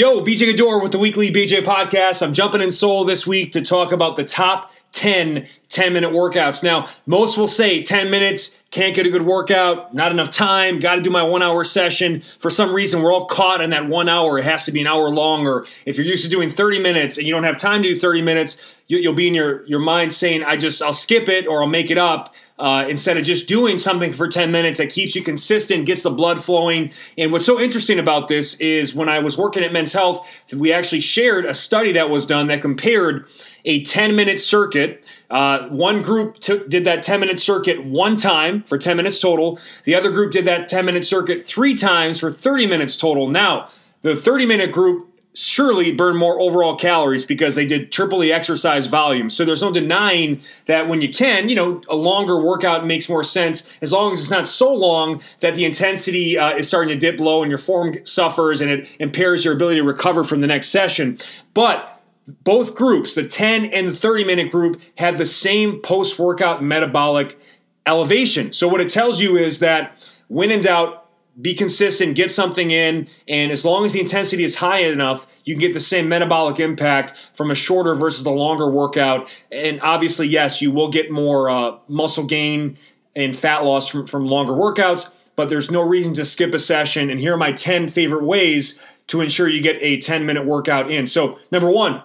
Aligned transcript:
Yo, 0.00 0.22
BJ 0.22 0.46
Gaddour 0.46 0.80
with 0.80 0.92
the 0.92 0.98
weekly 0.98 1.30
BJ 1.30 1.62
podcast. 1.62 2.22
I'm 2.22 2.32
jumping 2.32 2.62
in 2.62 2.70
Seoul 2.70 3.04
this 3.04 3.26
week 3.26 3.52
to 3.52 3.60
talk 3.60 3.92
about 3.92 4.16
the 4.16 4.24
top 4.24 4.72
10 4.92 5.46
10 5.70 5.92
minute 5.92 6.10
workouts. 6.10 6.62
Now, 6.62 6.88
most 7.06 7.38
will 7.38 7.46
say 7.46 7.82
10 7.82 8.10
minutes, 8.10 8.50
can't 8.72 8.94
get 8.94 9.06
a 9.06 9.10
good 9.10 9.22
workout, 9.22 9.94
not 9.94 10.10
enough 10.10 10.30
time, 10.30 10.80
got 10.80 10.96
to 10.96 11.00
do 11.00 11.10
my 11.10 11.22
one 11.22 11.42
hour 11.42 11.62
session. 11.64 12.22
For 12.40 12.50
some 12.50 12.72
reason, 12.72 13.02
we're 13.02 13.12
all 13.12 13.26
caught 13.26 13.60
in 13.60 13.70
that 13.70 13.86
one 13.86 14.08
hour. 14.08 14.38
It 14.38 14.44
has 14.44 14.64
to 14.66 14.72
be 14.72 14.80
an 14.80 14.88
hour 14.88 15.08
long, 15.08 15.46
or 15.46 15.66
if 15.86 15.96
you're 15.96 16.06
used 16.06 16.24
to 16.24 16.30
doing 16.30 16.50
30 16.50 16.80
minutes 16.80 17.18
and 17.18 17.26
you 17.26 17.32
don't 17.32 17.44
have 17.44 17.56
time 17.56 17.82
to 17.82 17.88
do 17.88 17.96
30 17.96 18.22
minutes, 18.22 18.56
you, 18.88 19.08
will 19.08 19.14
be 19.14 19.28
in 19.28 19.34
your, 19.34 19.64
your 19.66 19.78
mind 19.78 20.12
saying, 20.12 20.42
I 20.42 20.56
just, 20.56 20.82
I'll 20.82 20.92
skip 20.92 21.28
it 21.28 21.46
or 21.46 21.62
I'll 21.62 21.68
make 21.68 21.90
it 21.90 21.98
up. 21.98 22.34
Uh, 22.58 22.84
instead 22.88 23.16
of 23.16 23.24
just 23.24 23.48
doing 23.48 23.78
something 23.78 24.12
for 24.12 24.28
10 24.28 24.50
minutes 24.50 24.78
that 24.78 24.90
keeps 24.90 25.14
you 25.14 25.22
consistent, 25.22 25.86
gets 25.86 26.02
the 26.02 26.10
blood 26.10 26.42
flowing. 26.44 26.92
And 27.16 27.32
what's 27.32 27.46
so 27.46 27.58
interesting 27.58 27.98
about 27.98 28.28
this 28.28 28.54
is 28.54 28.94
when 28.94 29.08
I 29.08 29.20
was 29.20 29.38
working 29.38 29.62
at 29.62 29.72
Men's 29.72 29.92
Health, 29.92 30.28
we 30.52 30.72
actually 30.72 31.00
shared 31.00 31.46
a 31.46 31.54
study 31.54 31.92
that 31.92 32.10
was 32.10 32.26
done 32.26 32.48
that 32.48 32.60
compared 32.60 33.26
a 33.64 33.82
10 33.82 34.16
minute 34.16 34.40
circuit. 34.40 35.04
Uh, 35.30 35.68
one 35.68 36.02
group 36.02 36.38
took, 36.38 36.68
did 36.68 36.84
that 36.84 37.02
10 37.02 37.20
minute 37.20 37.40
circuit 37.40 37.84
one 37.84 38.16
time 38.16 38.62
for 38.64 38.78
10 38.78 38.96
minutes 38.96 39.18
total. 39.18 39.58
The 39.84 39.94
other 39.94 40.10
group 40.10 40.32
did 40.32 40.44
that 40.46 40.68
10 40.68 40.84
minute 40.84 41.04
circuit 41.04 41.44
three 41.44 41.74
times 41.74 42.18
for 42.18 42.30
30 42.30 42.66
minutes 42.66 42.96
total. 42.96 43.28
Now, 43.28 43.68
the 44.02 44.16
30 44.16 44.46
minute 44.46 44.72
group 44.72 45.10
surely 45.34 45.92
burn 45.92 46.16
more 46.16 46.40
overall 46.40 46.74
calories 46.74 47.24
because 47.24 47.54
they 47.54 47.64
did 47.64 47.92
triple 47.92 48.18
the 48.18 48.32
exercise 48.32 48.88
volume. 48.88 49.30
So 49.30 49.44
there's 49.44 49.62
no 49.62 49.72
denying 49.72 50.40
that 50.66 50.88
when 50.88 51.00
you 51.00 51.12
can, 51.12 51.48
you 51.48 51.54
know, 51.54 51.80
a 51.88 51.94
longer 51.94 52.40
workout 52.40 52.84
makes 52.84 53.08
more 53.08 53.22
sense 53.22 53.68
as 53.80 53.92
long 53.92 54.12
as 54.12 54.20
it's 54.20 54.30
not 54.30 54.46
so 54.46 54.72
long 54.72 55.22
that 55.40 55.54
the 55.54 55.64
intensity 55.64 56.36
uh, 56.36 56.56
is 56.56 56.66
starting 56.66 56.88
to 56.88 56.98
dip 56.98 57.20
low 57.20 57.42
and 57.42 57.50
your 57.50 57.58
form 57.58 57.96
suffers 58.04 58.60
and 58.60 58.70
it 58.70 58.88
impairs 58.98 59.44
your 59.44 59.54
ability 59.54 59.78
to 59.78 59.84
recover 59.84 60.24
from 60.24 60.40
the 60.40 60.48
next 60.48 60.68
session. 60.68 61.18
But 61.54 61.99
both 62.44 62.74
groups, 62.74 63.14
the 63.14 63.26
10 63.26 63.66
and 63.66 63.88
the 63.88 63.94
30 63.94 64.24
minute 64.24 64.50
group, 64.50 64.80
had 64.96 65.18
the 65.18 65.26
same 65.26 65.80
post 65.80 66.18
workout 66.18 66.62
metabolic 66.62 67.38
elevation. 67.86 68.52
So 68.52 68.68
what 68.68 68.80
it 68.80 68.88
tells 68.88 69.20
you 69.20 69.36
is 69.36 69.60
that 69.60 69.98
when 70.28 70.50
in 70.50 70.60
doubt, 70.60 71.00
be 71.40 71.54
consistent, 71.54 72.16
get 72.16 72.30
something 72.30 72.70
in, 72.70 73.08
and 73.28 73.50
as 73.50 73.64
long 73.64 73.84
as 73.84 73.92
the 73.92 74.00
intensity 74.00 74.44
is 74.44 74.56
high 74.56 74.80
enough, 74.80 75.26
you 75.44 75.54
can 75.54 75.60
get 75.60 75.74
the 75.74 75.80
same 75.80 76.08
metabolic 76.08 76.60
impact 76.60 77.14
from 77.34 77.50
a 77.50 77.54
shorter 77.54 77.94
versus 77.94 78.24
the 78.24 78.30
longer 78.30 78.68
workout. 78.68 79.30
And 79.50 79.80
obviously, 79.80 80.26
yes, 80.26 80.60
you 80.60 80.70
will 80.70 80.90
get 80.90 81.10
more 81.10 81.48
uh, 81.48 81.78
muscle 81.88 82.24
gain 82.24 82.76
and 83.16 83.34
fat 83.34 83.64
loss 83.64 83.88
from, 83.88 84.06
from 84.06 84.26
longer 84.26 84.52
workouts, 84.52 85.08
but 85.36 85.48
there's 85.48 85.70
no 85.70 85.80
reason 85.80 86.12
to 86.14 86.24
skip 86.24 86.52
a 86.52 86.58
session. 86.58 87.10
And 87.10 87.18
here 87.18 87.34
are 87.34 87.38
my 87.38 87.52
10 87.52 87.88
favorite 87.88 88.24
ways 88.24 88.78
to 89.06 89.20
ensure 89.20 89.48
you 89.48 89.62
get 89.62 89.76
a 89.80 89.98
10 89.98 90.26
minute 90.26 90.44
workout 90.44 90.90
in. 90.90 91.06
So, 91.06 91.38
number 91.50 91.70
one 91.70 92.02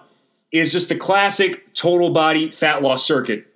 is 0.52 0.72
just 0.72 0.88
the 0.88 0.96
classic 0.96 1.74
total 1.74 2.10
body 2.10 2.50
fat 2.50 2.82
loss 2.82 3.04
circuit. 3.04 3.46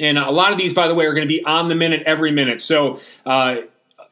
And 0.00 0.16
a 0.16 0.30
lot 0.30 0.52
of 0.52 0.58
these, 0.58 0.72
by 0.72 0.88
the 0.88 0.94
way, 0.94 1.04
are 1.04 1.12
going 1.12 1.28
to 1.28 1.32
be 1.32 1.44
on 1.44 1.68
the 1.68 1.74
minute 1.74 2.02
every 2.06 2.30
minute. 2.30 2.60
So, 2.60 3.00
uh, 3.26 3.56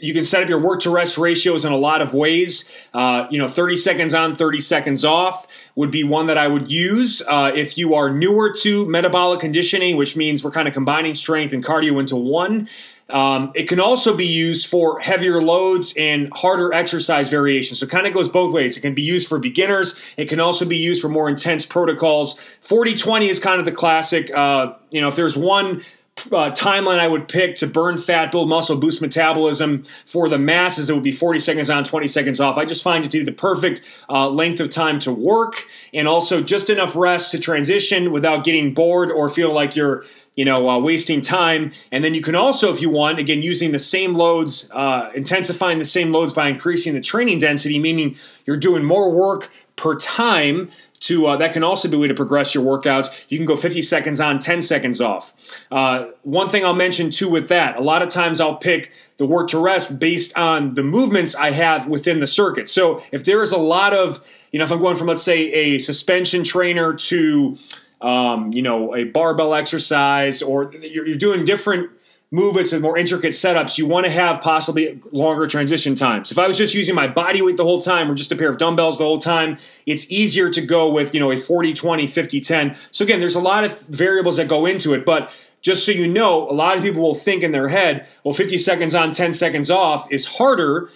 you 0.01 0.15
can 0.15 0.25
set 0.25 0.43
up 0.43 0.49
your 0.49 0.61
work 0.61 0.81
to 0.81 0.91
rest 0.91 1.19
ratios 1.19 1.65
in 1.65 1.73
a 1.73 1.77
lot 1.77 2.03
of 2.03 2.15
ways. 2.15 2.69
Uh, 2.95 3.27
you 3.31 3.39
know, 3.39 3.47
30 3.47 3.77
seconds 3.77 4.15
on, 4.15 4.35
30 4.35 4.61
seconds 4.61 5.05
off 5.05 5.47
would 5.77 5.91
be 5.91 6.05
one 6.05 6.27
that 6.27 6.39
I 6.39 6.49
would 6.49 6.71
use. 6.71 7.23
Uh, 7.29 7.53
if 7.55 7.77
you 7.77 7.95
are 7.95 8.11
newer 8.11 8.53
to 8.61 8.87
metabolic 8.87 9.41
conditioning, 9.41 9.97
which 9.97 10.17
means 10.17 10.43
we're 10.43 10.51
kind 10.51 10.67
of 10.67 10.75
combining 10.75 11.15
strength 11.15 11.53
and 11.53 11.65
cardio 11.65 12.01
into 12.01 12.17
one, 12.17 12.69
um, 13.13 13.53
it 13.55 13.69
can 13.69 13.81
also 13.81 14.17
be 14.17 14.27
used 14.27 14.67
for 14.67 14.99
heavier 15.01 15.43
loads 15.43 15.95
and 15.97 16.29
harder 16.33 16.73
exercise 16.73 17.29
variations. 17.29 17.81
So 17.81 17.87
it 17.87 17.91
kind 17.91 18.07
of 18.07 18.15
goes 18.15 18.29
both 18.29 18.53
ways. 18.53 18.77
It 18.77 18.81
can 18.81 18.95
be 18.95 19.03
used 19.03 19.29
for 19.29 19.39
beginners. 19.39 20.01
It 20.17 20.29
can 20.29 20.41
also 20.41 20.65
be 20.65 20.77
used 20.77 21.03
for 21.03 21.09
more 21.09 21.29
intense 21.29 21.67
protocols. 21.67 22.39
40-20 22.63 23.29
is 23.29 23.39
kind 23.41 23.59
of 23.59 23.65
the 23.65 23.73
classic. 23.73 24.31
Uh, 24.35 24.75
you 24.91 25.01
know, 25.01 25.09
if 25.09 25.17
there's 25.17 25.37
one 25.37 25.83
uh, 26.27 26.51
timeline 26.51 26.99
I 26.99 27.09
would 27.09 27.29
pick 27.29 27.57
to 27.57 27.67
burn 27.67 27.97
fat, 27.97 28.31
build 28.31 28.49
muscle, 28.49 28.77
boost 28.77 29.01
metabolism 29.01 29.85
for 30.07 30.29
the 30.29 30.39
masses, 30.39 30.91
it 30.91 30.95
would 30.95 31.03
be 31.03 31.13
40 31.13 31.39
seconds 31.39 31.71
on, 31.71 31.85
20 31.85 32.07
seconds 32.07 32.41
off. 32.41 32.57
I 32.57 32.65
just 32.65 32.83
find 32.83 33.05
it 33.05 33.11
to 33.11 33.19
be 33.19 33.25
the 33.25 33.33
perfect 33.33 33.83
uh, 34.09 34.29
length 34.29 34.61
of 34.61 34.69
time 34.71 34.99
to 35.01 35.13
work 35.13 35.65
and 35.93 36.09
also 36.09 36.43
just 36.43 36.71
enough 36.71 36.97
rest 36.97 37.31
to 37.33 37.39
transition 37.39 38.13
without 38.13 38.45
getting 38.45 38.75
bored 38.75 39.11
or 39.11 39.29
feel 39.29 39.53
like 39.53 39.77
you're 39.77 40.05
you 40.37 40.45
know, 40.47 40.71
uh, 40.71 40.79
wasting 40.79 41.21
time. 41.21 41.71
And 41.93 42.03
then 42.03 42.15
you 42.15 42.23
can 42.23 42.35
also, 42.35 42.71
if 42.71 42.81
you 42.81 42.89
want, 42.89 43.19
again, 43.19 43.43
using 43.43 43.73
the 43.73 43.79
same 43.79 44.15
loads, 44.15 44.71
uh, 44.73 45.11
intensifying 45.15 45.79
the 45.79 45.85
same 45.85 46.13
loads 46.13 46.33
by 46.33 46.49
increasing 46.49 46.95
the 46.95 47.01
training 47.03 47.41
density, 47.41 47.79
meaning 47.79 48.17
you're 48.47 48.57
doing 48.57 48.83
more 48.83 49.11
work 49.13 49.51
per 49.77 49.97
time. 49.97 50.71
To 51.01 51.27
uh, 51.27 51.37
that 51.37 51.53
can 51.53 51.65
also 51.65 51.89
be 51.89 51.97
a 51.97 52.01
way 52.01 52.09
to 52.09 52.15
progress 52.15 52.55
your 52.55 52.63
workouts. 52.65 53.27
You 53.31 53.39
can 53.39 53.47
go 53.47 53.57
50 53.57 53.81
seconds 53.83 54.21
on, 54.21 54.39
10 54.39 54.61
seconds 54.61 55.01
off. 55.01 55.33
Uh, 55.71 56.09
one 56.25 56.49
thing 56.49 56.65
I'll 56.65 56.75
mention 56.75 57.11
too 57.11 57.29
with 57.29 57.49
that, 57.49 57.79
a 57.79 57.81
lot 57.81 58.03
of 58.03 58.11
times 58.11 58.41
I'll 58.41 58.57
pick 58.57 58.93
the 59.17 59.27
work 59.27 59.49
to 59.49 59.59
rest 59.59 59.99
based 59.99 60.37
on 60.37 60.75
the 60.75 60.83
movements 60.83 61.35
I 61.35 61.53
have 61.53 61.87
within 61.87 62.21
the 62.21 62.27
circuit. 62.27 62.69
So 62.69 63.03
if 63.13 63.25
there 63.25 63.43
is 63.43 63.53
a 63.53 63.59
lot 63.59 63.95
of, 63.95 64.21
you 64.53 64.59
know, 64.59 64.65
if 64.65 64.71
I'm 64.71 64.79
going 64.79 64.97
from 64.97 65.07
let's 65.07 65.23
say 65.23 65.51
a 65.53 65.79
suspension 65.79 66.45
trainer 66.45 66.95
to 66.95 67.57
um, 68.01 68.53
you 68.53 68.63
know, 68.63 68.95
a 68.95 69.05
barbell 69.05 69.55
exercise, 69.55 70.43
or 70.43 70.73
you're, 70.73 71.07
you're 71.07 71.19
doing 71.19 71.45
different 71.45 71.91
movements 72.33 72.71
with 72.71 72.81
more 72.81 72.97
intricate 72.97 73.33
setups, 73.33 73.77
you 73.77 73.87
want 73.87 74.05
to 74.05 74.11
have 74.11 74.41
possibly 74.41 75.01
longer 75.11 75.47
transition 75.49 75.97
times. 75.97 76.31
If 76.31 76.39
I 76.39 76.47
was 76.47 76.57
just 76.57 76.75
using 76.75 76.95
my 76.95 77.09
body 77.09 77.43
weight 77.43 77.57
the 77.57 77.65
whole 77.65 77.83
time 77.83 78.11
or 78.11 78.15
just 78.15 78.31
a 78.31 78.37
pair 78.37 78.49
of 78.49 78.57
dumbbells 78.57 78.99
the 78.99 79.05
whole 79.05 79.19
time, 79.19 79.59
it's 79.87 80.11
easier 80.11 80.49
to 80.51 80.61
go 80.61 80.89
with, 80.89 81.13
you 81.13 81.19
know, 81.19 81.33
a 81.33 81.37
40 81.37 81.75
20, 81.75 82.07
50 82.07 82.41
10. 82.41 82.77
So 82.93 83.05
again, 83.05 83.19
there's 83.19 83.35
a 83.35 83.41
lot 83.41 83.65
of 83.65 83.81
variables 83.87 84.37
that 84.37 84.47
go 84.47 84.67
into 84.67 84.95
it, 84.95 85.05
but 85.05 85.33
just 85.61 85.85
so 85.85 85.93
you 85.93 86.07
know, 86.07 86.49
a 86.49 86.53
lot 86.55 86.77
of 86.77 86.83
people 86.83 87.03
will 87.03 87.15
think 87.15 87.43
in 87.43 87.53
their 87.53 87.69
head, 87.69 88.07
well, 88.25 88.33
50 88.33 88.59
seconds 88.59 88.95
on, 88.95 89.11
10 89.11 89.33
seconds 89.33 89.71
off 89.71 90.11
is 90.11 90.25
harder 90.25 90.89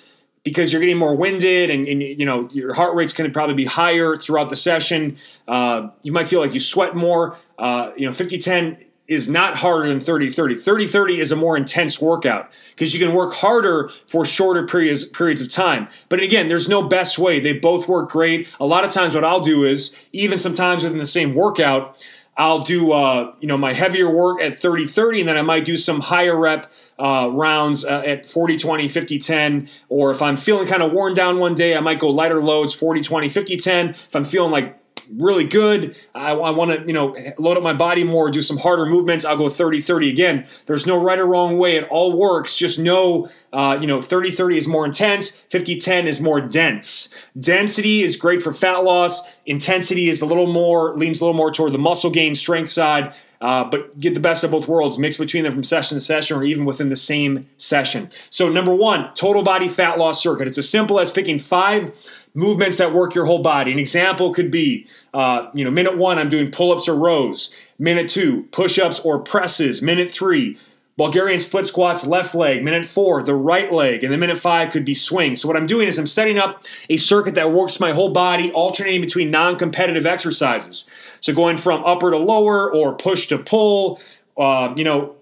because 0.45 0.73
you're 0.73 0.81
getting 0.81 0.99
more 0.99 1.17
winded 1.17 1.71
and, 1.71 1.89
and, 1.89 2.03
you 2.03 2.25
know 2.25 2.49
your 2.53 2.75
heart 2.75 2.95
rate's 2.95 3.15
going 3.15 3.29
to 3.29 3.33
probably 3.33 3.55
be 3.55 3.65
higher 3.65 4.15
throughout 4.15 4.51
the 4.51 4.57
session 4.57 5.17
uh, 5.49 5.89
you 6.03 6.13
might 6.13 6.27
feel 6.27 6.39
like 6.39 6.53
you 6.53 6.61
sweat 6.61 6.95
more 6.95 7.35
uh, 7.59 7.93
you 7.97 8.05
know 8.05 8.13
50-10 8.13 8.77
is 9.07 9.29
not 9.29 9.55
harder 9.55 9.89
than 9.89 9.99
30-30 9.99 10.55
30-30 10.55 11.19
is 11.19 11.31
a 11.31 11.37
more 11.37 11.57
intense 11.57 12.01
workout 12.01 12.51
because 12.71 12.95
you 12.95 13.05
can 13.05 13.15
work 13.15 13.35
harder 13.35 13.91
for 14.07 14.25
shorter 14.25 14.67
periods 14.67 15.05
periods 15.07 15.43
of 15.43 15.51
time. 15.51 15.89
But 16.09 16.21
again 16.21 16.49
there's 16.49 16.69
no 16.69 16.83
best 16.83 17.19
way. 17.19 17.41
They 17.41 17.53
both 17.53 17.87
work 17.87 18.11
great. 18.11 18.49
A 18.61 18.67
lot 18.67 18.85
of 18.85 18.91
times 18.91 19.15
what 19.15 19.25
i'll 19.25 19.41
do 19.41 19.65
is 19.65 19.95
even 20.13 20.39
sometimes 20.39 20.85
within 20.85 20.99
the 20.99 21.07
same 21.07 21.35
workout 21.35 21.97
I'll 22.37 22.61
do 22.61 22.93
uh, 22.93 23.33
you 23.41 23.47
know 23.47 23.57
my 23.57 23.73
heavier 23.73 24.11
work 24.11 24.41
at 24.41 24.61
30 24.61 24.87
30 24.87 25.21
and 25.21 25.29
then 25.29 25.37
I 25.37 25.43
might 25.43 25.65
do 25.65 25.77
some 25.77 26.01
higher 26.01 26.37
rep 26.37 26.71
uh, 26.99 27.29
rounds 27.31 27.85
uh, 27.85 28.03
at 28.05 28.27
40 28.27 28.57
20 28.57 28.89
50 28.89 29.19
10 29.19 29.69
or 29.89 30.11
if 30.11 30.21
I'm 30.21 30.37
feeling 30.37 30.67
kind 30.67 30.83
of 30.83 30.93
worn 30.93 31.15
down 31.15 31.39
one 31.39 31.55
day 31.55 31.77
I 31.77 31.81
might 31.81 32.01
go 32.01 32.11
lighter 32.11 32.43
loads 32.43 32.75
40 32.75 33.03
20 33.03 33.29
50 33.29 33.57
10 33.57 33.89
if 33.91 34.17
I'm 34.17 34.25
feeling 34.25 34.51
like 34.51 34.79
really 35.13 35.45
good. 35.45 35.97
I, 36.15 36.33
I 36.33 36.51
want 36.51 36.71
to, 36.71 36.87
you 36.87 36.93
know, 36.93 37.17
load 37.39 37.57
up 37.57 37.63
my 37.63 37.73
body 37.73 38.05
more, 38.05 38.31
do 38.31 38.43
some 38.43 38.57
harder 38.57 38.87
movements. 38.87 39.25
I'll 39.25 39.37
go 39.37 39.49
30 39.49 39.81
30 39.81 40.11
again. 40.11 40.47
There's 40.67 40.87
no 40.87 40.97
right 40.97 41.19
or 41.19 41.27
wrong 41.27 41.59
way. 41.59 41.77
It 41.77 41.87
all 41.91 42.17
works. 42.17 42.55
Just 42.55 42.79
know, 42.79 43.29
uh, 43.53 43.79
you 43.81 43.87
know, 43.87 44.01
30 44.01 44.31
30 44.31 44.59
is 44.59 44.69
more 44.69 44.85
intense, 44.85 45.31
50 45.51 45.77
10 45.77 46.07
is 46.07 46.21
more 46.21 46.41
dense. 46.41 47.09
Density 47.39 48.03
is 48.03 48.17
great 48.17 48.43
for 48.43 48.53
fat 48.53 48.79
loss. 48.85 49.21
Intensity 49.47 50.09
is 50.09 50.21
a 50.21 50.27
little 50.27 50.53
more, 50.53 50.97
leans 50.97 51.21
a 51.21 51.25
little 51.25 51.37
more 51.37 51.53
toward 51.53 51.73
the 51.73 51.79
muscle 51.79 52.11
gain 52.11 52.35
strength 52.35 52.69
side. 52.69 53.15
Uh, 53.45 53.63
but 53.63 54.01
get 54.01 54.15
the 54.15 54.21
best 54.21 54.43
of 54.43 54.51
both 54.51 54.67
worlds, 54.67 54.99
mix 54.99 55.19
between 55.19 55.45
them 55.45 55.53
from 55.53 55.63
session 55.63 55.97
to 55.97 56.01
session 56.01 56.35
or 56.35 56.45
even 56.45 56.65
within 56.65 56.89
the 56.89 56.97
same 56.97 57.47
session. 57.59 58.09
So, 58.31 58.49
number 58.49 58.75
one, 58.75 59.13
total 59.15 59.43
body 59.43 59.69
fat 59.69 59.99
loss 59.99 60.23
circuit. 60.23 60.49
It's 60.49 60.57
as 60.57 60.67
simple 60.67 60.99
as 60.99 61.11
picking 61.11 61.39
five 61.39 61.93
movements 62.33 62.79
that 62.79 62.95
work 62.95 63.15
your 63.15 63.27
whole 63.27 63.43
body. 63.43 63.71
An 63.71 63.79
example 63.79 64.33
could 64.33 64.51
be, 64.51 64.87
uh, 65.13 65.51
you 65.53 65.63
know, 65.63 65.71
minute 65.71 65.99
one, 65.99 66.19
I'm 66.19 66.31
doing 66.31 66.51
pull 66.51 66.73
ups 66.73 66.89
or 66.89 66.97
rows. 66.97 67.55
Minute 67.79 68.09
two, 68.09 68.45
push 68.51 68.79
ups 68.79 68.99
or 69.01 69.19
presses. 69.19 69.83
Minute 69.83 70.11
three, 70.11 70.57
Bulgarian 70.97 71.41
split 71.41 71.67
squats, 71.67 72.07
left 72.07 72.35
leg. 72.35 72.63
Minute 72.63 72.87
four, 72.87 73.23
the 73.23 73.35
right 73.35 73.73
leg. 73.73 74.05
And 74.05 74.13
then 74.13 74.21
minute 74.21 74.39
five 74.39 74.71
could 74.71 74.85
be 74.85 74.95
swing. 74.95 75.35
So, 75.35 75.49
what 75.49 75.57
I'm 75.57 75.67
doing 75.67 75.89
is 75.89 75.99
I'm 75.99 76.07
setting 76.07 76.39
up 76.39 76.65
a 76.89 76.97
circuit 76.97 77.35
that 77.35 77.53
works 77.53 77.81
my 77.81 77.93
whole 77.93 78.11
body, 78.11 78.53
alternating 78.53 79.01
between 79.01 79.31
non 79.31 79.57
competitive 79.57 80.07
exercises. 80.07 80.85
So, 81.21 81.33
going 81.33 81.57
from 81.57 81.85
upper 81.85 82.11
to 82.13 82.19
lower 82.19 82.73
or 82.73 82.95
push 82.95 83.27
to 83.29 83.39
pull, 83.39 84.01
uh, 84.39 84.73
you 84.77 84.85
know, 84.85 85.17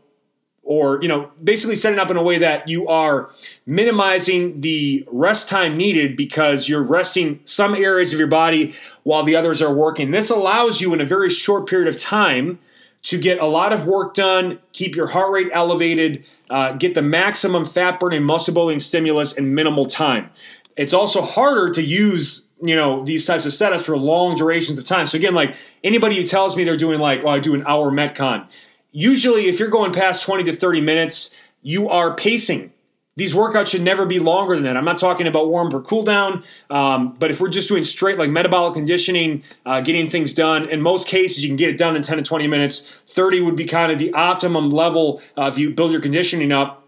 or 0.62 1.02
you 1.02 1.08
know 1.08 1.30
basically 1.42 1.76
setting 1.76 1.98
up 1.98 2.10
in 2.10 2.16
a 2.16 2.22
way 2.22 2.38
that 2.38 2.68
you 2.68 2.86
are 2.86 3.30
minimizing 3.66 4.60
the 4.60 5.06
rest 5.10 5.48
time 5.48 5.76
needed 5.76 6.16
because 6.16 6.68
you're 6.68 6.82
resting 6.82 7.40
some 7.44 7.75
areas 7.75 8.12
of 8.12 8.18
your 8.18 8.28
body 8.28 8.75
while 9.02 9.22
the 9.22 9.34
others 9.34 9.60
are 9.60 9.75
working 9.75 10.12
this 10.12 10.30
allows 10.30 10.80
you 10.80 10.94
in 10.94 11.00
a 11.00 11.04
very 11.04 11.28
short 11.28 11.66
period 11.66 11.88
of 11.88 11.96
time 11.96 12.58
to 13.02 13.19
get 13.19 13.38
a 13.40 13.46
lot 13.46 13.72
of 13.72 13.87
work 13.87 14.14
done 14.14 14.58
keep 14.72 14.94
your 14.94 15.06
heart 15.06 15.31
rate 15.31 15.49
elevated 15.52 16.25
uh, 16.50 16.72
get 16.72 16.94
the 16.94 17.02
maximum 17.02 17.64
fat 17.64 17.99
burning 17.99 18.22
muscle 18.22 18.54
building 18.54 18.81
stimulus 18.81 19.32
in 19.32 19.54
minimal 19.54 19.87
time 19.87 20.31
it's 20.76 20.93
also 20.93 21.22
harder 21.22 21.70
to 21.70 21.82
use 21.82 22.46
you 22.62 22.76
know 22.76 23.04
these 23.04 23.26
types 23.26 23.44
of 23.44 23.52
setups 23.52 23.82
for 23.82 23.96
long 23.96 24.37
durations 24.37 24.78
of 24.78 24.84
time. 24.84 25.06
So 25.06 25.19
again, 25.19 25.34
like 25.34 25.54
anybody 25.84 26.16
who 26.16 26.25
tells 26.25 26.56
me 26.56 26.64
they're 26.64 26.76
doing 26.76 27.00
like, 27.00 27.22
well, 27.25 27.34
I 27.34 27.40
do 27.40 27.54
an 27.54 27.64
hour 27.66 27.90
metcon. 27.90 28.46
Usually, 28.93 29.49
if 29.49 29.58
you're 29.58 29.69
going 29.69 29.93
past 29.93 30.22
20 30.22 30.44
to 30.44 30.52
30 30.52 30.81
minutes, 30.81 31.34
you 31.62 31.88
are 31.88 32.14
pacing. 32.14 32.72
These 33.17 33.35
workouts 33.35 33.67
should 33.67 33.82
never 33.82 34.06
be 34.06 34.19
longer 34.19 34.55
than 34.55 34.64
that. 34.64 34.76
I'm 34.76 34.87
not 34.87 34.97
talking 34.97 35.26
about 35.26 35.49
warm 35.49 35.75
or 35.75 35.82
cool 35.82 36.03
down, 36.03 36.43
um, 36.70 37.14
but 37.19 37.31
if 37.31 37.43
we're 37.43 37.50
just 37.50 37.69
doing 37.69 37.85
straight 37.85 38.19
like 38.19 38.31
metabolic 38.31 38.73
conditioning, 38.73 39.43
uh, 39.67 39.82
getting 39.82 40.09
things 40.09 40.32
done, 40.32 40.69
in 40.70 40.81
most 40.81 41.06
cases 41.06 41.44
you 41.44 41.50
can 41.50 41.56
get 41.56 41.69
it 41.69 41.76
done 41.76 41.94
in 41.94 42.03
10 42.03 42.17
to 42.17 42.23
20 42.23 42.47
minutes. 42.47 42.91
30 43.09 43.43
would 43.43 43.56
be 43.56 43.67
kind 43.67 43.93
of 43.93 43.99
the 43.99 44.14
optimum 44.14 44.70
level 44.70 45.20
uh, 45.37 45.44
if 45.44 45.59
you 45.59 45.70
build 45.75 45.93
your 45.93 46.00
conditioning 46.00 46.53
up 46.53 46.82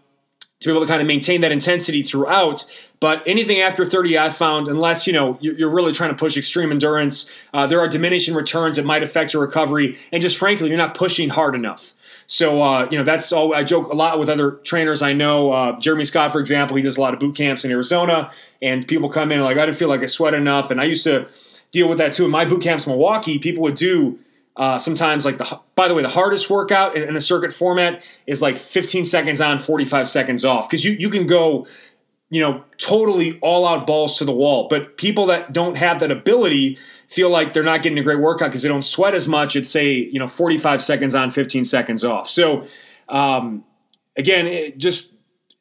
to 0.61 0.69
be 0.69 0.71
able 0.71 0.81
to 0.81 0.87
kind 0.87 1.01
of 1.01 1.07
maintain 1.07 1.41
that 1.41 1.51
intensity 1.51 2.01
throughout. 2.01 2.65
But 2.99 3.21
anything 3.27 3.59
after 3.59 3.85
30, 3.85 4.17
I've 4.17 4.35
found, 4.35 4.67
unless 4.67 5.05
you 5.05 5.13
know 5.13 5.37
you're 5.41 5.69
really 5.69 5.93
trying 5.93 6.09
to 6.09 6.15
push 6.15 6.37
extreme 6.37 6.71
endurance, 6.71 7.29
uh, 7.53 7.67
there 7.67 7.79
are 7.79 7.87
diminishing 7.87 8.33
returns 8.33 8.77
that 8.77 8.85
might 8.85 9.03
affect 9.03 9.33
your 9.33 9.43
recovery, 9.43 9.97
and 10.11 10.23
just 10.23 10.37
frankly, 10.37 10.69
you're 10.69 10.77
not 10.77 10.95
pushing 10.95 11.29
hard 11.29 11.53
enough. 11.53 11.93
So 12.27 12.61
uh, 12.61 12.87
you 12.89 12.97
know 12.97 13.03
that's 13.03 13.31
all. 13.31 13.53
I 13.53 13.63
joke 13.63 13.91
a 13.91 13.95
lot 13.95 14.19
with 14.19 14.29
other 14.29 14.51
trainers 14.63 15.01
I 15.01 15.13
know. 15.13 15.51
Uh, 15.51 15.79
Jeremy 15.79 16.05
Scott, 16.05 16.31
for 16.31 16.39
example, 16.39 16.75
he 16.75 16.81
does 16.81 16.97
a 16.97 17.01
lot 17.01 17.13
of 17.13 17.19
boot 17.19 17.35
camps 17.35 17.63
in 17.63 17.71
Arizona, 17.71 18.31
and 18.61 18.87
people 18.87 19.09
come 19.09 19.31
in 19.31 19.41
like 19.41 19.57
I 19.57 19.65
didn't 19.65 19.77
feel 19.77 19.89
like 19.89 20.01
I 20.01 20.07
sweat 20.07 20.33
enough, 20.33 20.71
and 20.71 20.81
I 20.81 20.85
used 20.85 21.03
to 21.03 21.27
deal 21.71 21.87
with 21.87 21.97
that 21.99 22.13
too. 22.13 22.25
In 22.25 22.31
my 22.31 22.45
boot 22.45 22.61
camps 22.61 22.85
in 22.85 22.91
Milwaukee, 22.91 23.37
people 23.37 23.61
would 23.63 23.75
do 23.75 24.17
uh, 24.57 24.77
sometimes 24.77 25.25
like 25.25 25.37
the 25.37 25.59
by 25.75 25.87
the 25.87 25.93
way 25.93 26.01
the 26.01 26.09
hardest 26.09 26.49
workout 26.49 26.95
in, 26.95 27.03
in, 27.03 27.15
a 27.15 27.21
circuit 27.21 27.51
format 27.51 28.01
is 28.25 28.41
like 28.41 28.57
15 28.57 29.03
seconds 29.03 29.41
on 29.41 29.59
45 29.59 30.07
seconds 30.07 30.45
off 30.45 30.69
because 30.69 30.85
you, 30.85 30.93
you 30.93 31.09
can 31.09 31.27
go 31.27 31.67
you 32.29 32.41
know 32.41 32.63
totally 32.77 33.39
all 33.39 33.65
out 33.65 33.85
balls 33.85 34.17
to 34.17 34.25
the 34.25 34.31
wall 34.31 34.67
but 34.69 34.97
people 34.97 35.25
that 35.27 35.53
don't 35.53 35.77
have 35.77 35.99
that 35.99 36.11
ability 36.11 36.77
feel 37.07 37.29
like 37.29 37.53
they're 37.53 37.63
not 37.63 37.83
getting 37.83 37.99
a 37.99 38.03
great 38.03 38.19
workout 38.19 38.49
because 38.49 38.63
they 38.63 38.69
don't 38.69 38.83
sweat 38.83 39.13
as 39.13 39.27
much 39.27 39.55
at 39.55 39.65
say 39.65 39.93
you 39.93 40.19
know 40.19 40.27
45 40.27 40.81
seconds 40.81 41.15
on 41.15 41.29
15 41.29 41.65
seconds 41.65 42.03
off 42.03 42.29
so 42.29 42.65
um, 43.09 43.63
again 44.17 44.73
just 44.77 45.13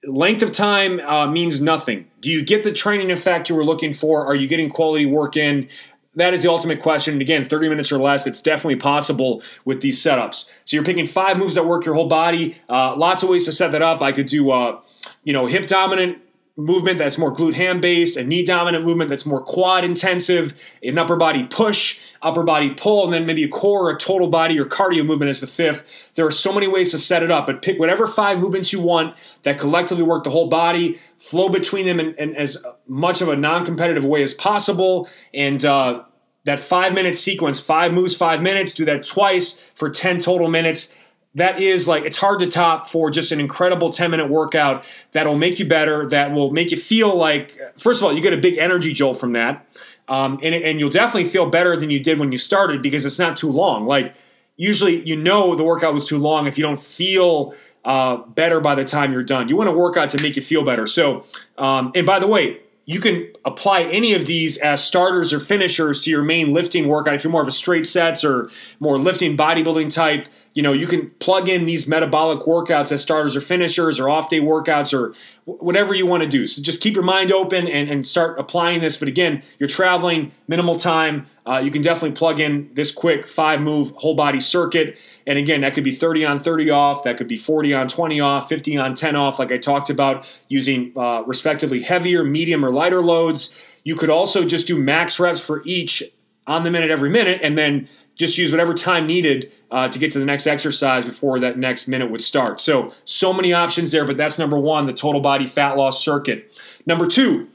length 0.06 0.42
of 0.42 0.52
time 0.52 1.00
uh, 1.00 1.26
means 1.26 1.60
nothing 1.60 2.06
do 2.20 2.30
you 2.30 2.42
get 2.42 2.62
the 2.62 2.72
training 2.72 3.10
effect 3.10 3.48
you 3.48 3.54
were 3.54 3.64
looking 3.64 3.92
for 3.92 4.24
are 4.26 4.34
you 4.34 4.46
getting 4.46 4.70
quality 4.70 5.06
work 5.06 5.36
in 5.36 5.68
that 6.16 6.32
is 6.32 6.42
the 6.42 6.48
ultimate 6.48 6.80
question. 6.80 7.14
And 7.14 7.22
again, 7.22 7.44
30 7.44 7.68
minutes 7.68 7.90
or 7.90 7.98
less, 7.98 8.24
it's 8.24 8.40
definitely 8.40 8.76
possible 8.76 9.42
with 9.64 9.80
these 9.80 10.00
setups. 10.00 10.46
So 10.64 10.76
you're 10.76 10.84
picking 10.84 11.06
five 11.06 11.38
moves 11.38 11.56
that 11.56 11.66
work 11.66 11.84
your 11.84 11.96
whole 11.96 12.06
body. 12.06 12.56
Uh, 12.68 12.94
lots 12.96 13.22
of 13.22 13.28
ways 13.28 13.44
to 13.46 13.52
set 13.52 13.72
that 13.72 13.82
up. 13.82 14.02
I 14.02 14.12
could 14.12 14.26
do, 14.26 14.50
uh, 14.50 14.80
you 15.24 15.32
know, 15.32 15.46
hip 15.46 15.66
dominant 15.66 16.18
movement 16.56 16.98
that's 16.98 17.18
more 17.18 17.34
glute 17.34 17.54
ham 17.54 17.80
based, 17.80 18.16
a 18.16 18.22
knee 18.22 18.44
dominant 18.44 18.84
movement 18.84 19.10
that's 19.10 19.26
more 19.26 19.42
quad 19.42 19.84
intensive, 19.84 20.54
an 20.84 20.96
upper 20.98 21.16
body 21.16 21.44
push, 21.44 21.98
upper 22.22 22.44
body 22.44 22.70
pull, 22.70 23.04
and 23.04 23.12
then 23.12 23.26
maybe 23.26 23.42
a 23.42 23.48
core 23.48 23.88
or 23.88 23.90
a 23.90 23.98
total 23.98 24.28
body 24.28 24.58
or 24.58 24.64
cardio 24.64 25.04
movement 25.04 25.28
as 25.28 25.40
the 25.40 25.48
fifth. 25.48 25.82
There 26.14 26.24
are 26.24 26.30
so 26.30 26.52
many 26.52 26.68
ways 26.68 26.92
to 26.92 26.98
set 26.98 27.24
it 27.24 27.30
up, 27.30 27.46
but 27.46 27.62
pick 27.62 27.80
whatever 27.80 28.06
five 28.06 28.38
movements 28.38 28.72
you 28.72 28.80
want 28.80 29.16
that 29.42 29.58
collectively 29.58 30.04
work 30.04 30.22
the 30.22 30.30
whole 30.30 30.48
body, 30.48 30.98
flow 31.18 31.48
between 31.48 31.86
them 31.86 31.98
in, 31.98 32.14
in 32.14 32.36
as 32.36 32.56
much 32.86 33.20
of 33.20 33.28
a 33.28 33.36
non 33.36 33.64
competitive 33.64 34.04
way 34.04 34.22
as 34.22 34.32
possible, 34.32 35.08
and 35.32 35.64
uh, 35.64 36.04
that 36.44 36.60
five 36.60 36.92
minute 36.92 37.16
sequence, 37.16 37.58
five 37.58 37.92
moves, 37.92 38.14
five 38.14 38.42
minutes, 38.42 38.72
do 38.72 38.84
that 38.84 39.04
twice 39.04 39.60
for 39.74 39.90
10 39.90 40.20
total 40.20 40.48
minutes 40.48 40.94
that 41.34 41.60
is 41.60 41.88
like 41.88 42.04
it's 42.04 42.16
hard 42.16 42.38
to 42.40 42.46
top 42.46 42.88
for 42.88 43.10
just 43.10 43.32
an 43.32 43.40
incredible 43.40 43.90
10 43.90 44.10
minute 44.10 44.30
workout 44.30 44.84
that'll 45.12 45.36
make 45.36 45.58
you 45.58 45.64
better 45.64 46.08
that 46.08 46.32
will 46.32 46.50
make 46.52 46.70
you 46.70 46.76
feel 46.76 47.16
like 47.16 47.58
first 47.78 48.00
of 48.00 48.06
all 48.06 48.12
you 48.12 48.20
get 48.20 48.32
a 48.32 48.38
big 48.38 48.58
energy 48.58 48.92
jolt 48.92 49.18
from 49.18 49.32
that. 49.32 49.66
Um, 50.06 50.38
and, 50.42 50.54
and 50.54 50.78
you'll 50.78 50.90
definitely 50.90 51.28
feel 51.30 51.46
better 51.46 51.76
than 51.76 51.90
you 51.90 51.98
did 51.98 52.18
when 52.18 52.30
you 52.30 52.38
started 52.38 52.82
because 52.82 53.06
it's 53.06 53.18
not 53.18 53.36
too 53.36 53.50
long. 53.50 53.86
Like 53.86 54.14
usually 54.56 55.02
you 55.06 55.16
know 55.16 55.54
the 55.56 55.64
workout 55.64 55.92
was 55.94 56.04
too 56.04 56.18
long 56.18 56.46
if 56.46 56.58
you 56.58 56.62
don't 56.62 56.80
feel 56.80 57.54
uh, 57.84 58.18
better 58.18 58.60
by 58.60 58.74
the 58.74 58.84
time 58.84 59.12
you're 59.12 59.22
done. 59.22 59.48
You 59.48 59.56
want 59.56 59.68
a 59.68 59.72
workout 59.72 60.10
to 60.10 60.22
make 60.22 60.36
you 60.36 60.42
feel 60.42 60.64
better. 60.64 60.86
So 60.86 61.24
um, 61.58 61.90
and 61.94 62.06
by 62.06 62.18
the 62.18 62.26
way 62.26 62.60
you 62.86 63.00
can 63.00 63.26
apply 63.44 63.82
any 63.84 64.12
of 64.12 64.26
these 64.26 64.58
as 64.58 64.84
starters 64.84 65.32
or 65.32 65.40
finishers 65.40 66.02
to 66.02 66.10
your 66.10 66.22
main 66.22 66.52
lifting 66.52 66.86
workout. 66.86 67.14
If 67.14 67.24
you're 67.24 67.30
more 67.30 67.40
of 67.42 67.48
a 67.48 67.52
straight 67.52 67.86
sets 67.86 68.24
or 68.24 68.50
more 68.78 68.98
lifting 68.98 69.36
bodybuilding 69.36 69.92
type, 69.92 70.26
you 70.54 70.62
know, 70.62 70.72
you 70.72 70.86
can 70.86 71.10
plug 71.18 71.48
in 71.48 71.66
these 71.66 71.88
metabolic 71.88 72.46
workouts 72.46 72.92
as 72.92 73.02
starters 73.02 73.34
or 73.34 73.40
finishers 73.40 73.98
or 73.98 74.08
off 74.08 74.28
day 74.28 74.40
workouts 74.40 74.96
or 74.96 75.12
whatever 75.46 75.94
you 75.94 76.06
want 76.06 76.22
to 76.22 76.28
do. 76.28 76.46
So 76.46 76.62
just 76.62 76.80
keep 76.80 76.94
your 76.94 77.02
mind 77.02 77.32
open 77.32 77.66
and, 77.66 77.90
and 77.90 78.06
start 78.06 78.38
applying 78.38 78.80
this. 78.80 78.96
But 78.96 79.08
again, 79.08 79.42
you're 79.58 79.68
traveling, 79.68 80.32
minimal 80.46 80.76
time. 80.76 81.26
Uh, 81.44 81.58
you 81.58 81.72
can 81.72 81.82
definitely 81.82 82.12
plug 82.12 82.38
in 82.38 82.70
this 82.72 82.92
quick 82.92 83.26
five 83.26 83.60
move 83.60 83.90
whole 83.96 84.14
body 84.14 84.38
circuit. 84.38 84.96
And 85.26 85.38
again, 85.38 85.62
that 85.62 85.74
could 85.74 85.84
be 85.84 85.92
30 85.92 86.24
on 86.24 86.38
30 86.38 86.70
off, 86.70 87.02
that 87.02 87.18
could 87.18 87.28
be 87.28 87.36
40 87.36 87.74
on 87.74 87.88
20 87.88 88.20
off, 88.20 88.48
50 88.48 88.76
on 88.78 88.94
10 88.94 89.16
off, 89.16 89.40
like 89.40 89.50
I 89.50 89.58
talked 89.58 89.90
about, 89.90 90.30
using 90.48 90.92
uh, 90.96 91.24
respectively 91.26 91.82
heavier, 91.82 92.22
medium, 92.22 92.64
or 92.64 92.70
lighter 92.70 93.02
loads. 93.02 93.60
You 93.82 93.96
could 93.96 94.08
also 94.08 94.44
just 94.44 94.68
do 94.68 94.78
max 94.78 95.18
reps 95.18 95.40
for 95.40 95.62
each 95.66 96.02
on 96.46 96.64
the 96.64 96.70
minute 96.70 96.90
every 96.90 97.10
minute 97.10 97.40
and 97.42 97.56
then 97.56 97.88
just 98.16 98.38
use 98.38 98.50
whatever 98.50 98.74
time 98.74 99.06
needed 99.06 99.50
uh, 99.70 99.88
to 99.88 99.98
get 99.98 100.12
to 100.12 100.18
the 100.18 100.24
next 100.24 100.46
exercise 100.46 101.04
before 101.04 101.40
that 101.40 101.58
next 101.58 101.88
minute 101.88 102.10
would 102.10 102.20
start. 102.20 102.60
So, 102.60 102.92
so 103.04 103.32
many 103.32 103.52
options 103.52 103.90
there, 103.90 104.06
but 104.06 104.16
that's 104.16 104.38
number 104.38 104.58
one, 104.58 104.86
the 104.86 104.92
total 104.92 105.20
body 105.20 105.46
fat 105.46 105.76
loss 105.76 106.04
circuit. 106.04 106.52
Number 106.86 107.06
two, 107.06 107.48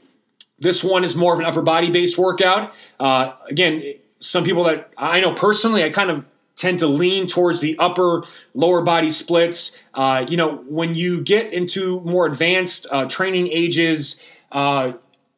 this 0.58 0.84
one 0.84 1.04
is 1.04 1.16
more 1.16 1.32
of 1.32 1.38
an 1.38 1.46
upper 1.46 1.62
body 1.62 1.90
based 1.90 2.18
workout. 2.18 2.72
Uh, 2.98 3.32
again, 3.48 3.94
some 4.18 4.44
people 4.44 4.64
that 4.64 4.92
I 4.98 5.20
know 5.20 5.32
personally, 5.32 5.84
I 5.84 5.90
kind 5.90 6.10
of 6.10 6.24
tend 6.56 6.78
to 6.80 6.86
lean 6.86 7.26
towards 7.26 7.60
the 7.60 7.78
upper 7.78 8.22
lower 8.52 8.82
body 8.82 9.08
splits. 9.08 9.72
Uh, 9.94 10.26
you 10.28 10.36
know, 10.36 10.56
when 10.68 10.94
you 10.94 11.22
get 11.22 11.50
into 11.54 12.00
more 12.00 12.26
advanced 12.26 12.86
uh, 12.90 13.06
training 13.08 13.48
ages, 13.48 14.20
uh, 14.52 14.92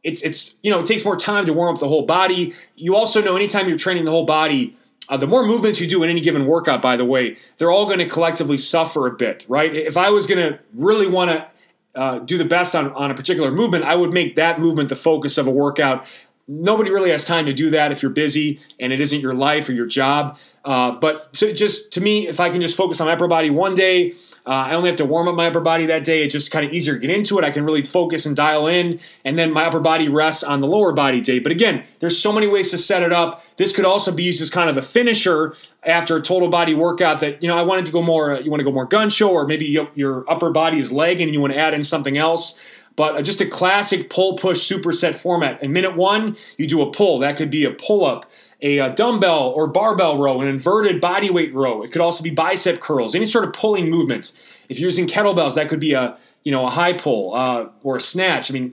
it's 0.05 0.21
it's 0.23 0.55
you 0.63 0.71
know 0.71 0.81
it 0.81 0.87
takes 0.87 1.05
more 1.05 1.17
time 1.17 1.47
to 1.47 1.53
warm 1.53 1.75
up 1.75 1.81
the 1.81 1.89
whole 1.89 2.07
body. 2.07 2.55
You 2.75 2.97
also 2.97 3.23
know 3.23 3.37
anytime 3.37 3.69
you're 3.69 3.79
training 3.79 4.05
the 4.05 4.11
whole 4.11 4.27
body, 4.27 4.77
uh, 5.09 5.17
the 5.17 5.27
more 5.27 5.45
movements 5.45 5.81
you 5.81 5.87
do 5.87 6.03
in 6.03 6.11
any 6.11 6.21
given 6.21 6.47
workout, 6.47 6.83
by 6.83 6.97
the 6.97 7.05
way, 7.05 7.37
they're 7.59 7.71
all 7.71 7.87
going 7.87 7.99
to 7.99 8.09
collectively 8.09 8.59
suffer 8.59 9.07
a 9.07 9.13
bit, 9.13 9.45
right? 9.49 9.75
If 9.75 9.97
I 9.97 10.11
was 10.11 10.27
going 10.27 10.53
to 10.53 10.59
really 10.75 11.07
want 11.07 11.31
to 11.31 11.47
uh, 11.95 12.19
do 12.21 12.39
the 12.39 12.45
best 12.45 12.75
on, 12.75 12.93
on 12.93 13.11
a 13.11 13.15
particular 13.15 13.51
movement, 13.51 13.85
I 13.85 13.95
would 13.95 14.13
make 14.13 14.37
that 14.37 14.61
movement 14.61 14.89
the 14.89 14.97
focus 14.97 15.39
of 15.39 15.47
a 15.47 15.51
workout. 15.51 16.07
Nobody 16.49 16.91
really 16.91 17.11
has 17.11 17.25
time 17.25 17.47
to 17.47 17.53
do 17.53 17.71
that 17.71 17.93
if 17.93 18.03
you're 18.03 18.11
busy 18.11 18.61
and 18.81 18.93
it 18.93 19.01
isn't 19.01 19.21
your 19.21 19.35
life 19.35 19.69
or 19.69 19.73
your 19.73 19.87
job. 19.87 20.39
Uh, 20.65 20.93
but 20.93 21.33
to 21.35 21.53
just 21.53 21.91
to 21.93 22.01
me, 22.01 22.27
if 22.29 22.41
I 22.41 22.51
can 22.51 22.61
just 22.61 22.77
focus 22.77 23.01
on 23.01 23.09
upper 23.09 23.29
body 23.29 23.51
one 23.51 23.75
day, 23.75 24.15
uh, 24.45 24.51
I 24.51 24.75
only 24.75 24.89
have 24.89 24.97
to 24.97 25.05
warm 25.05 25.29
up 25.29 25.37
my 25.37 25.47
upper 25.47 25.61
body 25.61 25.87
that 25.87 26.03
day. 26.03 26.25
It's 26.25 26.33
just 26.33 26.51
kind 26.51 26.67
of 26.67 26.73
easier 26.73 26.95
to 26.95 26.99
get 27.01 27.11
into 27.11 27.39
it. 27.39 27.45
I 27.45 27.51
can 27.51 27.65
really 27.65 27.83
focus 27.83 28.27
and 28.27 28.35
dial 28.35 28.67
in, 28.67 28.99
and 29.25 29.39
then 29.39 29.53
my 29.53 29.65
upper 29.65 29.79
body 29.79 30.09
rests 30.09 30.43
on 30.43 30.61
the 30.61 30.67
lower 30.67 30.93
body 30.93 31.21
day. 31.21 31.39
But 31.39 31.53
again, 31.53 31.85
there's 32.01 32.19
so 32.19 32.33
many 32.33 32.49
ways 32.49 32.71
to 32.73 32.79
set 32.79 33.03
it 33.03 33.13
up. 33.13 33.43
This 33.57 33.73
could 33.73 33.85
also 33.85 34.11
be 34.11 34.25
used 34.25 34.43
as 34.43 34.51
kind 34.51 34.69
of 34.69 34.77
a 34.77 34.83
finisher 34.83 35.55
after 35.85 36.17
a 36.17 36.23
total 36.23 36.49
body 36.49 36.75
workout. 36.75 37.21
That 37.21 37.41
you 37.41 37.49
know, 37.49 37.57
I 37.57 37.63
wanted 37.63 37.87
to 37.87 37.93
go 37.93 38.03
more. 38.03 38.35
You 38.41 38.51
want 38.51 38.61
to 38.61 38.65
go 38.65 38.73
more 38.73 38.87
gun 38.87 39.11
show, 39.11 39.31
or 39.31 39.47
maybe 39.47 39.67
your 39.95 40.25
upper 40.29 40.51
body 40.51 40.79
is 40.79 40.91
leg, 40.91 41.21
and 41.21 41.33
you 41.33 41.41
want 41.41 41.53
to 41.53 41.59
add 41.59 41.75
in 41.75 41.85
something 41.85 42.19
else 42.19 42.59
but 42.97 43.17
uh, 43.17 43.23
just 43.23 43.41
a 43.41 43.47
classic 43.47 44.11
pull 44.11 44.37
push 44.37 44.71
superset 44.71 45.15
format. 45.15 45.63
In 45.63 45.73
minute 45.73 45.97
one, 45.97 46.37
you 46.59 46.67
do 46.67 46.83
a 46.83 46.91
pull. 46.93 47.19
That 47.21 47.37
could 47.37 47.51
be 47.51 47.65
a 47.65 47.71
pull 47.71 48.05
up 48.05 48.31
a, 48.63 48.79
a 48.79 48.95
dumbbell 48.95 49.53
or 49.57 49.67
barbell 49.67 50.19
row, 50.19 50.41
an 50.41 50.47
inverted 50.47 51.03
bodyweight 51.03 51.53
row. 51.53 51.83
It 51.83 51.93
could 51.93 52.01
also 52.01 52.23
be 52.23 52.31
bicep 52.31 52.81
curls, 52.81 53.15
any 53.15 53.27
sort 53.27 53.45
of 53.45 53.53
pulling 53.53 53.91
movements. 53.91 54.33
If 54.69 54.79
you're 54.79 54.87
using 54.87 55.07
kettlebells, 55.07 55.55
that 55.57 55.69
could 55.69 55.81
be 55.81 55.93
a 55.93 56.17
you 56.45 56.53
know 56.53 56.67
a 56.67 56.71
high 56.71 56.93
pull 56.93 57.35
uh, 57.35 57.67
or 57.83 57.97
a 57.97 58.01
snatch. 58.01 58.51
I 58.51 58.55
mean, 58.55 58.73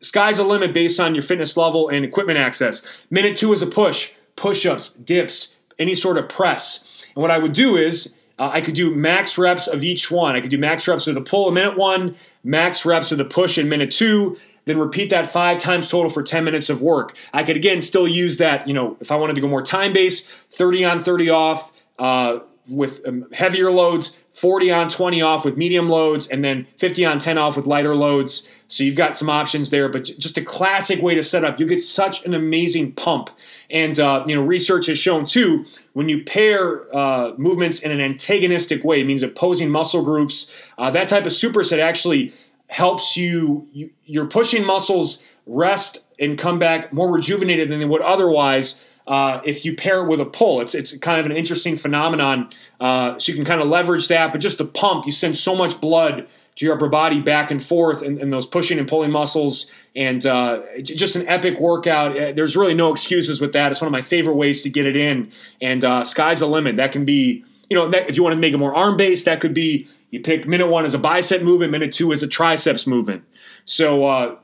sky's 0.00 0.36
the 0.36 0.44
limit 0.44 0.74
based 0.74 1.00
on 1.00 1.14
your 1.14 1.22
fitness 1.22 1.56
level 1.56 1.88
and 1.88 2.04
equipment 2.04 2.38
access. 2.38 2.82
Minute 3.10 3.36
two 3.36 3.52
is 3.52 3.62
a 3.62 3.66
push, 3.66 4.10
push-ups, 4.36 4.90
dips, 5.04 5.54
any 5.78 5.94
sort 5.94 6.18
of 6.18 6.28
press. 6.28 7.04
And 7.14 7.22
what 7.22 7.30
I 7.30 7.38
would 7.38 7.52
do 7.52 7.76
is 7.76 8.14
uh, 8.38 8.50
I 8.52 8.60
could 8.60 8.74
do 8.74 8.94
max 8.94 9.38
reps 9.38 9.68
of 9.68 9.84
each 9.84 10.10
one. 10.10 10.34
I 10.34 10.40
could 10.40 10.50
do 10.50 10.58
max 10.58 10.88
reps 10.88 11.06
of 11.06 11.14
the 11.14 11.20
pull 11.20 11.48
in 11.48 11.54
minute 11.54 11.76
one, 11.76 12.16
max 12.42 12.84
reps 12.84 13.12
of 13.12 13.18
the 13.18 13.24
push 13.24 13.58
in 13.58 13.68
minute 13.68 13.92
two, 13.92 14.36
then 14.64 14.78
repeat 14.78 15.10
that 15.10 15.26
five 15.26 15.58
times 15.58 15.88
total 15.88 16.10
for 16.10 16.22
10 16.22 16.44
minutes 16.44 16.70
of 16.70 16.82
work. 16.82 17.16
I 17.32 17.42
could 17.42 17.56
again 17.56 17.82
still 17.82 18.08
use 18.08 18.38
that, 18.38 18.66
you 18.66 18.74
know, 18.74 18.96
if 19.00 19.10
I 19.10 19.16
wanted 19.16 19.34
to 19.34 19.40
go 19.40 19.48
more 19.48 19.62
time 19.62 19.92
based, 19.92 20.28
30 20.50 20.84
on 20.84 21.00
30 21.00 21.30
off 21.30 21.72
uh, 21.98 22.38
with 22.68 23.06
um, 23.06 23.26
heavier 23.32 23.70
loads, 23.70 24.16
40 24.32 24.72
on 24.72 24.88
20 24.88 25.22
off 25.22 25.44
with 25.44 25.56
medium 25.56 25.88
loads, 25.88 26.26
and 26.28 26.42
then 26.42 26.64
50 26.78 27.04
on 27.04 27.18
10 27.18 27.36
off 27.36 27.56
with 27.56 27.66
lighter 27.66 27.94
loads. 27.94 28.48
So 28.68 28.82
you've 28.82 28.96
got 28.96 29.16
some 29.16 29.28
options 29.28 29.70
there, 29.70 29.88
but 29.88 30.04
just 30.04 30.38
a 30.38 30.44
classic 30.44 31.00
way 31.02 31.14
to 31.14 31.22
set 31.22 31.44
up. 31.44 31.60
You 31.60 31.66
get 31.66 31.80
such 31.80 32.24
an 32.24 32.34
amazing 32.34 32.92
pump. 32.92 33.30
And, 33.70 34.00
uh, 34.00 34.24
you 34.26 34.34
know, 34.34 34.42
research 34.42 34.86
has 34.86 34.98
shown 34.98 35.26
too, 35.26 35.64
when 35.92 36.08
you 36.08 36.24
pair 36.24 36.84
uh, 36.96 37.34
movements 37.36 37.80
in 37.80 37.90
an 37.90 38.00
antagonistic 38.00 38.82
way, 38.82 39.00
it 39.00 39.06
means 39.06 39.22
opposing 39.22 39.70
muscle 39.70 40.02
groups, 40.02 40.50
uh, 40.78 40.90
that 40.90 41.08
type 41.08 41.26
of 41.26 41.32
superset 41.32 41.80
actually 41.80 42.32
helps 42.68 43.16
you, 43.16 43.68
you 43.72 43.90
you're 44.04 44.26
pushing 44.26 44.64
muscles 44.64 45.22
rest 45.46 45.98
and 46.18 46.38
come 46.38 46.58
back 46.58 46.92
more 46.92 47.10
rejuvenated 47.12 47.70
than 47.70 47.78
they 47.78 47.84
would 47.84 48.02
otherwise. 48.02 48.80
Uh, 49.06 49.40
if 49.44 49.66
you 49.66 49.76
pair 49.76 50.02
it 50.02 50.08
with 50.08 50.18
a 50.18 50.24
pull, 50.24 50.62
it's 50.62 50.74
it's 50.74 50.96
kind 50.98 51.20
of 51.20 51.26
an 51.26 51.32
interesting 51.32 51.76
phenomenon. 51.76 52.48
Uh, 52.80 53.18
so 53.18 53.30
you 53.30 53.36
can 53.36 53.44
kind 53.44 53.60
of 53.60 53.68
leverage 53.68 54.08
that, 54.08 54.32
but 54.32 54.40
just 54.40 54.56
the 54.58 54.64
pump, 54.64 55.04
you 55.04 55.12
send 55.12 55.36
so 55.36 55.54
much 55.54 55.78
blood 55.80 56.26
to 56.56 56.64
your 56.64 56.74
upper 56.74 56.88
body 56.88 57.20
back 57.20 57.50
and 57.50 57.62
forth, 57.62 58.00
and, 58.00 58.18
and 58.18 58.32
those 58.32 58.46
pushing 58.46 58.78
and 58.78 58.88
pulling 58.88 59.10
muscles, 59.10 59.70
and 59.94 60.24
uh, 60.24 60.62
just 60.82 61.16
an 61.16 61.28
epic 61.28 61.58
workout. 61.60 62.16
Uh, 62.16 62.32
there's 62.32 62.56
really 62.56 62.74
no 62.74 62.90
excuses 62.90 63.40
with 63.40 63.52
that. 63.52 63.72
It's 63.72 63.80
one 63.80 63.88
of 63.88 63.92
my 63.92 64.02
favorite 64.02 64.36
ways 64.36 64.62
to 64.62 64.70
get 64.70 64.86
it 64.86 64.96
in, 64.96 65.30
and 65.60 65.84
uh, 65.84 66.04
sky's 66.04 66.40
the 66.40 66.46
limit. 66.46 66.76
That 66.76 66.92
can 66.92 67.04
be, 67.04 67.44
you 67.68 67.76
know, 67.76 67.90
that, 67.90 68.08
if 68.08 68.16
you 68.16 68.22
want 68.22 68.34
to 68.34 68.40
make 68.40 68.54
it 68.54 68.58
more 68.58 68.74
arm 68.74 68.96
based, 68.96 69.26
that 69.26 69.40
could 69.40 69.52
be 69.52 69.86
you 70.14 70.20
pick 70.20 70.46
minute 70.46 70.68
one 70.68 70.84
as 70.84 70.94
a 70.94 70.98
bicep 70.98 71.42
movement, 71.42 71.72
minute 71.72 71.92
two 71.92 72.12
as 72.12 72.22
a 72.22 72.28
triceps 72.28 72.86
movement. 72.86 73.24
So 73.64 74.04
uh, 74.06 74.36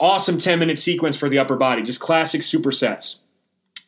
awesome 0.00 0.38
10 0.38 0.60
minute 0.60 0.78
sequence 0.78 1.16
for 1.16 1.28
the 1.28 1.40
upper 1.40 1.56
body, 1.56 1.82
just 1.82 1.98
classic 1.98 2.40
supersets. 2.40 3.16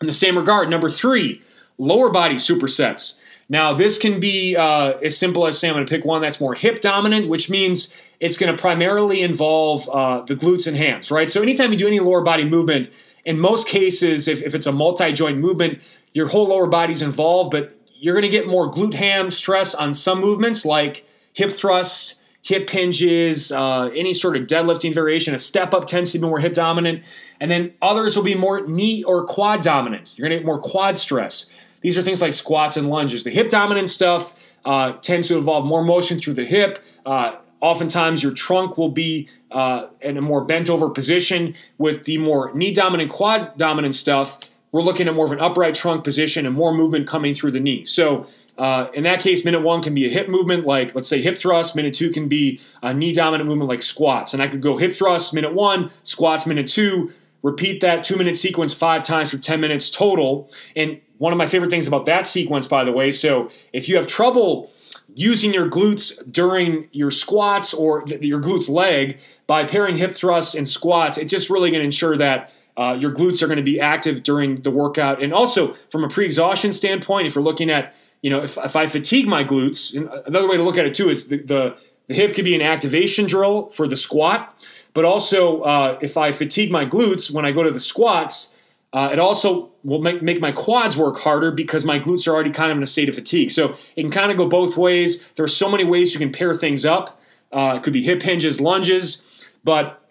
In 0.00 0.08
the 0.08 0.12
same 0.12 0.36
regard, 0.36 0.68
number 0.68 0.88
three, 0.88 1.40
lower 1.78 2.10
body 2.10 2.34
supersets. 2.34 3.14
Now, 3.48 3.72
this 3.74 3.96
can 3.96 4.18
be 4.18 4.56
uh, 4.56 4.94
as 5.04 5.16
simple 5.16 5.46
as 5.46 5.58
saying 5.58 5.72
I'm 5.72 5.76
going 5.76 5.86
to 5.86 5.90
pick 5.90 6.04
one 6.04 6.20
that's 6.20 6.40
more 6.40 6.54
hip 6.54 6.80
dominant, 6.80 7.28
which 7.28 7.48
means 7.48 7.94
it's 8.18 8.36
going 8.36 8.54
to 8.54 8.60
primarily 8.60 9.22
involve 9.22 9.88
uh, 9.88 10.22
the 10.22 10.34
glutes 10.34 10.66
and 10.66 10.76
hams, 10.76 11.10
right? 11.10 11.30
So, 11.30 11.42
anytime 11.42 11.70
you 11.70 11.78
do 11.78 11.86
any 11.86 12.00
lower 12.00 12.22
body 12.22 12.44
movement, 12.44 12.90
in 13.24 13.38
most 13.38 13.68
cases, 13.68 14.28
if, 14.28 14.42
if 14.42 14.54
it's 14.54 14.66
a 14.66 14.72
multi 14.72 15.12
joint 15.12 15.38
movement, 15.38 15.80
your 16.12 16.28
whole 16.28 16.48
lower 16.48 16.66
body's 16.66 17.02
involved, 17.02 17.50
but 17.50 17.76
you're 17.94 18.14
going 18.14 18.22
to 18.22 18.28
get 18.28 18.46
more 18.46 18.72
glute 18.72 18.94
ham 18.94 19.30
stress 19.30 19.74
on 19.74 19.94
some 19.94 20.20
movements 20.20 20.64
like 20.64 21.06
hip 21.32 21.50
thrusts, 21.50 22.14
hip 22.42 22.68
hinges, 22.70 23.52
uh, 23.52 23.90
any 23.94 24.14
sort 24.14 24.36
of 24.36 24.46
deadlifting 24.46 24.94
variation. 24.94 25.34
A 25.34 25.38
step 25.38 25.74
up 25.74 25.86
tends 25.86 26.12
to 26.12 26.18
be 26.18 26.26
more 26.26 26.38
hip 26.38 26.54
dominant, 26.54 27.04
and 27.40 27.50
then 27.50 27.72
others 27.82 28.16
will 28.16 28.24
be 28.24 28.34
more 28.34 28.66
knee 28.66 29.02
or 29.04 29.24
quad 29.24 29.62
dominant. 29.62 30.14
You're 30.16 30.28
going 30.28 30.38
to 30.38 30.42
get 30.42 30.46
more 30.46 30.60
quad 30.60 30.96
stress. 30.96 31.46
These 31.82 31.96
are 31.96 32.02
things 32.02 32.20
like 32.20 32.32
squats 32.32 32.76
and 32.76 32.88
lunges. 32.88 33.24
The 33.24 33.30
hip 33.30 33.48
dominant 33.48 33.88
stuff 33.88 34.34
uh, 34.64 34.92
tends 34.92 35.28
to 35.28 35.38
involve 35.38 35.66
more 35.66 35.82
motion 35.82 36.20
through 36.20 36.34
the 36.34 36.44
hip. 36.44 36.78
Uh, 37.06 37.36
oftentimes, 37.60 38.22
your 38.22 38.32
trunk 38.32 38.76
will 38.76 38.90
be 38.90 39.28
uh, 39.50 39.86
in 40.00 40.16
a 40.16 40.20
more 40.20 40.44
bent 40.44 40.68
over 40.68 40.90
position. 40.90 41.54
With 41.78 42.04
the 42.04 42.18
more 42.18 42.52
knee 42.54 42.72
dominant, 42.72 43.10
quad 43.10 43.56
dominant 43.56 43.94
stuff, 43.94 44.38
we're 44.72 44.82
looking 44.82 45.08
at 45.08 45.14
more 45.14 45.24
of 45.24 45.32
an 45.32 45.40
upright 45.40 45.74
trunk 45.74 46.04
position 46.04 46.46
and 46.46 46.54
more 46.54 46.72
movement 46.72 47.06
coming 47.06 47.34
through 47.34 47.52
the 47.52 47.60
knee. 47.60 47.84
So, 47.84 48.26
uh, 48.60 48.90
in 48.92 49.04
that 49.04 49.22
case, 49.22 49.42
minute 49.42 49.62
one 49.62 49.80
can 49.80 49.94
be 49.94 50.04
a 50.04 50.10
hip 50.10 50.28
movement, 50.28 50.66
like 50.66 50.94
let's 50.94 51.08
say 51.08 51.22
hip 51.22 51.38
thrust. 51.38 51.74
Minute 51.74 51.94
two 51.94 52.10
can 52.10 52.28
be 52.28 52.60
a 52.82 52.92
knee 52.92 53.10
dominant 53.10 53.48
movement, 53.48 53.70
like 53.70 53.80
squats. 53.80 54.34
And 54.34 54.42
I 54.42 54.48
could 54.48 54.60
go 54.60 54.76
hip 54.76 54.92
thrust 54.92 55.32
minute 55.32 55.54
one, 55.54 55.90
squats 56.02 56.46
minute 56.46 56.66
two, 56.66 57.10
repeat 57.42 57.80
that 57.80 58.04
two 58.04 58.16
minute 58.16 58.36
sequence 58.36 58.74
five 58.74 59.02
times 59.02 59.30
for 59.30 59.38
10 59.38 59.62
minutes 59.62 59.88
total. 59.88 60.50
And 60.76 61.00
one 61.16 61.32
of 61.32 61.38
my 61.38 61.46
favorite 61.46 61.70
things 61.70 61.88
about 61.88 62.04
that 62.04 62.26
sequence, 62.26 62.68
by 62.68 62.84
the 62.84 62.92
way, 62.92 63.10
so 63.10 63.48
if 63.72 63.88
you 63.88 63.96
have 63.96 64.06
trouble 64.06 64.70
using 65.14 65.54
your 65.54 65.70
glutes 65.70 66.12
during 66.30 66.86
your 66.92 67.10
squats 67.10 67.72
or 67.72 68.04
your 68.20 68.42
glutes 68.42 68.68
leg 68.68 69.18
by 69.46 69.64
pairing 69.64 69.96
hip 69.96 70.14
thrusts 70.14 70.54
and 70.54 70.68
squats, 70.68 71.16
it's 71.16 71.30
just 71.30 71.48
really 71.48 71.70
going 71.70 71.80
to 71.80 71.86
ensure 71.86 72.14
that 72.18 72.52
uh, 72.76 72.94
your 73.00 73.10
glutes 73.10 73.42
are 73.42 73.46
going 73.46 73.56
to 73.56 73.62
be 73.62 73.80
active 73.80 74.22
during 74.22 74.56
the 74.56 74.70
workout. 74.70 75.22
And 75.22 75.32
also, 75.32 75.74
from 75.90 76.04
a 76.04 76.10
pre 76.10 76.26
exhaustion 76.26 76.74
standpoint, 76.74 77.26
if 77.26 77.34
you're 77.34 77.42
looking 77.42 77.70
at, 77.70 77.94
you 78.22 78.30
know, 78.30 78.42
if, 78.42 78.58
if 78.58 78.76
I 78.76 78.86
fatigue 78.86 79.26
my 79.26 79.44
glutes, 79.44 79.94
another 80.26 80.48
way 80.48 80.56
to 80.56 80.62
look 80.62 80.76
at 80.76 80.84
it 80.84 80.94
too 80.94 81.08
is 81.08 81.28
the, 81.28 81.38
the, 81.38 81.76
the 82.08 82.14
hip 82.14 82.34
could 82.34 82.44
be 82.44 82.54
an 82.54 82.62
activation 82.62 83.26
drill 83.26 83.70
for 83.70 83.86
the 83.86 83.96
squat. 83.96 84.56
But 84.92 85.04
also, 85.04 85.62
uh, 85.62 85.98
if 86.02 86.16
I 86.16 86.32
fatigue 86.32 86.70
my 86.70 86.84
glutes 86.84 87.30
when 87.30 87.44
I 87.44 87.52
go 87.52 87.62
to 87.62 87.70
the 87.70 87.80
squats, 87.80 88.54
uh, 88.92 89.10
it 89.12 89.18
also 89.20 89.70
will 89.84 90.02
make, 90.02 90.20
make 90.20 90.40
my 90.40 90.50
quads 90.50 90.96
work 90.96 91.18
harder 91.18 91.52
because 91.52 91.84
my 91.84 91.98
glutes 91.98 92.26
are 92.26 92.32
already 92.32 92.50
kind 92.50 92.72
of 92.72 92.76
in 92.76 92.82
a 92.82 92.88
state 92.88 93.08
of 93.08 93.14
fatigue. 93.14 93.50
So 93.50 93.74
it 93.96 94.02
can 94.02 94.10
kind 94.10 94.32
of 94.32 94.36
go 94.36 94.48
both 94.48 94.76
ways. 94.76 95.24
There 95.36 95.44
are 95.44 95.48
so 95.48 95.70
many 95.70 95.84
ways 95.84 96.12
you 96.12 96.18
can 96.18 96.32
pair 96.32 96.52
things 96.54 96.84
up. 96.84 97.20
Uh, 97.52 97.74
it 97.76 97.84
could 97.84 97.92
be 97.92 98.02
hip 98.02 98.20
hinges, 98.20 98.60
lunges, 98.60 99.22
but 99.64 100.02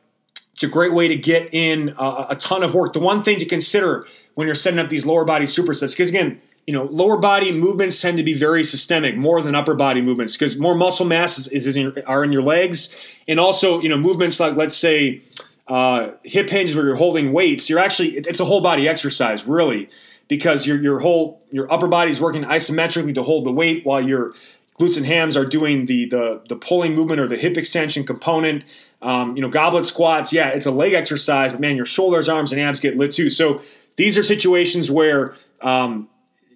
it's 0.54 0.64
a 0.64 0.68
great 0.68 0.94
way 0.94 1.08
to 1.08 1.16
get 1.16 1.54
in 1.54 1.94
a, 1.98 2.28
a 2.30 2.36
ton 2.38 2.64
of 2.64 2.74
work. 2.74 2.94
The 2.94 3.00
one 3.00 3.22
thing 3.22 3.38
to 3.40 3.46
consider 3.46 4.06
when 4.36 4.48
you're 4.48 4.56
setting 4.56 4.80
up 4.80 4.90
these 4.90 5.06
lower 5.06 5.26
body 5.26 5.46
supersets, 5.46 5.92
because 5.92 6.10
again, 6.10 6.42
you 6.68 6.74
know, 6.74 6.84
lower 6.84 7.18
body 7.18 7.52
movements 7.52 8.00
tend 8.00 8.18
to 8.18 8.24
be 8.24 8.34
very 8.34 8.64
systemic 8.64 9.18
more 9.18 9.42
than 9.42 9.56
upper 9.56 9.74
body 9.74 10.02
movements 10.02 10.36
because 10.36 10.58
more 10.58 10.76
muscle 10.76 11.06
mass 11.06 11.38
is, 11.38 11.48
is 11.48 11.76
in 11.76 11.84
your, 11.84 11.94
are 12.06 12.24
in 12.24 12.32
your 12.32 12.44
legs, 12.44 12.94
and 13.28 13.40
also 13.40 13.82
you 13.82 13.90
know 13.90 13.98
movements 13.98 14.40
like 14.40 14.56
let's 14.56 14.78
say 14.78 15.22
uh, 15.68 16.12
hip 16.24 16.50
hinge 16.50 16.76
where 16.76 16.86
you're 16.86 16.96
holding 16.96 17.32
weights, 17.32 17.70
you're 17.70 17.80
actually 17.80 18.18
it's 18.18 18.40
a 18.40 18.46
whole 18.46 18.62
body 18.62 18.88
exercise 18.88 19.46
really 19.46 19.90
because 20.28 20.66
your 20.66 20.82
your 20.82 21.00
whole 21.00 21.42
your 21.52 21.72
upper 21.72 21.88
body 21.88 22.10
is 22.10 22.20
working 22.20 22.44
isometrically 22.44 23.14
to 23.14 23.24
hold 23.24 23.46
the 23.46 23.52
weight 23.52 23.86
while 23.86 24.02
your 24.02 24.34
glutes 24.80 24.98
and 24.98 25.06
hams 25.06 25.36
are 25.36 25.46
doing 25.46 25.86
the 25.86 26.06
the 26.06 26.42
the 26.50 26.56
pulling 26.56 26.96
movement 26.96 27.20
or 27.20 27.28
the 27.28 27.38
hip 27.38 27.58
extension 27.58 28.06
component. 28.06 28.64
Um, 29.02 29.36
you 29.36 29.42
know, 29.42 29.50
goblet 29.50 29.86
squats, 29.86 30.34
yeah, 30.34 30.50
it's 30.50 30.66
a 30.66 30.72
leg 30.72 30.94
exercise, 30.94 31.52
but 31.52 31.62
man, 31.62 31.78
your 31.78 31.86
shoulders, 31.86 32.28
arms, 32.28 32.52
and 32.52 32.62
abs 32.62 32.80
get 32.80 32.98
lit 32.98 33.12
too. 33.12 33.30
So 33.30 33.62
these 33.96 34.18
are 34.18 34.24
situations 34.24 34.92
where 34.92 35.36
um, 35.62 36.10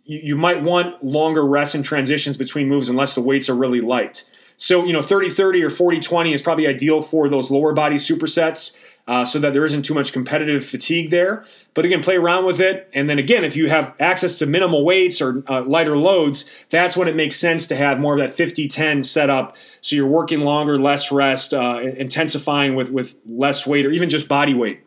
you, 0.05 0.19
you 0.23 0.35
might 0.35 0.61
want 0.61 1.03
longer 1.03 1.45
rests 1.45 1.75
and 1.75 1.83
transitions 1.83 2.37
between 2.37 2.67
moves 2.67 2.89
unless 2.89 3.15
the 3.15 3.21
weights 3.21 3.49
are 3.49 3.55
really 3.55 3.81
light. 3.81 4.25
So, 4.57 4.85
you 4.85 4.93
know, 4.93 5.01
30 5.01 5.29
30 5.29 5.63
or 5.63 5.69
40 5.69 5.99
20 5.99 6.33
is 6.33 6.41
probably 6.41 6.67
ideal 6.67 7.01
for 7.01 7.27
those 7.27 7.51
lower 7.51 7.73
body 7.73 7.95
supersets 7.95 8.75
uh, 9.07 9.25
so 9.25 9.39
that 9.39 9.51
there 9.51 9.65
isn't 9.65 9.83
too 9.83 9.93
much 9.93 10.13
competitive 10.13 10.65
fatigue 10.65 11.09
there. 11.09 11.43
But 11.73 11.85
again, 11.85 12.01
play 12.01 12.15
around 12.15 12.45
with 12.45 12.61
it. 12.61 12.89
And 12.93 13.09
then 13.09 13.19
again, 13.19 13.43
if 13.43 13.55
you 13.55 13.67
have 13.67 13.93
access 13.99 14.35
to 14.35 14.45
minimal 14.45 14.85
weights 14.85 15.21
or 15.21 15.43
uh, 15.49 15.63
lighter 15.63 15.97
loads, 15.97 16.45
that's 16.69 16.95
when 16.95 17.07
it 17.07 17.15
makes 17.15 17.35
sense 17.35 17.67
to 17.67 17.75
have 17.75 17.99
more 17.99 18.13
of 18.13 18.19
that 18.19 18.33
50 18.33 18.67
10 18.67 19.03
setup. 19.03 19.55
So 19.81 19.95
you're 19.95 20.07
working 20.07 20.41
longer, 20.41 20.77
less 20.79 21.11
rest, 21.11 21.53
uh, 21.53 21.81
intensifying 21.97 22.75
with, 22.75 22.91
with 22.91 23.15
less 23.25 23.67
weight 23.67 23.85
or 23.85 23.91
even 23.91 24.09
just 24.09 24.27
body 24.27 24.53
weight. 24.53 24.81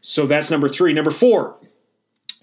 So 0.00 0.26
that's 0.26 0.50
number 0.50 0.68
three. 0.68 0.92
Number 0.92 1.10
four, 1.10 1.56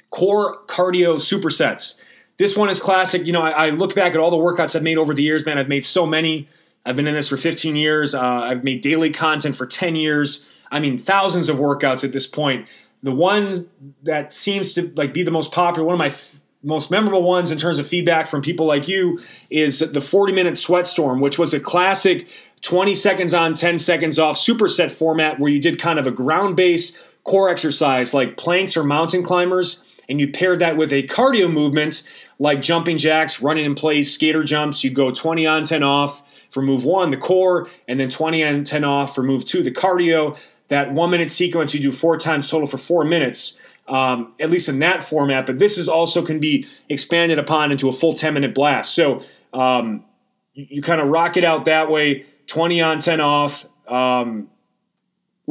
core 0.10 0.66
cardio 0.66 1.18
supersets. 1.18 1.96
This 2.42 2.58
one 2.58 2.70
is 2.70 2.80
classic. 2.80 3.28
You 3.28 3.34
know, 3.34 3.44
I, 3.44 3.68
I 3.68 3.70
look 3.70 3.94
back 3.94 4.16
at 4.16 4.20
all 4.20 4.32
the 4.32 4.38
workouts 4.38 4.76
I've 4.76 4.82
made 4.82 4.98
over 4.98 5.14
the 5.14 5.22
years, 5.22 5.46
man. 5.46 5.60
I've 5.60 5.70
made 5.70 5.86
so 5.86 6.08
many. 6.08 6.50
I've 6.84 6.96
been 6.96 7.06
in 7.06 7.14
this 7.14 7.28
for 7.28 7.38
15 7.38 7.76
years. 7.76 8.16
Uh, 8.16 8.20
I've 8.20 8.64
made 8.64 8.82
daily 8.82 9.12
content 9.12 9.56
for 9.56 9.68
10 9.68 9.96
years. 9.96 10.44
I 10.72 10.80
mean, 10.80 10.98
thousands 10.98 11.50
of 11.50 11.58
workouts 11.58 12.04
at 12.04 12.14
this 12.14 12.26
point. 12.26 12.68
The 13.04 13.12
one 13.12 13.70
that 14.02 14.34
seems 14.34 14.74
to 14.74 14.92
like 14.96 15.14
be 15.14 15.22
the 15.22 15.30
most 15.30 15.52
popular, 15.52 15.86
one 15.86 15.94
of 15.94 16.00
my 16.00 16.08
f- 16.08 16.36
most 16.64 16.90
memorable 16.90 17.22
ones 17.22 17.52
in 17.52 17.60
terms 17.60 17.78
of 17.78 17.86
feedback 17.86 18.28
from 18.28 18.42
people 18.42 18.66
like 18.66 18.88
you 18.88 19.20
is 19.52 19.78
the 19.78 20.02
40 20.02 20.34
minute 20.34 20.58
sweat 20.58 20.88
storm, 20.88 21.22
which 21.22 21.38
was 21.38 21.54
a 21.54 21.60
classic 21.60 22.28
20 22.62 22.96
seconds 22.96 23.36
on, 23.36 23.54
10 23.54 23.78
seconds 23.78 24.18
off 24.18 24.36
superset 24.36 24.90
format 24.90 25.40
where 25.40 25.52
you 25.52 25.60
did 25.60 25.80
kind 25.80 26.00
of 26.00 26.08
a 26.08 26.12
ground 26.12 26.56
based 26.56 26.98
core 27.24 27.50
exercise 27.50 28.16
like 28.16 28.36
planks 28.36 28.76
or 28.76 28.84
mountain 28.84 29.22
climbers, 29.22 29.84
and 30.10 30.20
you 30.20 30.28
paired 30.30 30.60
that 30.60 30.78
with 30.78 30.92
a 30.92 31.04
cardio 31.08 31.52
movement 31.52 32.04
like 32.40 32.62
jumping 32.62 32.98
jacks, 32.98 33.42
running 33.42 33.66
in 33.66 33.76
place, 33.76 34.14
skater 34.14 34.44
jumps. 34.44 34.84
You 34.84 34.92
go 34.92 35.12
20 35.12 35.46
on, 35.46 35.64
10 35.64 35.84
off 35.84 36.24
for 36.50 36.62
move 36.62 36.84
one, 36.84 37.12
the 37.12 37.18
core, 37.18 37.70
and 37.88 38.00
then 38.00 38.10
20 38.10 38.44
on, 38.44 38.64
10 38.64 38.84
off 38.84 39.16
for 39.16 39.24
move 39.24 39.46
two, 39.46 39.64
the 39.64 39.72
cardio 39.72 40.38
that 40.72 40.94
one 40.94 41.10
minute 41.10 41.30
sequence 41.30 41.74
you 41.74 41.82
do 41.82 41.92
four 41.92 42.18
times 42.18 42.50
total 42.50 42.66
for 42.66 42.78
four 42.78 43.04
minutes, 43.04 43.58
um, 43.90 44.34
at 44.40 44.50
least 44.50 44.70
in 44.70 44.80
that 44.80 45.04
format. 45.04 45.46
But 45.46 45.60
this 45.60 45.78
is 45.78 45.90
also 45.90 46.26
can 46.26 46.40
be 46.40 46.66
expanded 46.88 47.38
upon 47.38 47.74
into 47.74 47.90
a 47.90 47.92
full 47.92 48.14
10 48.14 48.34
minute 48.34 48.56
blast. 48.56 48.96
So 48.96 49.22
um, 49.54 50.06
you, 50.54 50.68
you 50.70 50.82
kind 50.82 51.02
of 51.02 51.10
rock 51.10 51.36
it 51.36 51.44
out 51.44 51.66
that 51.66 51.90
way 51.90 52.26
20 52.48 52.82
on, 52.82 53.00
10 53.00 53.20
off. 53.20 53.66
Um, 53.86 54.50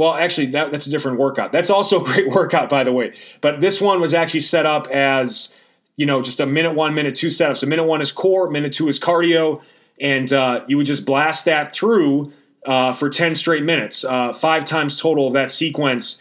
well, 0.00 0.14
actually, 0.14 0.46
that, 0.46 0.72
that's 0.72 0.86
a 0.86 0.90
different 0.90 1.18
workout. 1.18 1.52
That's 1.52 1.68
also 1.68 2.00
a 2.00 2.04
great 2.04 2.28
workout, 2.34 2.70
by 2.70 2.84
the 2.84 2.90
way. 2.90 3.12
But 3.42 3.60
this 3.60 3.82
one 3.82 4.00
was 4.00 4.14
actually 4.14 4.40
set 4.40 4.64
up 4.64 4.86
as, 4.86 5.52
you 5.96 6.06
know, 6.06 6.22
just 6.22 6.40
a 6.40 6.46
minute 6.46 6.74
one, 6.74 6.94
minute 6.94 7.14
two 7.14 7.28
setup. 7.28 7.58
So 7.58 7.66
minute 7.66 7.84
one 7.84 8.00
is 8.00 8.10
core, 8.10 8.48
minute 8.48 8.72
two 8.72 8.88
is 8.88 8.98
cardio, 8.98 9.60
and 10.00 10.32
uh, 10.32 10.64
you 10.66 10.78
would 10.78 10.86
just 10.86 11.04
blast 11.04 11.44
that 11.44 11.74
through 11.74 12.32
uh, 12.64 12.94
for 12.94 13.10
10 13.10 13.34
straight 13.34 13.62
minutes, 13.62 14.02
uh, 14.02 14.32
five 14.32 14.64
times 14.64 14.98
total 14.98 15.26
of 15.26 15.34
that 15.34 15.50
sequence. 15.50 16.16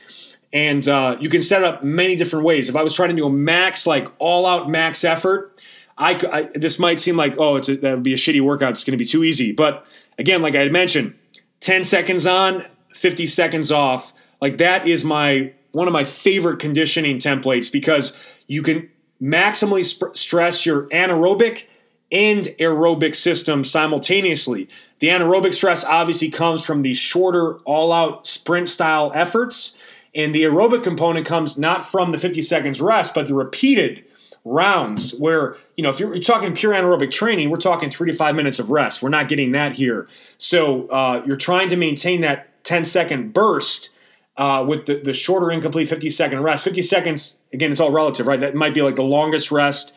And 0.51 0.85
uh, 0.89 1.15
you 1.21 1.29
can 1.29 1.41
set 1.41 1.63
up 1.63 1.81
many 1.81 2.17
different 2.17 2.43
ways. 2.43 2.67
If 2.67 2.75
I 2.75 2.83
was 2.83 2.93
trying 2.93 3.11
to 3.11 3.15
do 3.15 3.27
a 3.27 3.31
max, 3.31 3.87
like 3.87 4.09
all 4.19 4.45
out 4.45 4.69
max 4.69 5.05
effort, 5.05 5.57
I, 5.97 6.19
I 6.29 6.49
this 6.53 6.79
might 6.79 6.99
seem 6.99 7.15
like, 7.15 7.35
oh, 7.37 7.55
it's 7.55 7.69
a, 7.69 7.77
that 7.77 7.93
would 7.93 8.03
be 8.03 8.11
a 8.11 8.17
shitty 8.17 8.41
workout. 8.41 8.71
It's 8.71 8.83
going 8.83 8.91
to 8.91 9.01
be 9.01 9.05
too 9.05 9.23
easy. 9.23 9.53
But 9.53 9.85
again, 10.17 10.41
like 10.41 10.55
I 10.55 10.59
had 10.59 10.73
mentioned, 10.73 11.15
10 11.61 11.85
seconds 11.85 12.27
on, 12.27 12.65
50 12.99 13.27
seconds 13.27 13.71
off. 13.71 14.13
Like 14.41 14.57
that 14.57 14.87
is 14.87 15.03
my 15.03 15.53
one 15.71 15.87
of 15.87 15.93
my 15.93 16.03
favorite 16.03 16.59
conditioning 16.59 17.17
templates 17.17 17.71
because 17.71 18.13
you 18.47 18.61
can 18.61 18.89
maximally 19.21 19.85
sp- 19.85 20.15
stress 20.15 20.65
your 20.65 20.83
anaerobic 20.89 21.65
and 22.11 22.45
aerobic 22.59 23.15
system 23.15 23.63
simultaneously. 23.63 24.67
The 24.99 25.09
anaerobic 25.09 25.53
stress 25.53 25.83
obviously 25.83 26.29
comes 26.29 26.65
from 26.65 26.81
the 26.81 26.93
shorter, 26.93 27.55
all 27.59 27.93
out 27.93 28.25
sprint 28.25 28.67
style 28.67 29.11
efforts. 29.13 29.75
And 30.15 30.33
the 30.33 30.43
aerobic 30.43 30.83
component 30.83 31.27
comes 31.27 31.57
not 31.57 31.85
from 31.85 32.11
the 32.11 32.17
50 32.17 32.41
seconds 32.41 32.81
rest, 32.81 33.13
but 33.13 33.27
the 33.27 33.35
repeated 33.35 34.03
rounds 34.43 35.13
where, 35.15 35.55
you 35.75 35.83
know, 35.83 35.89
if 35.89 35.99
you're, 35.99 36.15
you're 36.15 36.23
talking 36.23 36.53
pure 36.53 36.73
anaerobic 36.73 37.11
training, 37.11 37.51
we're 37.51 37.57
talking 37.57 37.91
three 37.91 38.09
to 38.09 38.17
five 38.17 38.35
minutes 38.35 38.57
of 38.57 38.71
rest. 38.71 39.03
We're 39.03 39.09
not 39.09 39.27
getting 39.27 39.51
that 39.51 39.73
here. 39.73 40.07
So 40.39 40.87
uh, 40.87 41.21
you're 41.27 41.37
trying 41.37 41.69
to 41.69 41.75
maintain 41.75 42.21
that 42.21 42.48
10 42.63 42.83
second 42.85 43.33
burst 43.33 43.89
uh, 44.37 44.65
with 44.67 44.85
the, 44.85 45.01
the 45.03 45.13
shorter 45.13 45.51
incomplete 45.51 45.89
50 45.89 46.09
second 46.09 46.41
rest. 46.41 46.63
50 46.63 46.81
seconds, 46.81 47.37
again, 47.53 47.71
it's 47.71 47.79
all 47.79 47.91
relative, 47.91 48.27
right? 48.27 48.39
That 48.39 48.55
might 48.55 48.73
be 48.73 48.81
like 48.81 48.95
the 48.95 49.03
longest 49.03 49.51
rest 49.51 49.93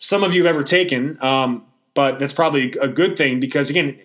some 0.00 0.24
of 0.24 0.34
you 0.34 0.42
have 0.44 0.54
ever 0.54 0.64
taken, 0.64 1.22
um, 1.22 1.62
but 1.94 2.18
that's 2.18 2.32
probably 2.32 2.72
a 2.80 2.88
good 2.88 3.16
thing 3.16 3.38
because, 3.38 3.68
again, 3.68 3.98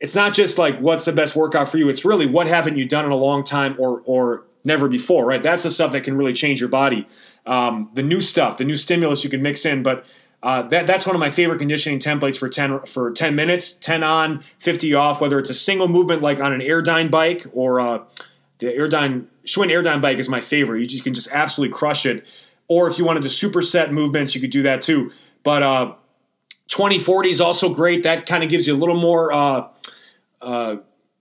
it's 0.00 0.14
not 0.14 0.34
just 0.34 0.58
like 0.58 0.78
what's 0.80 1.04
the 1.04 1.12
best 1.12 1.36
workout 1.36 1.70
for 1.70 1.78
you. 1.78 1.88
It's 1.88 2.04
really 2.04 2.26
what 2.26 2.48
haven't 2.48 2.76
you 2.76 2.84
done 2.84 3.04
in 3.04 3.12
a 3.12 3.16
long 3.16 3.44
time 3.44 3.76
or 3.78 4.02
or 4.04 4.44
never 4.64 4.88
before, 4.88 5.24
right? 5.24 5.42
That's 5.42 5.62
the 5.62 5.70
stuff 5.70 5.92
that 5.92 6.02
can 6.02 6.16
really 6.16 6.32
change 6.32 6.60
your 6.60 6.68
body. 6.68 7.06
Um, 7.46 7.90
the 7.94 8.02
new 8.02 8.20
stuff, 8.20 8.56
the 8.56 8.64
new 8.64 8.76
stimulus 8.76 9.24
you 9.24 9.30
can 9.30 9.40
mix 9.40 9.64
in, 9.64 9.82
but 9.82 10.04
uh, 10.42 10.62
that, 10.62 10.86
that's 10.86 11.06
one 11.06 11.14
of 11.14 11.20
my 11.20 11.30
favorite 11.30 11.58
conditioning 11.58 11.98
templates 11.98 12.38
for 12.38 12.48
10 12.48 12.86
for 12.86 13.10
10 13.10 13.34
minutes. 13.34 13.72
10 13.72 14.02
on 14.02 14.42
50 14.60 14.94
off 14.94 15.20
whether 15.20 15.38
it's 15.38 15.50
a 15.50 15.54
single 15.54 15.88
movement 15.88 16.22
like 16.22 16.40
on 16.40 16.52
an 16.52 16.60
airdyne 16.60 17.10
bike 17.10 17.46
or 17.52 17.80
uh, 17.80 18.02
the 18.58 18.66
airdyne 18.66 19.26
schwinn 19.44 19.70
airdyne 19.70 20.00
bike 20.00 20.18
is 20.18 20.28
my 20.28 20.40
favorite. 20.40 20.80
You, 20.80 20.96
you 20.96 21.02
can 21.02 21.14
just 21.14 21.28
absolutely 21.30 21.76
crush 21.76 22.06
it. 22.06 22.26
Or 22.68 22.88
if 22.88 22.98
you 22.98 23.04
wanted 23.04 23.22
to 23.24 23.28
superset 23.28 23.90
movements 23.90 24.34
you 24.34 24.40
could 24.40 24.50
do 24.50 24.62
that 24.62 24.80
too. 24.80 25.10
But 25.42 25.62
uh, 25.62 25.94
2040 26.68 27.30
is 27.30 27.40
also 27.40 27.68
great. 27.68 28.04
That 28.04 28.26
kind 28.26 28.42
of 28.42 28.48
gives 28.48 28.66
you 28.66 28.74
a 28.74 28.78
little 28.78 28.96
more 28.96 29.32
uh, 29.32 29.68
uh, 30.40 30.76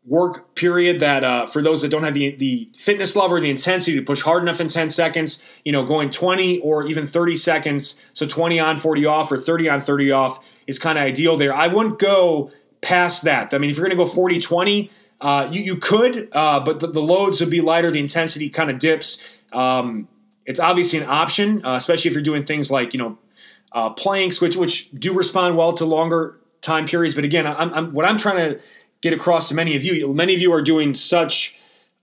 work 0.06 0.56
period 0.56 1.02
that 1.02 1.24
uh, 1.24 1.46
for 1.46 1.62
those 1.62 1.82
that 1.82 1.90
don't 1.90 2.04
have 2.04 2.14
the, 2.14 2.36
the 2.38 2.70
fitness 2.78 3.16
level 3.16 3.38
or 3.38 3.42
the 3.42 3.50
intensity 3.50 3.98
to 3.98 4.04
push 4.04 4.22
hard 4.22 4.42
enough 4.42 4.62
in 4.62 4.68
10 4.68 4.90
seconds, 4.90 5.44
you 5.66 5.72
know, 5.72 5.84
going 5.84 6.10
20 6.10 6.60
or 6.60 6.88
even 6.88 7.06
30 7.06 7.36
seconds, 7.36 7.96
so 8.14 8.26
20 8.26 8.60
on, 8.60 8.78
40 8.78 9.06
off, 9.06 9.32
or 9.32 9.38
30 9.38 9.70
on, 9.70 9.82
30 9.82 10.12
off 10.12 10.46
is 10.68 10.80
kind 10.80 10.98
of 10.98 11.04
ideal 11.04 11.38
there. 11.38 11.54
I 11.54 11.68
wouldn't 11.68 12.00
go 12.00 12.52
past 12.82 13.24
that. 13.24 13.54
I 13.54 13.58
mean, 13.58 13.70
if 13.70 13.78
you're 13.78 13.86
going 13.86 13.98
to 13.98 14.04
go 14.04 14.10
40 14.10 14.40
20, 14.40 14.92
uh, 15.22 15.50
you, 15.52 15.62
you 15.62 15.76
could, 15.76 16.30
uh, 16.32 16.62
but 16.62 16.80
the, 16.80 16.88
the, 16.88 17.02
loads 17.02 17.42
would 17.42 17.50
be 17.50 17.60
lighter, 17.60 17.92
the 17.92 18.00
intensity 18.00 18.50
kind 18.50 18.70
of 18.72 18.80
dips. 18.80 19.18
Um, 19.52 20.08
it's 20.46 20.62
obviously 20.62 21.00
an 21.00 21.10
option, 21.10 21.64
uh, 21.66 21.76
especially 21.76 22.10
if 22.10 22.16
you're 22.16 22.24
doing 22.24 22.46
things 22.46 22.72
like, 22.72 22.94
you 22.94 23.00
know, 23.00 23.18
uh, 23.74 23.90
planks, 23.90 24.40
which, 24.40 24.56
which 24.56 24.90
do 24.92 25.14
respond 25.14 25.58
well 25.58 25.74
to 25.74 25.86
longer 25.86 26.40
time 26.62 26.86
periods. 26.86 27.16
But 27.16 27.26
again, 27.26 27.46
I'm, 27.46 27.74
I'm, 27.74 27.94
what 27.94 28.06
I'm 28.06 28.18
trying 28.18 28.38
to 28.38 28.62
get 29.02 29.14
across 29.14 29.50
to 29.50 29.56
many 29.56 29.76
of 29.76 29.84
you. 29.84 30.14
Many 30.14 30.34
of 30.34 30.42
you 30.42 30.54
are 30.54 30.62
doing 30.62 30.94
such 30.94 31.56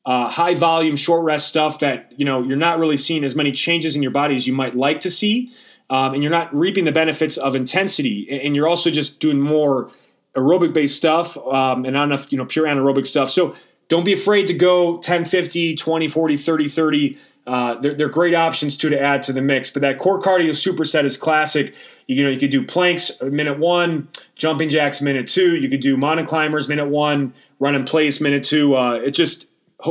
uh, 0.04 0.28
high 0.28 0.54
volume, 0.54 0.96
short 0.96 1.24
rest 1.24 1.48
stuff 1.48 1.80
that 1.80 2.12
you 2.16 2.24
know 2.24 2.42
you're 2.42 2.56
not 2.56 2.78
really 2.78 2.96
seeing 2.96 3.24
as 3.24 3.34
many 3.34 3.52
changes 3.52 3.96
in 3.96 4.02
your 4.02 4.12
body 4.12 4.36
as 4.36 4.46
you 4.46 4.52
might 4.52 4.74
like 4.74 5.00
to 5.00 5.10
see, 5.10 5.50
um, 5.90 6.14
and 6.14 6.22
you're 6.22 6.30
not 6.30 6.54
reaping 6.54 6.84
the 6.84 6.92
benefits 6.92 7.36
of 7.36 7.56
intensity. 7.56 8.28
And 8.30 8.54
you're 8.54 8.68
also 8.68 8.90
just 8.90 9.20
doing 9.20 9.40
more 9.40 9.90
aerobic 10.34 10.72
based 10.72 10.96
stuff 10.96 11.36
um, 11.38 11.84
and 11.84 11.94
not 11.94 12.04
enough 12.04 12.30
you 12.30 12.38
know 12.38 12.44
pure 12.46 12.66
anaerobic 12.66 13.06
stuff. 13.06 13.30
So 13.30 13.54
don't 13.88 14.04
be 14.04 14.12
afraid 14.12 14.46
to 14.48 14.54
go 14.54 14.98
10, 14.98 15.24
50, 15.24 15.76
20, 15.76 16.08
40, 16.08 16.36
30, 16.36 16.68
30. 16.68 17.18
Uh, 17.46 17.80
they're, 17.80 17.94
they're, 17.94 18.08
great 18.08 18.34
options 18.34 18.76
too 18.76 18.90
to 18.90 19.00
add 19.00 19.22
to 19.22 19.32
the 19.32 19.40
mix. 19.40 19.70
But 19.70 19.82
that 19.82 19.98
core 19.98 20.20
cardio 20.20 20.50
superset 20.50 21.04
is 21.04 21.16
classic. 21.16 21.74
You, 22.08 22.16
you, 22.16 22.24
know, 22.24 22.30
you 22.30 22.40
could 22.40 22.50
do 22.50 22.64
planks 22.64 23.12
minute 23.22 23.58
one, 23.58 24.08
jumping 24.34 24.68
jacks 24.68 25.00
minute 25.00 25.28
two. 25.28 25.54
You 25.56 25.68
could 25.68 25.80
do 25.80 25.96
mountain 25.96 26.26
climbers 26.26 26.66
minute 26.66 26.88
one, 26.88 27.32
run 27.60 27.76
in 27.76 27.84
place 27.84 28.20
minute 28.20 28.42
two. 28.42 28.74
Uh, 28.74 28.94
it's 28.94 29.16
just 29.16 29.46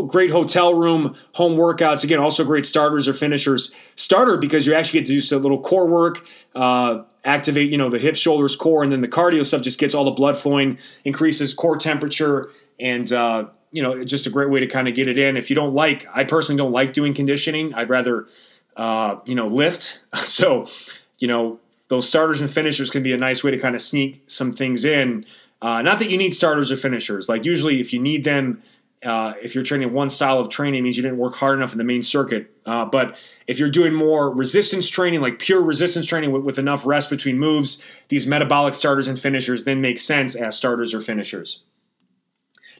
great 0.07 0.31
hotel 0.31 0.73
room 0.73 1.15
home 1.33 1.57
workouts. 1.57 2.03
Again, 2.03 2.19
also 2.19 2.43
great 2.43 2.65
starters 2.65 3.07
or 3.07 3.13
finishers. 3.13 3.71
Starter 3.95 4.37
because 4.37 4.67
you 4.67 4.73
actually 4.73 4.99
get 4.99 5.07
to 5.07 5.13
do 5.13 5.21
some 5.21 5.41
little 5.41 5.61
core 5.61 5.87
work. 5.87 6.27
Uh, 6.55 7.03
activate, 7.23 7.71
you 7.71 7.77
know, 7.77 7.89
the 7.89 7.99
hips, 7.99 8.19
shoulders, 8.19 8.55
core, 8.55 8.83
and 8.83 8.91
then 8.91 9.01
the 9.01 9.07
cardio 9.07 9.45
stuff 9.45 9.61
just 9.61 9.79
gets 9.79 9.95
all 9.95 10.05
the 10.05 10.11
blood 10.11 10.37
flowing, 10.37 10.77
increases 11.05 11.53
core 11.53 11.77
temperature, 11.77 12.49
and 12.79 13.11
uh, 13.11 13.45
you 13.75 13.83
know, 13.83 14.05
just 14.05 14.25
a 14.25 14.29
great 14.29 14.49
way 14.49 14.61
to 14.61 14.67
kind 14.67 14.87
of 14.87 14.95
get 14.95 15.09
it 15.09 15.17
in. 15.17 15.35
If 15.35 15.49
you 15.49 15.55
don't 15.55 15.73
like, 15.73 16.07
I 16.13 16.23
personally 16.23 16.57
don't 16.57 16.71
like 16.71 16.93
doing 16.93 17.13
conditioning. 17.13 17.73
I'd 17.73 17.89
rather, 17.89 18.25
uh, 18.77 19.17
you 19.25 19.35
know, 19.35 19.47
lift. 19.47 19.99
So, 20.25 20.67
you 21.19 21.27
know, 21.27 21.59
those 21.89 22.07
starters 22.07 22.39
and 22.39 22.49
finishers 22.49 22.89
can 22.89 23.03
be 23.03 23.11
a 23.11 23.17
nice 23.17 23.43
way 23.43 23.51
to 23.51 23.57
kind 23.57 23.75
of 23.75 23.81
sneak 23.81 24.23
some 24.27 24.53
things 24.53 24.85
in. 24.85 25.25
Uh, 25.61 25.81
not 25.81 25.99
that 25.99 26.09
you 26.09 26.17
need 26.17 26.33
starters 26.33 26.71
or 26.71 26.77
finishers. 26.77 27.27
Like 27.27 27.43
usually, 27.43 27.81
if 27.81 27.91
you 27.91 27.99
need 27.99 28.23
them, 28.23 28.61
uh, 29.03 29.33
if 29.43 29.53
you're 29.53 29.63
training 29.63 29.91
one 29.91 30.09
style 30.09 30.39
of 30.39 30.47
training, 30.47 30.81
means 30.81 30.95
you 30.95 31.03
didn't 31.03 31.17
work 31.17 31.35
hard 31.35 31.57
enough 31.57 31.73
in 31.73 31.77
the 31.77 31.83
main 31.83 32.01
circuit. 32.01 32.49
Uh, 32.65 32.85
but 32.85 33.17
if 33.45 33.59
you're 33.59 33.69
doing 33.69 33.93
more 33.93 34.31
resistance 34.31 34.87
training, 34.89 35.19
like 35.19 35.37
pure 35.37 35.61
resistance 35.61 36.05
training 36.05 36.31
with, 36.31 36.43
with 36.43 36.57
enough 36.57 36.85
rest 36.85 37.09
between 37.09 37.37
moves, 37.37 37.83
these 38.07 38.25
metabolic 38.25 38.73
starters 38.73 39.09
and 39.09 39.19
finishers 39.19 39.65
then 39.65 39.81
make 39.81 39.99
sense 39.99 40.33
as 40.33 40.55
starters 40.55 40.93
or 40.93 41.01
finishers. 41.01 41.61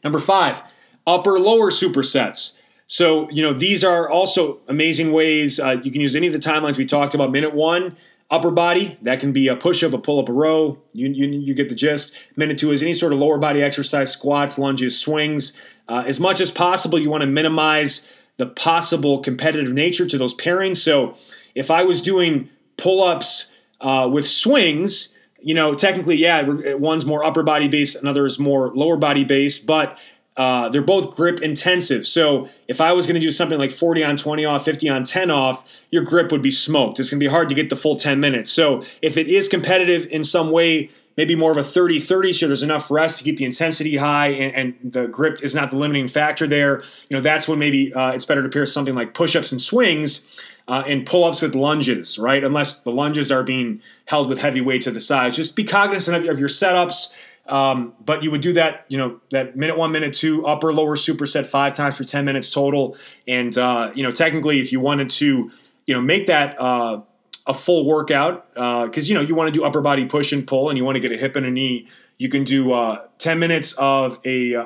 Number 0.06 0.20
five, 0.20 0.62
upper 1.08 1.40
lower 1.40 1.72
supersets. 1.72 2.54
So, 2.88 3.30
you 3.32 3.42
know, 3.42 3.54
these 3.54 3.84
are 3.84 4.10
also 4.10 4.60
amazing 4.68 5.12
ways. 5.12 5.60
Uh, 5.60 5.78
you 5.84 5.92
can 5.92 6.02
use 6.02 6.16
any 6.16 6.28
of 6.28 6.34
the 6.34 6.40
timelines 6.40 6.78
we 6.78 6.86
talked 6.86 7.16
about. 7.16 7.32
Minute 7.32 7.54
one, 7.54 7.98
upper 8.30 8.52
body, 8.52 8.98
that 9.02 9.20
can 9.20 9.32
be 9.32 9.48
a 9.48 9.56
push 9.56 9.84
up, 9.84 9.94
a 9.94 9.98
pull 9.98 10.20
up, 10.20 10.30
a 10.30 10.34
row. 10.34 10.78
You, 10.94 11.08
you, 11.08 11.28
you, 11.28 11.54
get 11.56 11.70
the 11.70 11.76
gist. 11.76 12.12
Minute 12.36 12.60
two 12.60 12.72
is 12.72 12.84
any 12.84 12.94
sort 12.94 13.12
of 13.12 13.20
lower 13.20 13.38
body 13.38 13.64
exercise, 13.64 14.12
squats, 14.12 14.58
lunges, 14.58 15.00
swings. 15.00 15.54
Uh, 15.88 16.04
as 16.06 16.20
much 16.20 16.40
as 16.40 16.52
possible, 16.52 17.00
you 17.00 17.10
want 17.10 17.22
to 17.22 17.28
minimize 17.28 18.08
the 18.38 18.48
possible 18.48 19.22
competitive 19.22 19.74
nature 19.74 20.06
to 20.06 20.18
those 20.18 20.36
pairings. 20.36 20.78
So, 20.78 21.16
if 21.56 21.72
I 21.72 21.84
was 21.84 22.02
doing 22.02 22.50
pull 22.78 23.02
ups 23.02 23.50
uh, 23.82 24.10
with 24.12 24.28
swings, 24.28 25.10
you 25.40 25.54
know, 25.54 25.74
technically, 25.74 26.18
yeah, 26.18 26.44
one's 26.74 27.06
more 27.06 27.24
upper 27.24 27.44
body 27.44 27.68
based, 27.68 27.96
another 27.96 28.26
is 28.26 28.40
more 28.40 28.74
lower 28.74 28.98
body 28.98 29.24
based, 29.24 29.66
but 29.66 29.98
uh, 30.38 30.70
they're 30.70 30.82
both 30.82 31.16
grip 31.16 31.42
intensive. 31.42 32.06
So 32.06 32.48
if 32.68 32.82
I 32.82 32.92
was 32.92 33.06
going 33.06 33.16
to 33.16 33.22
do 33.22 33.32
something 33.32 33.58
like 33.58 33.72
40 33.72 34.04
on 34.04 34.18
20 34.18 34.46
off, 34.46 34.66
50 34.66 34.90
on 34.90 35.04
10 35.04 35.32
off, 35.32 35.66
your 35.92 36.04
grip 36.04 36.32
would 36.32 36.42
be 36.42 36.52
smoked. 36.52 37.00
It's 37.00 37.10
going 37.10 37.20
to 37.20 37.24
be 37.24 37.30
hard 37.30 37.48
to 37.50 37.56
get 37.56 37.70
the 37.70 37.76
full 37.76 37.98
10 37.98 38.20
minutes. 38.20 38.52
So 38.52 38.84
if 39.02 39.18
it 39.18 39.28
is 39.28 39.48
competitive 39.48 40.08
in 40.08 40.24
some 40.24 40.52
way, 40.52 40.90
maybe 41.16 41.36
more 41.36 41.52
of 41.52 41.58
a 41.58 41.64
30 41.64 42.02
30, 42.02 42.34
so 42.34 42.48
there's 42.48 42.64
enough 42.64 42.92
rest 42.92 43.18
to 43.20 43.24
keep 43.24 43.38
the 43.38 43.46
intensity 43.46 43.96
high 43.96 44.28
and, 44.28 44.76
and 44.84 44.92
the 44.92 45.08
grip 45.08 45.42
is 45.42 45.56
not 45.56 45.72
the 45.72 45.78
limiting 45.78 46.10
factor 46.10 46.46
there, 46.46 46.82
you 47.10 47.16
know, 47.16 47.22
that's 47.22 47.48
when 47.48 47.58
maybe 47.58 47.94
uh, 47.94 48.12
it's 48.12 48.26
better 48.26 48.44
to 48.44 48.50
pair 48.50 48.66
something 48.66 48.96
like 48.96 49.14
push 49.14 49.36
ups 49.36 49.52
and 49.52 49.62
swings. 49.62 50.26
Uh, 50.68 50.84
and 50.88 51.06
pull 51.06 51.24
ups 51.24 51.44
with 51.44 51.54
lunges, 51.54 52.18
right? 52.18 52.44
Unless 52.44 52.78
the 52.78 52.90
lunges 52.90 53.32
are 53.32 53.44
being 53.44 53.80
held 54.06 54.30
with 54.30 54.40
heavy 54.40 54.62
weights 54.62 54.88
at 54.88 54.96
the 54.96 55.00
sides. 55.00 55.36
Just 55.36 55.56
be 55.56 55.64
cognizant 55.64 56.18
of, 56.18 56.28
of 56.28 56.40
your 56.40 56.50
setups 56.50 57.14
um, 57.48 57.94
but 58.04 58.24
you 58.24 58.32
would 58.32 58.42
do 58.42 58.54
that, 58.54 58.86
you 58.88 58.98
know, 58.98 59.20
that 59.32 59.56
minute 59.56 59.78
one, 59.78 59.92
minute 59.92 60.14
two, 60.14 60.46
upper, 60.46 60.74
lower 60.74 60.96
superset 60.96 61.46
five 61.46 61.74
times 61.74 61.98
for 61.98 62.04
10 62.04 62.26
minutes 62.26 62.50
total. 62.50 62.98
And, 63.28 63.56
uh, 63.58 63.92
you 63.94 64.04
know, 64.04 64.12
technically, 64.12 64.60
if 64.60 64.72
you 64.72 64.80
wanted 64.80 65.10
to, 65.12 65.52
you 65.86 65.94
know, 65.94 66.02
make 66.02 66.28
that 66.28 66.60
uh, 66.60 67.02
a 67.46 67.54
full 67.54 67.86
workout, 67.86 68.52
because, 68.54 68.98
uh, 68.98 69.08
you 69.08 69.14
know, 69.14 69.22
you 69.22 69.36
want 69.36 69.54
to 69.54 69.60
do 69.60 69.64
upper 69.64 69.82
body 69.82 70.06
push 70.06 70.32
and 70.32 70.48
pull 70.48 70.70
and 70.70 70.78
you 70.78 70.84
want 70.84 70.96
to 70.96 71.00
get 71.00 71.12
a 71.12 71.18
hip 71.18 71.36
and 71.36 71.46
a 71.46 71.52
knee, 71.52 71.88
you 72.18 72.30
can 72.30 72.44
do 72.44 72.72
uh, 72.72 73.06
10 73.20 73.38
minutes 73.38 73.74
of 73.74 74.20
a 74.26 74.56
uh, 74.56 74.66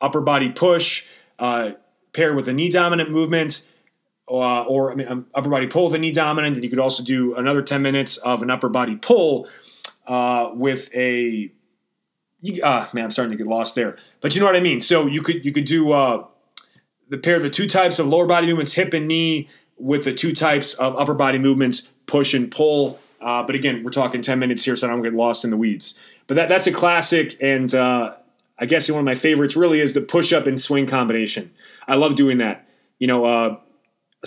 upper 0.00 0.20
body 0.20 0.50
push 0.50 1.04
uh, 1.40 1.72
paired 2.12 2.36
with 2.36 2.46
a 2.46 2.52
knee 2.52 2.68
dominant 2.68 3.10
movement. 3.10 3.62
or 4.28 4.92
I 4.92 4.94
mean, 4.94 5.08
um, 5.08 5.26
upper 5.34 5.48
body 5.48 5.66
pull 5.66 5.86
with 5.86 5.94
a 5.94 5.98
knee 5.98 6.12
dominant, 6.12 6.54
and 6.54 6.62
you 6.62 6.70
could 6.70 6.78
also 6.78 7.02
do 7.02 7.34
another 7.34 7.60
10 7.60 7.82
minutes 7.82 8.18
of 8.18 8.40
an 8.42 8.50
upper 8.50 8.68
body 8.68 8.94
pull 8.94 9.48
with 10.54 10.94
a 10.94 11.50
you, 12.44 12.62
uh, 12.62 12.88
man, 12.92 13.04
I'm 13.04 13.10
starting 13.10 13.32
to 13.32 13.38
get 13.38 13.46
lost 13.46 13.74
there. 13.74 13.96
But 14.20 14.34
you 14.34 14.40
know 14.40 14.46
what 14.46 14.54
I 14.54 14.60
mean. 14.60 14.80
So 14.80 15.06
you 15.06 15.22
could 15.22 15.44
you 15.44 15.52
could 15.52 15.64
do 15.64 15.92
uh, 15.92 16.26
the 17.08 17.16
pair 17.16 17.38
the 17.38 17.50
two 17.50 17.66
types 17.66 17.98
of 17.98 18.06
lower 18.06 18.26
body 18.26 18.46
movements, 18.46 18.74
hip 18.74 18.92
and 18.92 19.08
knee, 19.08 19.48
with 19.78 20.04
the 20.04 20.14
two 20.14 20.34
types 20.34 20.74
of 20.74 20.94
upper 20.96 21.14
body 21.14 21.38
movements, 21.38 21.88
push 22.06 22.34
and 22.34 22.50
pull. 22.50 23.00
Uh, 23.20 23.42
but 23.42 23.54
again, 23.54 23.82
we're 23.82 23.90
talking 23.90 24.20
10 24.20 24.38
minutes 24.38 24.62
here, 24.62 24.76
so 24.76 24.86
I 24.86 24.90
don't 24.90 25.00
get 25.00 25.14
lost 25.14 25.44
in 25.44 25.50
the 25.50 25.56
weeds. 25.56 25.94
But 26.26 26.34
that, 26.34 26.50
that's 26.50 26.66
a 26.66 26.72
classic, 26.72 27.38
and 27.40 27.74
uh, 27.74 28.14
I 28.58 28.66
guess 28.66 28.90
one 28.90 28.98
of 28.98 29.06
my 29.06 29.14
favorites 29.14 29.56
really 29.56 29.80
is 29.80 29.94
the 29.94 30.02
push 30.02 30.30
up 30.34 30.46
and 30.46 30.60
swing 30.60 30.86
combination. 30.86 31.50
I 31.88 31.94
love 31.94 32.16
doing 32.16 32.36
that. 32.38 32.68
You 32.98 33.06
know, 33.06 33.24
uh, 33.24 33.56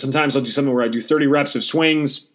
sometimes 0.00 0.34
I'll 0.34 0.42
do 0.42 0.50
something 0.50 0.74
where 0.74 0.82
I 0.82 0.88
do 0.88 1.00
30 1.00 1.28
reps 1.28 1.54
of 1.54 1.62
swings. 1.62 2.28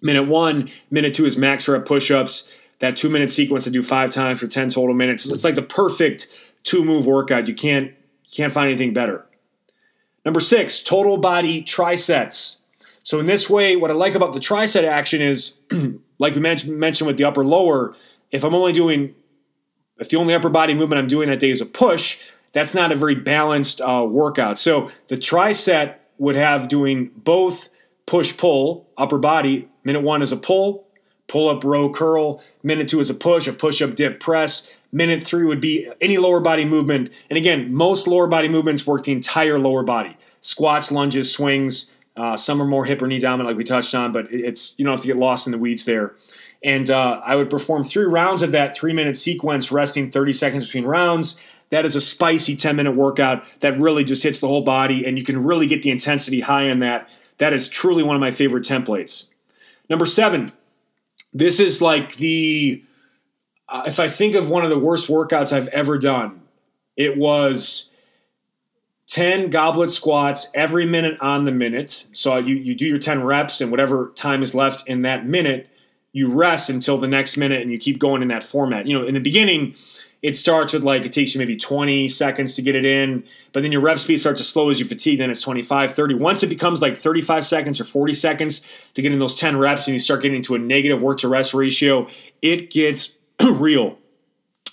Minute 0.00 0.28
one, 0.28 0.70
minute 0.92 1.14
two 1.14 1.24
is 1.24 1.36
max 1.36 1.66
rep 1.66 1.84
push 1.84 2.12
ups 2.12 2.48
that 2.78 2.96
two 2.96 3.08
minute 3.08 3.30
sequence 3.30 3.64
to 3.64 3.70
do 3.70 3.82
five 3.82 4.10
times 4.10 4.40
for 4.40 4.46
10 4.46 4.70
total 4.70 4.94
minutes. 4.94 5.26
It's 5.26 5.44
like 5.44 5.54
the 5.54 5.62
perfect 5.62 6.28
two 6.62 6.84
move 6.84 7.06
workout. 7.06 7.48
You 7.48 7.54
can't, 7.54 7.92
can't 8.30 8.52
find 8.52 8.68
anything 8.68 8.92
better. 8.92 9.26
Number 10.24 10.40
six, 10.40 10.82
total 10.82 11.16
body 11.16 11.62
trisets. 11.62 12.58
So 13.02 13.20
in 13.20 13.26
this 13.26 13.48
way, 13.48 13.76
what 13.76 13.90
I 13.90 13.94
like 13.94 14.16
about 14.16 14.32
the 14.32 14.40
triset 14.40 14.82
action 14.82 15.22
is, 15.22 15.58
like 16.18 16.34
we 16.34 16.40
mentioned, 16.40 16.76
mentioned 16.76 17.06
with 17.06 17.16
the 17.16 17.24
upper 17.24 17.44
lower, 17.44 17.94
if 18.32 18.42
I'm 18.42 18.54
only 18.54 18.72
doing, 18.72 19.14
if 19.98 20.08
the 20.08 20.16
only 20.16 20.34
upper 20.34 20.48
body 20.48 20.74
movement 20.74 20.98
I'm 20.98 21.06
doing 21.06 21.28
that 21.28 21.38
day 21.38 21.50
is 21.50 21.60
a 21.60 21.66
push, 21.66 22.18
that's 22.52 22.74
not 22.74 22.90
a 22.90 22.96
very 22.96 23.14
balanced 23.14 23.80
uh, 23.80 24.04
workout. 24.08 24.58
So 24.58 24.90
the 25.08 25.16
triset 25.16 25.94
would 26.18 26.34
have 26.34 26.68
doing 26.68 27.10
both 27.14 27.68
push 28.06 28.36
pull, 28.36 28.88
upper 28.96 29.18
body. 29.18 29.68
Minute 29.84 30.02
one 30.02 30.22
is 30.22 30.32
a 30.32 30.36
pull, 30.36 30.85
pull 31.28 31.48
up 31.48 31.64
row 31.64 31.90
curl. 31.90 32.42
Minute 32.62 32.88
two 32.88 33.00
is 33.00 33.10
a 33.10 33.14
push, 33.14 33.46
a 33.46 33.52
push 33.52 33.82
up 33.82 33.94
dip 33.94 34.20
press. 34.20 34.70
Minute 34.92 35.22
three 35.22 35.44
would 35.44 35.60
be 35.60 35.88
any 36.00 36.18
lower 36.18 36.40
body 36.40 36.64
movement. 36.64 37.10
And 37.30 37.36
again, 37.36 37.72
most 37.72 38.06
lower 38.06 38.26
body 38.26 38.48
movements 38.48 38.86
work 38.86 39.04
the 39.04 39.12
entire 39.12 39.58
lower 39.58 39.82
body 39.82 40.16
squats, 40.40 40.92
lunges, 40.92 41.30
swings. 41.30 41.90
Uh, 42.16 42.36
some 42.36 42.62
are 42.62 42.66
more 42.66 42.84
hip 42.84 43.02
or 43.02 43.06
knee 43.06 43.18
dominant, 43.18 43.48
like 43.48 43.58
we 43.58 43.64
touched 43.64 43.94
on, 43.94 44.10
but 44.10 44.32
it's 44.32 44.74
you 44.78 44.84
don't 44.84 44.92
have 44.92 45.00
to 45.00 45.06
get 45.06 45.16
lost 45.16 45.46
in 45.46 45.52
the 45.52 45.58
weeds 45.58 45.84
there. 45.84 46.14
And 46.62 46.90
uh, 46.90 47.20
I 47.24 47.36
would 47.36 47.50
perform 47.50 47.84
three 47.84 48.06
rounds 48.06 48.42
of 48.42 48.52
that 48.52 48.74
three 48.74 48.92
minute 48.92 49.18
sequence, 49.18 49.70
resting 49.70 50.10
30 50.10 50.32
seconds 50.32 50.64
between 50.64 50.84
rounds. 50.84 51.36
That 51.70 51.84
is 51.84 51.96
a 51.96 52.00
spicy 52.00 52.56
10 52.56 52.76
minute 52.76 52.92
workout 52.92 53.44
that 53.60 53.78
really 53.78 54.04
just 54.04 54.22
hits 54.22 54.40
the 54.40 54.48
whole 54.48 54.62
body, 54.62 55.04
and 55.04 55.18
you 55.18 55.24
can 55.24 55.42
really 55.44 55.66
get 55.66 55.82
the 55.82 55.90
intensity 55.90 56.40
high 56.40 56.64
in 56.64 56.78
that. 56.80 57.10
That 57.38 57.52
is 57.52 57.68
truly 57.68 58.02
one 58.02 58.16
of 58.16 58.20
my 58.20 58.30
favorite 58.30 58.64
templates. 58.64 59.24
Number 59.90 60.06
seven, 60.06 60.52
this 61.38 61.60
is 61.60 61.82
like 61.82 62.16
the, 62.16 62.82
uh, 63.68 63.82
if 63.86 64.00
I 64.00 64.08
think 64.08 64.34
of 64.34 64.48
one 64.48 64.64
of 64.64 64.70
the 64.70 64.78
worst 64.78 65.08
workouts 65.08 65.52
I've 65.52 65.68
ever 65.68 65.98
done, 65.98 66.40
it 66.96 67.16
was 67.16 67.90
10 69.08 69.50
goblet 69.50 69.90
squats 69.90 70.48
every 70.54 70.86
minute 70.86 71.18
on 71.20 71.44
the 71.44 71.52
minute. 71.52 72.06
So 72.12 72.38
you, 72.38 72.54
you 72.54 72.74
do 72.74 72.86
your 72.86 72.98
10 72.98 73.22
reps, 73.22 73.60
and 73.60 73.70
whatever 73.70 74.12
time 74.14 74.42
is 74.42 74.54
left 74.54 74.88
in 74.88 75.02
that 75.02 75.26
minute, 75.26 75.68
you 76.12 76.30
rest 76.30 76.70
until 76.70 76.96
the 76.96 77.06
next 77.06 77.36
minute 77.36 77.60
and 77.60 77.70
you 77.70 77.78
keep 77.78 77.98
going 77.98 78.22
in 78.22 78.28
that 78.28 78.42
format. 78.42 78.86
You 78.86 78.98
know, 78.98 79.06
in 79.06 79.12
the 79.12 79.20
beginning, 79.20 79.74
it 80.26 80.34
starts 80.34 80.72
with 80.72 80.82
like 80.82 81.04
it 81.04 81.12
takes 81.12 81.34
you 81.34 81.38
maybe 81.38 81.54
20 81.54 82.08
seconds 82.08 82.56
to 82.56 82.62
get 82.62 82.74
it 82.74 82.84
in, 82.84 83.22
but 83.52 83.62
then 83.62 83.70
your 83.70 83.80
rep 83.80 83.96
speed 83.96 84.18
starts 84.18 84.40
to 84.40 84.44
slow 84.44 84.70
as 84.70 84.80
you 84.80 84.84
fatigue. 84.84 85.20
Then 85.20 85.30
it's 85.30 85.40
25, 85.40 85.94
30. 85.94 86.14
Once 86.16 86.42
it 86.42 86.48
becomes 86.48 86.82
like 86.82 86.96
35 86.96 87.46
seconds 87.46 87.80
or 87.80 87.84
40 87.84 88.12
seconds 88.12 88.60
to 88.94 89.02
get 89.02 89.12
in 89.12 89.20
those 89.20 89.36
10 89.36 89.56
reps 89.56 89.86
and 89.86 89.94
you 89.94 90.00
start 90.00 90.22
getting 90.22 90.38
into 90.38 90.56
a 90.56 90.58
negative 90.58 91.00
work 91.00 91.18
to 91.18 91.28
rest 91.28 91.54
ratio, 91.54 92.08
it 92.42 92.70
gets 92.70 93.16
real. 93.40 93.98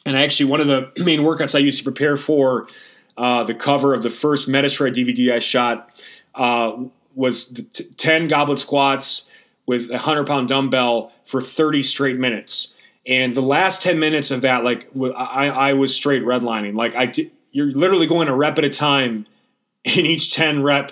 And 0.07 0.17
actually, 0.17 0.49
one 0.49 0.59
of 0.59 0.65
the 0.65 0.91
main 0.97 1.19
workouts 1.19 1.53
I 1.53 1.59
used 1.59 1.77
to 1.77 1.83
prepare 1.83 2.17
for 2.17 2.67
uh, 3.15 3.43
the 3.43 3.53
cover 3.53 3.93
of 3.93 4.01
the 4.01 4.09
first 4.09 4.49
Metashred 4.49 4.95
DVD 4.95 5.33
I 5.33 5.39
shot 5.39 5.91
uh, 6.33 6.83
was 7.13 7.45
t- 7.45 7.83
10 7.95 8.27
goblet 8.27 8.57
squats 8.57 9.25
with 9.67 9.89
a 9.89 9.97
100 10.01 10.25
pound 10.25 10.47
dumbbell 10.47 11.13
for 11.25 11.39
30 11.39 11.83
straight 11.83 12.17
minutes. 12.17 12.72
And 13.05 13.35
the 13.35 13.41
last 13.41 13.81
10 13.81 13.99
minutes 13.99 14.31
of 14.31 14.41
that, 14.41 14.63
like 14.63 14.89
I, 15.15 15.49
I 15.49 15.73
was 15.73 15.93
straight 15.93 16.23
redlining. 16.23 16.75
Like 16.75 16.95
I 16.95 17.05
did, 17.07 17.31
you're 17.51 17.67
literally 17.67 18.07
going 18.07 18.27
a 18.27 18.35
rep 18.35 18.57
at 18.57 18.63
a 18.63 18.69
time 18.69 19.25
in 19.83 20.05
each 20.05 20.33
10 20.33 20.63
rep 20.63 20.91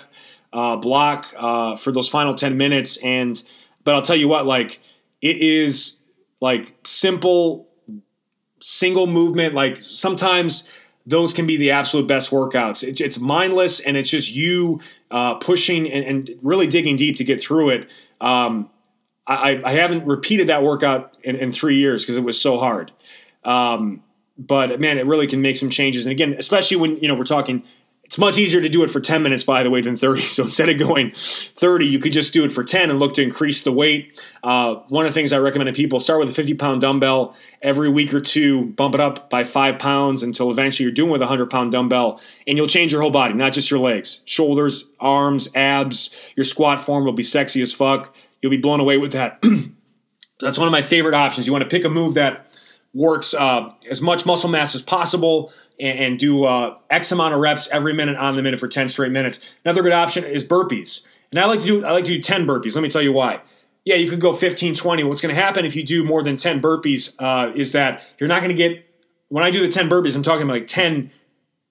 uh, 0.52 0.76
block 0.76 1.32
uh, 1.36 1.76
for 1.76 1.92
those 1.92 2.08
final 2.08 2.34
10 2.34 2.56
minutes. 2.56 2.98
And, 2.98 3.42
but 3.84 3.94
I'll 3.94 4.02
tell 4.02 4.16
you 4.16 4.28
what, 4.28 4.46
like 4.46 4.80
it 5.22 5.38
is 5.38 5.98
like 6.40 6.74
simple, 6.84 7.68
single 8.60 9.06
movement. 9.06 9.54
Like 9.54 9.80
sometimes 9.80 10.68
those 11.06 11.32
can 11.32 11.46
be 11.46 11.56
the 11.56 11.70
absolute 11.70 12.06
best 12.06 12.30
workouts. 12.30 12.86
It, 12.86 13.00
it's 13.00 13.18
mindless 13.18 13.80
and 13.80 13.96
it's 13.96 14.10
just 14.10 14.30
you 14.30 14.80
uh, 15.10 15.34
pushing 15.36 15.90
and, 15.90 16.04
and, 16.04 16.38
really 16.42 16.66
digging 16.66 16.96
deep 16.96 17.16
to 17.16 17.24
get 17.24 17.40
through 17.40 17.70
it. 17.70 17.90
Um, 18.20 18.70
I, 19.26 19.60
I, 19.64 19.72
haven't 19.74 20.04
repeated 20.04 20.48
that 20.48 20.64
workout 20.64 21.16
in, 21.22 21.36
in 21.36 21.52
three 21.52 21.76
years 21.76 22.02
because 22.02 22.16
it 22.16 22.24
was 22.24 22.40
so 22.40 22.58
hard. 22.58 22.90
Um, 23.44 24.02
but 24.36 24.80
man, 24.80 24.98
it 24.98 25.06
really 25.06 25.28
can 25.28 25.42
make 25.42 25.56
some 25.56 25.70
changes. 25.70 26.06
And 26.06 26.10
again, 26.10 26.34
especially 26.38 26.76
when 26.76 26.96
you 26.98 27.06
know 27.06 27.14
we're 27.14 27.24
talking 27.24 27.62
it's 28.12 28.18
much 28.18 28.36
easier 28.36 28.60
to 28.60 28.68
do 28.68 28.82
it 28.84 28.90
for 28.90 29.00
10 29.00 29.22
minutes, 29.22 29.42
by 29.42 29.62
the 29.62 29.70
way, 29.70 29.80
than 29.80 29.96
30. 29.96 30.20
So 30.32 30.44
instead 30.44 30.68
of 30.68 30.78
going 30.78 31.12
30, 31.12 31.86
you 31.86 31.98
could 31.98 32.12
just 32.12 32.34
do 32.34 32.44
it 32.44 32.52
for 32.52 32.62
10 32.62 32.90
and 32.90 32.98
look 32.98 33.14
to 33.14 33.22
increase 33.22 33.62
the 33.62 33.72
weight. 33.72 34.20
Uh, 34.42 34.74
one 34.90 35.06
of 35.06 35.10
the 35.10 35.14
things 35.14 35.32
I 35.32 35.38
recommend 35.38 35.68
to 35.68 35.72
people 35.72 35.98
start 35.98 36.20
with 36.20 36.28
a 36.28 36.34
50 36.34 36.52
pound 36.52 36.82
dumbbell 36.82 37.34
every 37.62 37.88
week 37.88 38.12
or 38.12 38.20
two, 38.20 38.66
bump 38.66 38.94
it 38.94 39.00
up 39.00 39.30
by 39.30 39.44
five 39.44 39.78
pounds 39.78 40.22
until 40.22 40.50
eventually 40.50 40.84
you're 40.84 40.92
doing 40.92 41.10
with 41.10 41.22
a 41.22 41.24
100 41.24 41.48
pound 41.48 41.72
dumbbell, 41.72 42.20
and 42.46 42.58
you'll 42.58 42.66
change 42.66 42.92
your 42.92 43.00
whole 43.00 43.10
body, 43.10 43.32
not 43.32 43.54
just 43.54 43.70
your 43.70 43.80
legs, 43.80 44.20
shoulders, 44.26 44.90
arms, 45.00 45.48
abs. 45.54 46.14
Your 46.36 46.44
squat 46.44 46.82
form 46.82 47.06
will 47.06 47.14
be 47.14 47.22
sexy 47.22 47.62
as 47.62 47.72
fuck. 47.72 48.14
You'll 48.42 48.50
be 48.50 48.58
blown 48.58 48.80
away 48.80 48.98
with 48.98 49.12
that. 49.12 49.42
That's 50.40 50.58
one 50.58 50.68
of 50.68 50.72
my 50.72 50.82
favorite 50.82 51.14
options. 51.14 51.46
You 51.46 51.52
want 51.52 51.62
to 51.62 51.70
pick 51.70 51.84
a 51.84 51.88
move 51.88 52.14
that 52.14 52.46
works 52.92 53.32
uh, 53.32 53.70
as 53.88 54.02
much 54.02 54.26
muscle 54.26 54.50
mass 54.50 54.74
as 54.74 54.82
possible 54.82 55.52
and, 55.80 55.98
and 55.98 56.18
do 56.18 56.44
uh, 56.44 56.76
X 56.90 57.12
amount 57.12 57.34
of 57.34 57.40
reps 57.40 57.68
every 57.68 57.94
minute 57.94 58.16
on 58.16 58.36
the 58.36 58.42
minute 58.42 58.60
for 58.60 58.68
10 58.68 58.88
straight 58.88 59.12
minutes. 59.12 59.40
Another 59.64 59.82
good 59.82 59.92
option 59.92 60.24
is 60.24 60.44
burpees. 60.44 61.02
And 61.30 61.40
I 61.40 61.46
like 61.46 61.60
to 61.60 61.66
do 61.66 61.84
I 61.84 61.92
like 61.92 62.04
to 62.04 62.12
do 62.12 62.20
10 62.20 62.46
burpees. 62.46 62.74
Let 62.74 62.82
me 62.82 62.90
tell 62.90 63.00
you 63.00 63.12
why. 63.12 63.40
Yeah, 63.84 63.96
you 63.96 64.08
could 64.10 64.20
go 64.20 64.32
15, 64.32 64.74
20. 64.74 65.04
What's 65.04 65.20
going 65.20 65.34
to 65.34 65.40
happen 65.40 65.64
if 65.64 65.74
you 65.74 65.82
do 65.82 66.04
more 66.04 66.22
than 66.22 66.36
10 66.36 66.60
burpees 66.60 67.14
uh, 67.18 67.52
is 67.54 67.72
that 67.72 68.04
you're 68.18 68.28
not 68.28 68.40
going 68.40 68.50
to 68.50 68.54
get, 68.54 68.84
when 69.28 69.42
I 69.42 69.50
do 69.50 69.60
the 69.60 69.72
10 69.72 69.88
burpees, 69.88 70.14
I'm 70.14 70.22
talking 70.22 70.42
about 70.42 70.52
like 70.52 70.66
10 70.68 71.10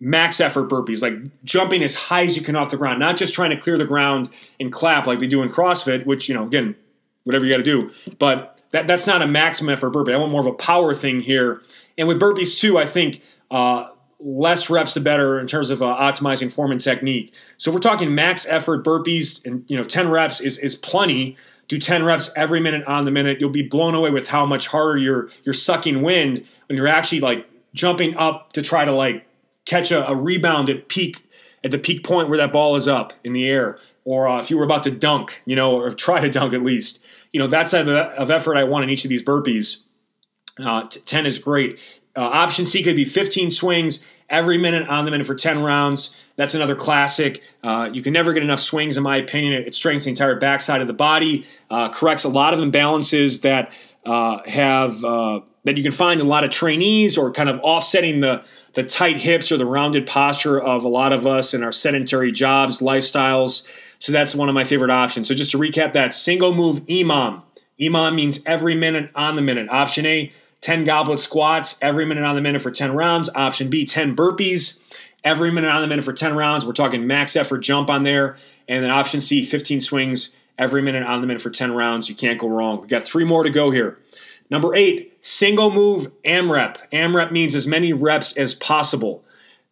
max 0.02 0.42
effort 0.42 0.68
burpees, 0.68 1.02
like 1.02 1.14
jumping 1.46 1.84
as 1.84 1.94
high 1.94 2.24
as 2.24 2.36
you 2.36 2.42
can 2.42 2.56
off 2.56 2.72
the 2.72 2.78
ground, 2.78 3.00
not 3.00 3.16
just 3.16 3.34
trying 3.34 3.52
to 3.52 3.56
clear 3.56 3.78
the 3.78 3.86
ground 3.86 4.30
and 4.60 4.74
clap 4.74 5.06
like 5.06 5.20
they 5.20 5.28
do 5.28 5.44
in 5.44 5.50
CrossFit, 5.50 6.06
which, 6.08 6.28
you 6.28 6.34
know, 6.34 6.44
again, 6.44 6.76
whatever 7.24 7.46
you 7.46 7.52
got 7.52 7.60
to 7.60 7.64
do. 7.64 7.90
But 8.18 8.60
that, 8.72 8.88
that's 8.88 9.06
not 9.06 9.22
a 9.22 9.28
maximum 9.28 9.72
effort 9.72 9.92
burpee. 9.92 10.12
I 10.12 10.18
want 10.18 10.32
more 10.32 10.42
of 10.42 10.48
a 10.48 10.54
power 10.54 10.96
thing 10.96 11.22
here. 11.22 11.62
And 11.98 12.08
with 12.08 12.20
burpees 12.20 12.60
too, 12.60 12.80
I 12.80 12.86
think 12.88 13.22
uh, 13.52 13.90
less 14.20 14.72
reps 14.72 14.96
the 14.96 15.02
better 15.02 15.40
in 15.40 15.46
terms 15.46 15.70
of 15.70 15.84
uh, 15.84 15.96
optimizing 15.96 16.52
form 16.52 16.72
and 16.72 16.82
technique. 16.82 17.34
So 17.58 17.70
if 17.70 17.76
we're 17.76 17.82
talking 17.82 18.16
max 18.16 18.48
effort 18.48 18.84
burpees 18.84 19.46
and 19.46 19.64
you 19.70 19.78
know 19.78 19.84
10 19.84 20.10
reps 20.10 20.42
is 20.42 20.58
is 20.58 20.76
plenty. 20.76 21.38
Do 21.68 21.78
10 21.78 22.04
reps 22.04 22.30
every 22.36 22.60
minute 22.60 22.86
on 22.86 23.06
the 23.06 23.12
minute. 23.12 23.40
You'll 23.40 23.50
be 23.50 23.62
blown 23.62 23.96
away 23.96 24.10
with 24.10 24.28
how 24.28 24.46
much 24.46 24.68
harder 24.68 24.98
you're 24.98 25.30
you're 25.44 25.54
sucking 25.54 26.02
wind 26.02 26.46
when 26.68 26.76
you're 26.76 26.88
actually 26.88 27.22
like 27.22 27.48
jumping 27.74 28.16
up 28.18 28.54
to 28.54 28.62
try 28.62 28.84
to 28.84 28.92
like 28.92 29.26
catch 29.72 29.90
a, 29.90 30.08
a 30.10 30.16
rebound 30.16 30.70
at 30.70 30.90
peak 30.90 31.24
at 31.64 31.72
the 31.72 31.80
peak 31.80 32.04
point 32.04 32.28
where 32.28 32.38
that 32.38 32.52
ball 32.52 32.76
is 32.76 32.88
up 32.88 33.14
in 33.24 33.34
the 33.34 33.48
air, 33.48 33.78
or 34.04 34.28
uh, 34.28 34.42
if 34.42 34.50
you 34.50 34.58
were 34.58 34.64
about 34.64 34.84
to 34.84 34.92
dunk, 34.92 35.42
you 35.46 35.56
know, 35.56 35.76
or 35.76 35.92
try 36.08 36.20
to 36.20 36.30
dunk 36.30 36.54
at 36.54 36.62
least. 36.62 37.00
You 37.32 37.40
know, 37.40 37.48
that 37.48 37.68
type 37.68 37.88
of 37.88 38.30
effort 38.30 38.58
I 38.58 38.66
want 38.66 38.84
in 38.84 38.90
each 38.90 39.06
of 39.06 39.10
these 39.10 39.24
burpees. 39.24 39.84
Uh, 40.60 40.86
10 40.88 41.26
is 41.26 41.40
great. 41.40 41.80
Uh, 42.16 42.22
option 42.22 42.66
C 42.66 42.84
could 42.84 42.98
be 42.98 43.06
15 43.06 43.52
swings 43.52 44.04
every 44.30 44.58
minute 44.58 44.88
on 44.90 45.06
the 45.06 45.12
minute 45.12 45.26
for 45.26 45.36
10 45.36 45.64
rounds. 45.64 46.14
That's 46.36 46.56
another 46.56 46.76
classic. 46.76 47.42
Uh, 47.64 47.90
you 47.94 48.02
can 48.02 48.12
never 48.12 48.34
get 48.34 48.44
enough 48.44 48.60
swings, 48.60 48.98
in 48.98 49.04
my 49.04 49.16
opinion. 49.16 49.54
It, 49.54 49.68
it 49.68 49.76
strengthens 49.76 50.06
the 50.06 50.10
entire 50.10 50.36
backside 50.36 50.82
of 50.82 50.88
the 50.88 50.94
body, 50.94 51.46
uh, 51.70 51.90
corrects 51.90 52.26
a 52.26 52.30
lot 52.30 52.54
of 52.54 52.60
imbalances 52.60 53.42
that 53.44 53.74
uh, 54.06 54.40
have 54.48 55.04
uh, 55.04 55.42
that 55.64 55.78
you 55.78 55.84
can 55.84 55.92
find 55.92 56.20
in 56.20 56.26
a 56.26 56.30
lot 56.30 56.44
of 56.44 56.50
trainees, 56.50 57.18
or 57.18 57.32
kind 57.32 57.50
of 57.50 57.60
offsetting 57.62 58.22
the 58.22 58.44
the 58.74 58.84
tight 58.84 59.18
hips 59.18 59.52
or 59.52 59.58
the 59.58 59.66
rounded 59.66 60.08
posture 60.08 60.60
of 60.60 60.84
a 60.84 60.88
lot 60.88 61.12
of 61.12 61.28
us 61.28 61.54
in 61.54 61.64
our 61.64 61.72
sedentary 61.72 62.32
jobs, 62.32 62.80
lifestyles. 62.80 63.64
So 64.00 64.12
that's 64.12 64.34
one 64.34 64.50
of 64.50 64.56
my 64.56 64.64
favorite 64.64 64.92
options. 64.92 65.28
So 65.28 65.36
just 65.36 65.52
to 65.52 65.58
recap 65.58 65.94
that 65.94 66.14
single 66.14 66.56
move 66.56 66.80
EMOM. 66.88 67.44
EMOM 67.80 68.16
means 68.16 68.40
every 68.46 68.76
minute 68.76 69.12
on 69.14 69.36
the 69.36 69.42
minute. 69.42 69.68
Option 69.70 70.06
A, 70.06 70.32
10 70.62 70.86
goblet 70.86 71.20
squats 71.20 71.76
every 71.82 72.06
minute 72.06 72.24
on 72.24 72.36
the 72.36 72.42
minute 72.42 72.62
for 72.62 72.72
10 72.72 72.94
rounds. 72.94 73.30
Option 73.36 73.70
B, 73.70 73.86
10 73.86 74.16
burpees 74.16 74.80
every 75.24 75.52
minute 75.52 75.70
on 75.70 75.82
the 75.82 75.88
minute 75.88 76.06
for 76.06 76.14
10 76.14 76.36
rounds. 76.36 76.66
We're 76.66 76.74
talking 76.74 77.06
max 77.06 77.36
effort 77.36 77.60
jump 77.60 77.90
on 77.90 78.04
there. 78.04 78.38
And 78.68 78.84
then 78.84 78.92
option 78.92 79.22
C, 79.22 79.46
15 79.46 79.82
swings 79.82 80.30
every 80.62 80.82
minute 80.82 81.04
on 81.04 81.22
the 81.22 81.28
minute 81.28 81.42
for 81.42 81.50
10 81.50 81.74
rounds. 81.74 82.08
You 82.08 82.16
can't 82.16 82.40
go 82.40 82.48
wrong. 82.48 82.82
We 82.82 82.88
got 82.88 83.04
three 83.04 83.24
more 83.24 83.44
to 83.44 83.50
go 83.50 83.72
here. 83.72 84.00
Number 84.50 84.76
eight, 84.76 85.18
single 85.22 85.72
move 85.72 86.12
AMRAP. 86.24 86.78
AMRAP 86.92 87.32
means 87.32 87.56
as 87.56 87.68
many 87.68 87.94
reps 87.94 88.38
as 88.38 88.54
possible. 88.54 89.24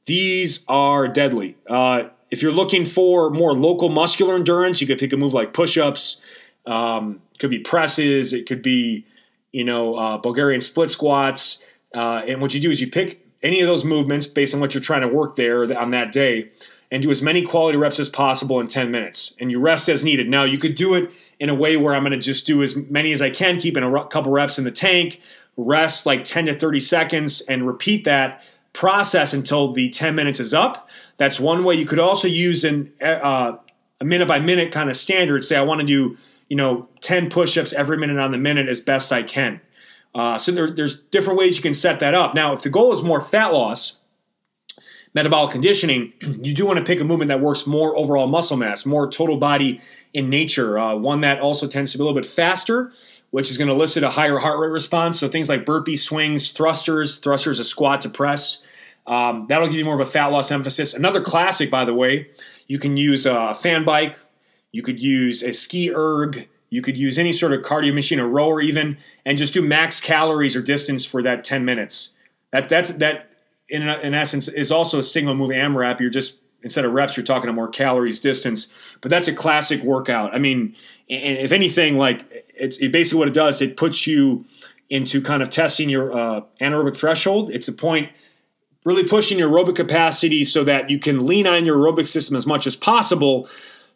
These 0.06 0.64
are 0.68 1.08
deadly. 1.08 1.56
Uh, 1.70 2.04
if 2.32 2.42
you're 2.42 2.52
looking 2.52 2.86
for 2.86 3.30
more 3.30 3.54
local 3.54 3.90
muscular 3.90 4.36
endurance, 4.36 4.82
you 4.82 4.88
could 4.88 5.00
pick 5.00 5.14
a 5.14 5.18
move 5.18 5.34
like 5.34 5.54
push 5.54 5.78
ups. 5.78 6.22
Um, 6.66 7.22
could 7.40 7.50
be 7.50 7.60
presses. 7.60 8.34
It 8.34 8.48
could 8.48 8.62
be 8.62 9.06
you 9.52 9.64
know, 9.64 9.96
uh, 9.96 10.18
Bulgarian 10.18 10.62
split 10.62 10.92
squats. 10.92 11.64
Uh, 11.94 12.22
and 12.28 12.42
what 12.42 12.54
you 12.54 12.60
do 12.60 12.70
is 12.70 12.80
you 12.80 12.90
pick 12.90 13.26
any 13.42 13.62
of 13.62 13.68
those 13.68 13.84
movements 13.84 14.28
based 14.28 14.54
on 14.54 14.60
what 14.60 14.74
you're 14.74 14.84
trying 14.84 15.02
to 15.02 15.08
work 15.08 15.36
there 15.36 15.64
on 15.78 15.92
that 15.92 16.12
day 16.12 16.52
and 16.92 17.04
do 17.04 17.12
as 17.12 17.22
many 17.22 17.44
quality 17.44 17.78
reps 17.78 18.00
as 18.00 18.10
possible 18.10 18.60
in 18.60 18.68
10 18.68 18.90
minutes. 18.90 19.34
And 19.40 19.52
you 19.52 19.60
rest 19.60 19.90
as 19.90 20.04
needed. 20.04 20.28
Now, 20.30 20.44
you 20.44 20.58
could 20.58 20.76
do 20.76 20.96
it 20.96 21.12
in 21.40 21.50
a 21.50 21.56
way 21.56 21.78
where 21.78 21.94
I'm 21.94 22.02
going 22.04 22.14
to 22.14 22.18
just 22.20 22.48
do 22.48 22.64
as 22.64 22.76
many 22.76 23.12
as 23.12 23.22
I 23.22 23.30
can, 23.30 23.60
keeping 23.60 23.84
a 23.84 24.06
couple 24.06 24.32
reps 24.32 24.58
in 24.58 24.64
the 24.64 24.72
tank, 24.72 25.20
rest 25.56 26.06
like 26.06 26.24
10 26.24 26.48
to 26.48 26.56
30 26.58 26.80
seconds, 26.80 27.42
and 27.42 27.68
repeat 27.68 28.06
that 28.06 28.42
process 28.74 29.34
until 29.34 29.72
the 29.72 29.90
10 29.90 30.16
minutes 30.16 30.40
is 30.40 30.54
up. 30.54 30.90
That's 31.18 31.40
one 31.40 31.64
way. 31.64 31.76
You 31.76 31.86
could 31.86 32.00
also 32.00 32.28
use 32.28 32.64
an, 32.64 32.92
uh, 33.02 33.58
a 34.02 34.06
minute 34.06 34.28
by 34.28 34.40
minute 34.40 34.72
kind 34.72 34.90
of 34.90 34.98
standard. 34.98 35.44
Say, 35.44 35.58
I 35.58 35.62
want 35.62 35.82
to 35.82 35.86
do 35.86 36.18
you 36.50 36.58
know, 36.58 36.90
10 37.02 37.30
push-ups 37.30 37.74
every 37.74 37.98
minute 37.98 38.18
on 38.18 38.32
the 38.32 38.38
minute 38.38 38.68
as 38.68 38.82
best 38.82 39.14
I 39.14 39.24
can. 39.24 39.62
Uh, 40.14 40.38
so 40.38 40.52
there, 40.52 40.72
there's 40.72 41.00
different 41.00 41.40
ways 41.40 41.56
you 41.56 41.62
can 41.62 41.76
set 41.76 42.00
that 42.00 42.16
up. 42.16 42.34
Now, 42.34 42.54
if 42.54 42.64
the 42.64 42.70
goal 42.70 42.92
is 42.92 43.04
more 43.04 43.22
fat 43.22 43.54
loss, 43.54 43.99
metabolic 45.14 45.52
conditioning, 45.52 46.14
you 46.22 46.54
do 46.54 46.66
want 46.66 46.80
to 46.80 46.86
pick 46.86 47.00
a 47.00 47.04
movement 47.04 47.30
that 47.30 47.42
works 47.42 47.66
more 47.68 47.96
overall 47.98 48.28
muscle 48.28 48.58
mass, 48.58 48.86
more 48.86 49.10
total 49.10 49.38
body 49.38 49.82
in 50.14 50.30
nature, 50.30 50.78
uh, 50.78 50.96
one 50.96 51.22
that 51.22 51.40
also 51.40 51.68
tends 51.68 51.92
to 51.92 51.98
be 51.98 52.04
a 52.04 52.06
little 52.06 52.20
bit 52.20 52.30
faster, 52.30 52.92
which 53.32 53.50
is 53.50 53.58
going 53.58 53.68
to 53.68 53.74
elicit 53.74 54.04
a 54.04 54.10
higher 54.10 54.38
heart 54.38 54.60
rate 54.60 54.72
response. 54.72 55.20
So 55.20 55.28
things 55.28 55.50
like 55.50 55.66
burpee 55.66 55.98
swings, 55.98 56.50
thrusters, 56.50 57.20
thrusters, 57.20 57.60
a 57.60 57.64
squat 57.64 58.02
to 58.02 58.10
press. 58.10 58.62
Um, 59.06 59.46
that'll 59.50 59.68
give 59.68 59.76
you 59.78 59.86
more 59.86 59.96
of 59.96 60.02
a 60.02 60.06
fat 60.06 60.28
loss 60.28 60.52
emphasis. 60.52 60.94
Another 60.94 61.22
classic, 61.22 61.72
by 61.72 61.86
the 61.86 61.94
way, 61.94 62.30
you 62.68 62.80
can 62.80 62.98
use 62.98 63.26
a 63.26 63.54
fan 63.54 63.84
bike, 63.84 64.18
you 64.72 64.84
could 64.84 65.00
use 65.00 65.42
a 65.42 65.52
ski 65.52 65.92
erg, 65.94 66.48
you 66.70 66.82
could 66.82 66.96
use 66.96 67.18
any 67.18 67.34
sort 67.34 67.52
of 67.52 67.62
cardio 67.62 67.94
machine, 67.94 68.20
a 68.20 68.28
rower 68.28 68.62
even, 68.62 68.98
and 69.26 69.38
just 69.38 69.54
do 69.54 69.62
max 69.64 70.00
calories 70.00 70.56
or 70.56 70.62
distance 70.62 71.06
for 71.06 71.24
that 71.24 71.44
10 71.44 71.66
minutes. 71.66 72.12
That 72.52 72.70
that's 72.70 72.92
that 72.94 73.29
in, 73.70 73.88
in 73.88 74.14
essence 74.14 74.48
is 74.48 74.72
also 74.72 75.00
a 75.00 75.04
single 75.04 75.36
move 75.36 75.52
AMRAP. 75.52 76.00
You're 76.00 76.10
just 76.10 76.40
instead 76.62 76.86
of 76.86 76.92
reps, 76.92 77.16
you're 77.16 77.26
talking 77.26 77.54
more 77.54 77.70
calories, 77.70 78.20
distance. 78.20 78.68
But 79.02 79.10
that's 79.12 79.28
a 79.28 79.34
classic 79.34 79.82
workout. 79.82 80.36
I 80.36 80.40
mean, 80.40 80.76
if 81.08 81.52
anything, 81.52 81.98
like 81.98 82.48
it's 82.56 82.78
it 82.78 82.92
basically 82.92 83.20
what 83.20 83.28
it 83.28 83.34
does. 83.34 83.62
It 83.62 83.78
puts 83.78 84.06
you 84.06 84.46
into 84.90 85.22
kind 85.22 85.42
of 85.42 85.50
testing 85.50 85.90
your 85.90 86.12
uh, 86.12 86.42
anaerobic 86.60 86.98
threshold. 86.98 87.52
It's 87.52 87.68
a 87.68 87.74
point 87.74 88.10
really 88.86 89.04
pushing 89.04 89.38
your 89.38 89.50
aerobic 89.50 89.76
capacity 89.76 90.44
so 90.44 90.64
that 90.64 90.90
you 90.90 91.00
can 91.00 91.26
lean 91.28 91.46
on 91.46 91.66
your 91.66 91.78
aerobic 91.78 92.08
system 92.08 92.36
as 92.36 92.46
much 92.46 92.66
as 92.66 92.76
possible 92.76 93.48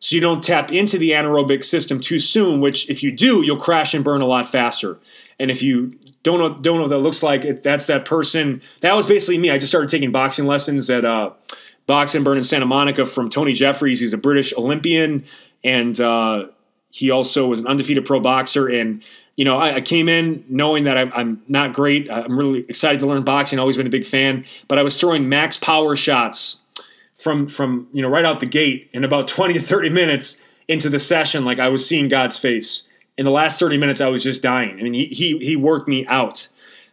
so 0.04 0.16
you 0.16 0.22
don't 0.22 0.44
tap 0.44 0.70
into 0.70 0.98
the 0.98 1.12
anaerobic 1.12 1.64
system 1.64 2.02
too 2.02 2.20
soon, 2.20 2.60
which 2.60 2.90
if 2.90 3.02
you 3.02 3.10
do, 3.10 3.42
you'll 3.42 3.56
crash 3.56 3.94
and 3.94 4.04
burn 4.04 4.20
a 4.20 4.26
lot 4.26 4.46
faster. 4.46 5.00
And 5.40 5.50
if 5.50 5.64
you 5.64 5.98
don't 6.24 6.40
know, 6.40 6.50
don't 6.50 6.78
know 6.78 6.84
what 6.84 6.90
that 6.90 7.00
looks 7.00 7.22
like, 7.22 7.46
it, 7.46 7.64
that's 7.64 7.86
that 7.88 8.06
person. 8.06 8.62
That 8.82 8.96
was 8.96 9.06
basically 9.06 9.38
me. 9.38 9.52
I 9.52 9.58
just 9.58 9.72
started 9.72 9.90
taking 9.90 10.12
boxing 10.12 10.46
lessons 10.46 10.90
at 10.90 11.06
uh, 11.06 11.32
Box 11.86 12.16
and 12.16 12.24
Burn 12.24 12.38
in 12.38 12.44
Santa 12.44 12.66
Monica 12.66 13.06
from 13.06 13.30
Tony 13.30 13.54
Jeffries. 13.54 14.00
He's 14.00 14.14
a 14.14 14.18
British 14.18 14.54
Olympian, 14.58 15.26
and 15.64 16.00
uh, 16.00 16.48
he 16.90 17.12
also 17.12 17.48
was 17.48 17.60
an 17.60 17.68
undefeated 17.68 18.06
pro 18.06 18.20
boxer. 18.20 18.68
And 18.68 19.04
you 19.36 19.46
know, 19.46 19.58
I, 19.58 19.76
I 19.76 19.82
came 19.82 20.08
in 20.08 20.46
knowing 20.48 20.86
that 20.86 20.98
I'm, 20.98 21.12
I'm, 21.14 21.42
not 21.48 21.74
great. 21.74 22.10
I'm 22.10 22.38
really 22.38 22.60
excited 22.70 23.00
to 23.00 23.08
learn 23.08 23.24
boxing. 23.24 23.60
Always 23.60 23.78
been 23.78 23.88
a 23.88 23.92
big 23.92 24.06
fan, 24.06 24.46
but 24.68 24.78
I 24.78 24.84
was 24.84 25.00
throwing 25.00 25.28
max 25.28 25.58
power 25.58 25.96
shots 25.96 26.62
from 27.18 27.48
from 27.48 27.88
you 27.94 28.02
know 28.02 28.10
right 28.10 28.26
out 28.26 28.40
the 28.40 28.46
gate 28.46 28.90
in 28.94 29.04
about 29.04 29.28
20 29.30 29.56
to 29.56 29.62
30 29.62 29.90
minutes 29.90 30.38
into 30.68 30.90
the 30.90 31.00
session 31.00 31.44
like 31.44 31.60
I 31.60 31.68
was 31.70 31.88
seeing 31.88 32.08
God's 32.08 32.38
face. 32.38 32.84
In 33.18 33.26
the 33.26 33.32
last 33.32 33.60
30 33.60 33.78
minutes 33.78 34.02
I 34.02 34.08
was 34.08 34.24
just 34.24 34.42
dying. 34.42 34.80
I 34.80 34.84
mean 34.84 34.94
he 34.94 35.06
he, 35.06 35.38
he 35.40 35.56
worked 35.56 35.88
me 35.88 36.06
out. 36.08 36.48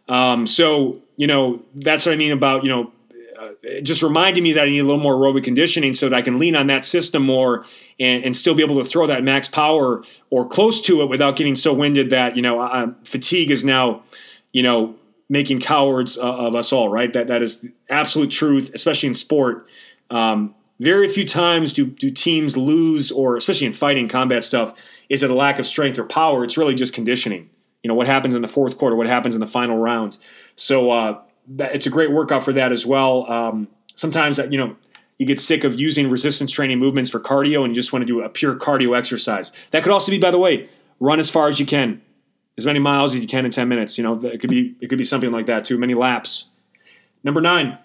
Um, 0.07 0.45
so 0.47 1.01
you 1.17 1.27
know 1.27 1.61
that's 1.75 2.05
what 2.05 2.13
I 2.13 2.15
mean 2.15 2.31
about 2.31 2.63
you 2.63 2.69
know 2.69 2.91
uh, 3.39 3.81
just 3.81 4.03
reminding 4.03 4.43
me 4.43 4.53
that 4.53 4.65
I 4.65 4.69
need 4.69 4.79
a 4.79 4.83
little 4.83 5.01
more 5.01 5.15
aerobic 5.15 5.43
conditioning 5.43 5.93
so 5.93 6.09
that 6.09 6.15
I 6.15 6.21
can 6.21 6.37
lean 6.37 6.55
on 6.55 6.67
that 6.67 6.85
system 6.85 7.25
more 7.25 7.65
and, 7.99 8.23
and 8.23 8.37
still 8.37 8.53
be 8.53 8.63
able 8.63 8.77
to 8.83 8.87
throw 8.87 9.07
that 9.07 9.23
max 9.23 9.47
power 9.47 10.03
or 10.29 10.47
close 10.47 10.81
to 10.81 11.01
it 11.01 11.09
without 11.09 11.35
getting 11.35 11.55
so 11.55 11.73
winded 11.73 12.09
that 12.11 12.35
you 12.35 12.41
know 12.41 12.95
fatigue 13.03 13.51
is 13.51 13.63
now 13.63 14.03
you 14.51 14.63
know 14.63 14.95
making 15.31 15.61
cowards 15.61 16.17
uh, 16.17 16.21
of 16.21 16.55
us 16.55 16.73
all. 16.73 16.89
Right? 16.89 17.11
That 17.13 17.27
that 17.27 17.41
is 17.41 17.65
absolute 17.89 18.29
truth, 18.29 18.69
especially 18.75 19.07
in 19.07 19.15
sport. 19.15 19.67
Um, 20.11 20.53
very 20.81 21.07
few 21.07 21.25
times 21.27 21.73
do, 21.73 21.85
do 21.85 22.09
teams 22.09 22.57
lose, 22.57 23.11
or 23.11 23.37
especially 23.37 23.67
in 23.67 23.73
fighting 23.73 24.07
combat 24.07 24.43
stuff, 24.43 24.73
is 25.09 25.21
it 25.21 25.29
a 25.29 25.35
lack 25.35 25.59
of 25.59 25.67
strength 25.67 25.99
or 25.99 26.03
power? 26.03 26.43
It's 26.43 26.57
really 26.57 26.73
just 26.73 26.91
conditioning. 26.91 27.47
You 27.83 27.87
know, 27.87 27.93
what 27.93 28.07
happens 28.07 28.33
in 28.33 28.41
the 28.41 28.47
fourth 28.47 28.79
quarter, 28.79 28.95
what 28.95 29.05
happens 29.05 29.35
in 29.35 29.41
the 29.41 29.47
final 29.47 29.77
round. 29.77 30.17
So 30.55 30.89
uh, 30.89 31.21
that, 31.49 31.75
it's 31.75 31.85
a 31.85 31.91
great 31.91 32.11
workout 32.11 32.43
for 32.43 32.51
that 32.53 32.71
as 32.71 32.83
well. 32.83 33.31
Um, 33.31 33.67
sometimes, 33.95 34.39
you 34.39 34.57
know, 34.57 34.75
you 35.19 35.27
get 35.27 35.39
sick 35.39 35.63
of 35.63 35.79
using 35.79 36.09
resistance 36.09 36.51
training 36.51 36.79
movements 36.79 37.11
for 37.11 37.19
cardio 37.19 37.63
and 37.63 37.67
you 37.67 37.75
just 37.75 37.93
want 37.93 38.01
to 38.01 38.07
do 38.07 38.23
a 38.23 38.29
pure 38.29 38.55
cardio 38.55 38.97
exercise. 38.97 39.51
That 39.69 39.83
could 39.83 39.91
also 39.91 40.11
be, 40.11 40.17
by 40.17 40.31
the 40.31 40.39
way, 40.39 40.67
run 40.99 41.19
as 41.19 41.29
far 41.29 41.47
as 41.47 41.59
you 41.59 41.65
can, 41.67 42.01
as 42.57 42.65
many 42.65 42.79
miles 42.79 43.13
as 43.13 43.21
you 43.21 43.27
can 43.27 43.45
in 43.45 43.51
10 43.51 43.69
minutes. 43.69 43.99
You 43.99 44.03
know, 44.03 44.19
it 44.25 44.41
could 44.41 44.49
be, 44.49 44.75
it 44.81 44.87
could 44.87 44.97
be 44.97 45.03
something 45.03 45.29
like 45.29 45.45
that 45.45 45.63
too, 45.63 45.77
many 45.77 45.93
laps. 45.93 46.45
Number 47.23 47.39
nine, 47.39 47.77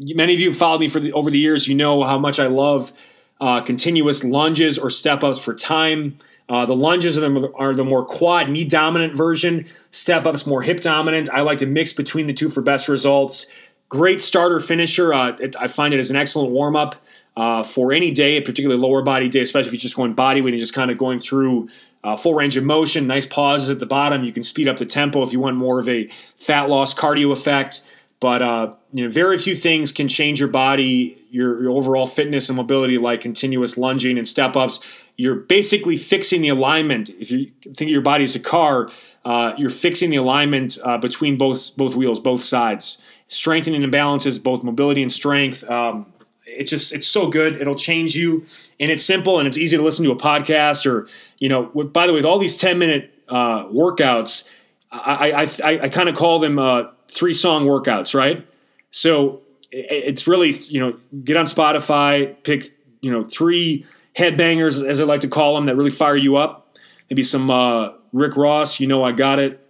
many 0.00 0.34
of 0.34 0.40
you 0.40 0.52
followed 0.52 0.80
me 0.80 0.88
for 0.88 1.00
the, 1.00 1.12
over 1.12 1.30
the 1.30 1.38
years. 1.38 1.68
You 1.68 1.74
know 1.74 2.02
how 2.02 2.18
much 2.18 2.38
I 2.38 2.46
love 2.46 2.92
uh, 3.40 3.60
continuous 3.60 4.24
lunges 4.24 4.78
or 4.78 4.90
step 4.90 5.22
ups 5.22 5.38
for 5.38 5.54
time. 5.54 6.16
Uh, 6.48 6.66
the 6.66 6.74
lunges 6.74 7.16
are 7.16 7.20
the, 7.20 7.52
are 7.54 7.74
the 7.74 7.84
more 7.84 8.04
quad 8.04 8.50
knee 8.50 8.64
dominant 8.64 9.14
version. 9.14 9.66
Step 9.92 10.26
ups 10.26 10.46
more 10.46 10.62
hip 10.62 10.80
dominant. 10.80 11.28
I 11.30 11.42
like 11.42 11.58
to 11.58 11.66
mix 11.66 11.92
between 11.92 12.26
the 12.26 12.32
two 12.32 12.48
for 12.48 12.60
best 12.60 12.88
results. 12.88 13.46
Great 13.88 14.20
starter 14.20 14.60
finisher. 14.60 15.12
Uh, 15.12 15.36
it, 15.40 15.54
I 15.58 15.68
find 15.68 15.94
it 15.94 15.98
as 15.98 16.10
an 16.10 16.16
excellent 16.16 16.50
warm 16.50 16.76
up 16.76 16.96
uh, 17.36 17.62
for 17.62 17.92
any 17.92 18.10
day, 18.10 18.40
particularly 18.40 18.80
lower 18.80 19.02
body 19.02 19.28
day, 19.28 19.40
especially 19.40 19.68
if 19.68 19.72
you're 19.74 19.80
just 19.80 19.96
going 19.96 20.12
body 20.12 20.40
weight 20.40 20.52
and 20.52 20.60
just 20.60 20.74
kind 20.74 20.90
of 20.90 20.98
going 20.98 21.20
through 21.20 21.68
uh, 22.02 22.16
full 22.16 22.34
range 22.34 22.56
of 22.56 22.64
motion. 22.64 23.06
Nice 23.06 23.26
pauses 23.26 23.70
at 23.70 23.78
the 23.78 23.86
bottom. 23.86 24.24
You 24.24 24.32
can 24.32 24.42
speed 24.42 24.68
up 24.68 24.78
the 24.78 24.86
tempo 24.86 25.22
if 25.22 25.32
you 25.32 25.40
want 25.40 25.56
more 25.56 25.78
of 25.78 25.88
a 25.88 26.08
fat 26.36 26.68
loss 26.68 26.94
cardio 26.94 27.30
effect. 27.32 27.82
But 28.20 28.42
uh, 28.42 28.74
you 28.92 29.04
know, 29.04 29.10
very 29.10 29.38
few 29.38 29.54
things 29.54 29.92
can 29.92 30.06
change 30.06 30.38
your 30.38 30.50
body, 30.50 31.24
your, 31.30 31.62
your 31.62 31.70
overall 31.70 32.06
fitness 32.06 32.50
and 32.50 32.56
mobility, 32.56 32.98
like 32.98 33.22
continuous 33.22 33.78
lunging 33.78 34.18
and 34.18 34.28
step 34.28 34.56
ups. 34.56 34.80
You're 35.16 35.36
basically 35.36 35.96
fixing 35.96 36.42
the 36.42 36.50
alignment. 36.50 37.08
If 37.08 37.30
you 37.30 37.50
think 37.64 37.82
of 37.82 37.88
your 37.88 38.02
body 38.02 38.24
as 38.24 38.34
a 38.34 38.40
car, 38.40 38.90
uh, 39.24 39.54
you're 39.56 39.70
fixing 39.70 40.10
the 40.10 40.16
alignment 40.16 40.78
uh, 40.84 40.98
between 40.98 41.38
both 41.38 41.74
both 41.76 41.94
wheels, 41.94 42.20
both 42.20 42.42
sides, 42.42 42.98
strengthening 43.28 43.82
and 43.82 43.92
balances 43.92 44.38
both 44.38 44.62
mobility 44.62 45.02
and 45.02 45.10
strength. 45.10 45.64
Um, 45.64 46.06
it's 46.44 46.70
just 46.70 46.92
it's 46.92 47.06
so 47.06 47.26
good. 47.26 47.60
It'll 47.60 47.74
change 47.74 48.14
you, 48.14 48.44
and 48.78 48.90
it's 48.90 49.04
simple 49.04 49.38
and 49.38 49.48
it's 49.48 49.56
easy 49.56 49.78
to 49.78 49.82
listen 49.82 50.04
to 50.04 50.10
a 50.10 50.16
podcast 50.16 50.84
or 50.84 51.08
you 51.38 51.48
know. 51.48 51.64
By 51.66 52.06
the 52.06 52.12
way, 52.12 52.18
with 52.18 52.26
all 52.26 52.38
these 52.38 52.56
ten 52.56 52.78
minute 52.78 53.14
uh, 53.28 53.64
workouts, 53.66 54.44
I 54.90 55.32
I, 55.32 55.42
I, 55.64 55.80
I 55.84 55.88
kind 55.88 56.08
of 56.08 56.16
call 56.16 56.38
them 56.38 56.58
uh, 56.58 56.84
three 57.10 57.32
song 57.32 57.66
workouts, 57.66 58.14
right? 58.14 58.46
So 58.90 59.40
it's 59.72 60.26
really, 60.26 60.50
you 60.50 60.80
know, 60.80 60.98
get 61.24 61.36
on 61.36 61.46
Spotify, 61.46 62.34
pick, 62.42 62.64
you 63.00 63.10
know, 63.10 63.22
three 63.22 63.86
headbangers, 64.16 64.86
as 64.86 65.00
I 65.00 65.04
like 65.04 65.20
to 65.20 65.28
call 65.28 65.54
them, 65.54 65.66
that 65.66 65.76
really 65.76 65.90
fire 65.90 66.16
you 66.16 66.36
up. 66.36 66.76
Maybe 67.08 67.22
some 67.22 67.50
uh, 67.50 67.90
Rick 68.12 68.36
Ross, 68.36 68.80
you 68.80 68.86
know, 68.86 69.02
I 69.04 69.12
got 69.12 69.38
it. 69.38 69.66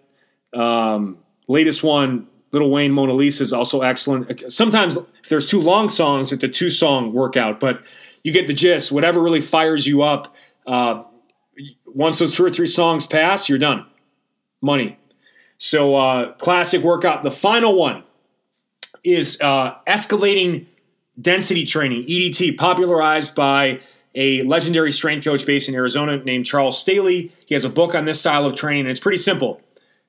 Um, 0.54 1.18
latest 1.48 1.82
one, 1.82 2.26
Lil 2.52 2.70
Wayne 2.70 2.92
Mona 2.92 3.12
Lisa 3.12 3.42
is 3.42 3.52
also 3.52 3.82
excellent. 3.82 4.50
Sometimes 4.50 4.96
if 4.96 5.28
there's 5.28 5.46
two 5.46 5.60
long 5.60 5.88
songs, 5.88 6.32
it's 6.32 6.42
a 6.42 6.48
two 6.48 6.70
song 6.70 7.12
workout, 7.12 7.60
but 7.60 7.82
you 8.24 8.32
get 8.32 8.46
the 8.46 8.54
gist. 8.54 8.90
Whatever 8.90 9.20
really 9.20 9.40
fires 9.40 9.86
you 9.86 10.02
up, 10.02 10.34
uh, 10.66 11.02
once 11.86 12.18
those 12.18 12.32
two 12.32 12.44
or 12.44 12.50
three 12.50 12.66
songs 12.66 13.06
pass, 13.06 13.48
you're 13.48 13.58
done. 13.58 13.86
Money. 14.62 14.98
So, 15.62 15.94
uh, 15.94 16.32
classic 16.32 16.82
workout. 16.82 17.22
The 17.22 17.30
final 17.30 17.74
one 17.74 18.02
is 19.04 19.38
uh, 19.42 19.74
escalating 19.86 20.64
density 21.20 21.64
training, 21.66 22.04
EDT, 22.04 22.56
popularized 22.56 23.34
by 23.34 23.80
a 24.14 24.42
legendary 24.44 24.90
strength 24.90 25.22
coach 25.22 25.44
based 25.44 25.68
in 25.68 25.74
Arizona 25.74 26.16
named 26.24 26.46
Charles 26.46 26.80
Staley. 26.80 27.30
He 27.44 27.54
has 27.54 27.64
a 27.64 27.68
book 27.68 27.94
on 27.94 28.06
this 28.06 28.18
style 28.18 28.46
of 28.46 28.54
training, 28.54 28.80
and 28.80 28.90
it's 28.90 29.00
pretty 29.00 29.18
simple. 29.18 29.60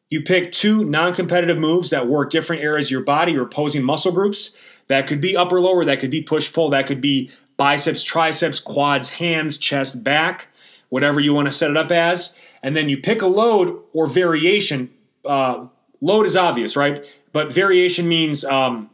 You 0.09 0.21
pick 0.21 0.53
two 0.53 0.85
non 0.85 1.13
competitive 1.13 1.57
moves 1.57 1.89
that 1.89 2.07
work 2.07 2.29
different 2.29 2.61
areas 2.61 2.87
of 2.87 2.91
your 2.91 3.03
body 3.03 3.37
or 3.37 3.41
opposing 3.41 3.83
muscle 3.83 4.13
groups. 4.13 4.51
That 4.87 5.05
could 5.05 5.19
be 5.19 5.35
upper 5.35 5.59
lower, 5.59 5.83
that 5.83 5.99
could 5.99 6.11
be 6.11 6.21
push 6.21 6.51
pull, 6.53 6.69
that 6.69 6.87
could 6.87 7.01
be 7.01 7.29
biceps, 7.57 8.03
triceps, 8.03 8.61
quads, 8.61 9.09
hams, 9.09 9.57
chest, 9.57 10.01
back, 10.01 10.47
whatever 10.87 11.19
you 11.19 11.33
want 11.33 11.49
to 11.49 11.51
set 11.51 11.69
it 11.69 11.75
up 11.75 11.91
as. 11.91 12.33
And 12.63 12.73
then 12.73 12.87
you 12.87 12.97
pick 12.97 13.21
a 13.21 13.27
load 13.27 13.77
or 13.91 14.07
variation 14.07 14.89
uh, 15.25 15.65
load 16.01 16.25
is 16.25 16.36
obvious, 16.36 16.75
right? 16.75 17.05
But 17.34 17.53
variation 17.53 18.07
means 18.07 18.43
um, 18.45 18.89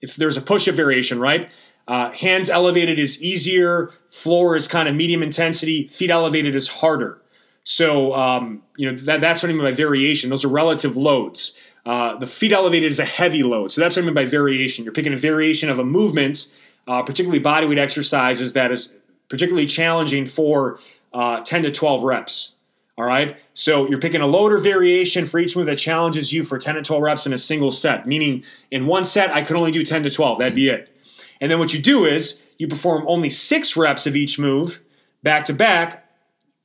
if 0.00 0.16
there's 0.16 0.36
a 0.36 0.42
push 0.42 0.68
up 0.68 0.74
variation, 0.74 1.18
right? 1.18 1.50
Uh, 1.86 2.10
hands 2.12 2.48
elevated 2.48 2.98
is 2.98 3.22
easier, 3.22 3.90
floor 4.10 4.56
is 4.56 4.66
kind 4.66 4.88
of 4.88 4.94
medium 4.94 5.22
intensity, 5.22 5.88
feet 5.88 6.10
elevated 6.10 6.54
is 6.54 6.66
harder. 6.66 7.20
So, 7.64 8.14
um, 8.14 8.62
you 8.76 8.90
know, 8.90 8.96
that, 8.98 9.20
that's 9.20 9.42
what 9.42 9.50
I 9.50 9.52
mean 9.52 9.62
by 9.62 9.72
variation. 9.72 10.30
Those 10.30 10.44
are 10.44 10.48
relative 10.48 10.96
loads. 10.96 11.56
Uh, 11.86 12.16
the 12.16 12.26
feet 12.26 12.52
elevated 12.52 12.90
is 12.90 13.00
a 13.00 13.04
heavy 13.04 13.42
load. 13.42 13.72
So 13.72 13.80
that's 13.80 13.96
what 13.96 14.02
I 14.02 14.06
mean 14.06 14.14
by 14.14 14.24
variation. 14.24 14.84
You're 14.84 14.94
picking 14.94 15.12
a 15.12 15.18
variation 15.18 15.68
of 15.68 15.78
a 15.78 15.84
movement, 15.84 16.46
uh, 16.86 17.02
particularly 17.02 17.42
bodyweight 17.42 17.78
exercises, 17.78 18.54
that 18.54 18.70
is 18.70 18.94
particularly 19.28 19.66
challenging 19.66 20.24
for 20.26 20.78
uh, 21.12 21.40
10 21.40 21.64
to 21.64 21.70
12 21.70 22.02
reps. 22.02 22.53
All 22.96 23.04
right. 23.04 23.40
So 23.54 23.88
you're 23.88 24.00
picking 24.00 24.20
a 24.20 24.26
loader 24.26 24.58
variation 24.58 25.26
for 25.26 25.40
each 25.40 25.56
move 25.56 25.66
that 25.66 25.78
challenges 25.78 26.32
you 26.32 26.44
for 26.44 26.58
10 26.58 26.76
to 26.76 26.82
12 26.82 27.02
reps 27.02 27.26
in 27.26 27.32
a 27.32 27.38
single 27.38 27.72
set, 27.72 28.06
meaning 28.06 28.44
in 28.70 28.86
one 28.86 29.04
set, 29.04 29.32
I 29.32 29.42
could 29.42 29.56
only 29.56 29.72
do 29.72 29.82
10 29.82 30.04
to 30.04 30.10
12. 30.10 30.38
That'd 30.38 30.54
be 30.54 30.68
it. 30.68 30.90
And 31.40 31.50
then 31.50 31.58
what 31.58 31.74
you 31.74 31.80
do 31.82 32.04
is 32.04 32.40
you 32.58 32.68
perform 32.68 33.04
only 33.08 33.30
six 33.30 33.76
reps 33.76 34.06
of 34.06 34.14
each 34.14 34.38
move 34.38 34.80
back 35.24 35.44
to 35.46 35.52
back 35.52 36.08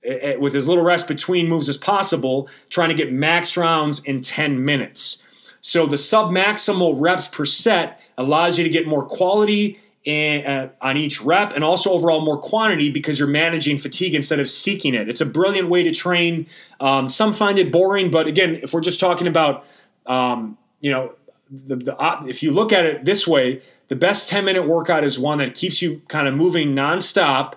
eh, 0.04 0.18
eh, 0.22 0.36
with 0.36 0.54
as 0.54 0.68
little 0.68 0.84
rest 0.84 1.08
between 1.08 1.48
moves 1.48 1.68
as 1.68 1.78
possible, 1.78 2.48
trying 2.70 2.90
to 2.90 2.96
get 2.96 3.12
max 3.12 3.58
rounds 3.58 4.04
in 4.04 4.22
10 4.22 4.64
minutes. 4.64 5.18
So 5.62 5.88
the 5.88 5.96
submaximal 5.96 6.94
reps 6.98 7.26
per 7.28 7.46
set 7.46 8.00
allows 8.18 8.58
you 8.58 8.64
to 8.64 8.70
get 8.70 8.88
more 8.88 9.06
quality 9.06 9.80
in, 10.06 10.46
uh, 10.46 10.70
on 10.82 10.98
each 10.98 11.22
rep 11.22 11.54
and 11.54 11.64
also 11.64 11.92
overall 11.92 12.22
more 12.22 12.38
quantity 12.38 12.90
because 12.90 13.20
you're 13.20 13.28
managing 13.28 13.78
fatigue 13.78 14.16
instead 14.16 14.40
of 14.40 14.50
seeking 14.50 14.94
it. 14.94 15.10
It's 15.10 15.22
a 15.22 15.26
brilliant 15.26 15.70
way 15.70 15.84
to 15.84 15.92
train. 15.92 16.48
Um, 16.80 17.10
some 17.10 17.34
find 17.34 17.60
it 17.60 17.72
boring, 17.72 18.10
but 18.10 18.28
again, 18.28 18.60
if 18.64 18.74
we're 18.74 18.82
just 18.82 19.00
talking 19.00 19.28
about, 19.28 19.66
um, 20.06 20.58
you 20.80 20.92
know, 20.92 21.14
the, 21.52 21.76
the, 21.76 22.26
if 22.28 22.44
you 22.44 22.52
look 22.52 22.72
at 22.72 22.86
it 22.86 23.06
this 23.06 23.28
way, 23.28 23.62
the 23.88 23.96
best 23.96 24.28
10 24.30 24.46
minute 24.46 24.68
workout 24.68 25.04
is 25.04 25.20
one 25.20 25.40
that 25.40 25.56
keeps 25.56 25.82
you 25.82 26.02
kind 26.08 26.28
of 26.28 26.36
moving 26.36 26.76
nonstop 26.76 27.56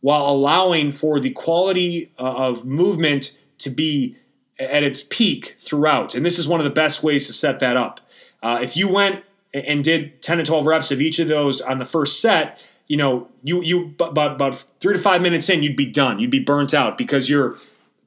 while 0.00 0.26
allowing 0.26 0.92
for 0.92 1.20
the 1.20 1.30
quality 1.30 2.10
uh, 2.18 2.22
of 2.22 2.64
movement 2.64 3.36
to 3.58 3.70
be 3.70 4.16
at 4.58 4.82
its 4.82 5.02
peak 5.02 5.56
throughout. 5.60 6.14
And 6.14 6.24
this 6.24 6.38
is 6.38 6.46
one 6.48 6.60
of 6.60 6.64
the 6.64 6.70
best 6.70 7.02
ways 7.02 7.26
to 7.26 7.32
set 7.32 7.60
that 7.60 7.76
up. 7.76 8.00
Uh, 8.42 8.60
if 8.62 8.76
you 8.76 8.88
went 8.88 9.24
and 9.54 9.84
did 9.84 10.22
10 10.22 10.38
to 10.38 10.44
12 10.44 10.66
reps 10.66 10.90
of 10.90 11.00
each 11.00 11.18
of 11.18 11.28
those 11.28 11.60
on 11.60 11.78
the 11.78 11.84
first 11.84 12.20
set, 12.20 12.62
you 12.88 12.96
know, 12.96 13.28
you 13.42 13.62
you 13.62 13.94
about 14.00 14.32
about 14.32 14.64
three 14.80 14.94
to 14.94 15.00
five 15.00 15.22
minutes 15.22 15.48
in, 15.48 15.62
you'd 15.62 15.76
be 15.76 15.86
done. 15.86 16.18
You'd 16.18 16.30
be 16.30 16.40
burnt 16.40 16.74
out 16.74 16.98
because 16.98 17.30
you're 17.30 17.56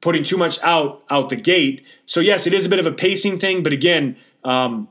putting 0.00 0.22
too 0.22 0.36
much 0.36 0.62
out 0.62 1.02
out 1.10 1.28
the 1.28 1.36
gate. 1.36 1.84
So 2.04 2.20
yes, 2.20 2.46
it 2.46 2.52
is 2.52 2.66
a 2.66 2.68
bit 2.68 2.78
of 2.78 2.86
a 2.86 2.92
pacing 2.92 3.38
thing, 3.38 3.62
but 3.62 3.72
again, 3.72 4.16
um, 4.44 4.88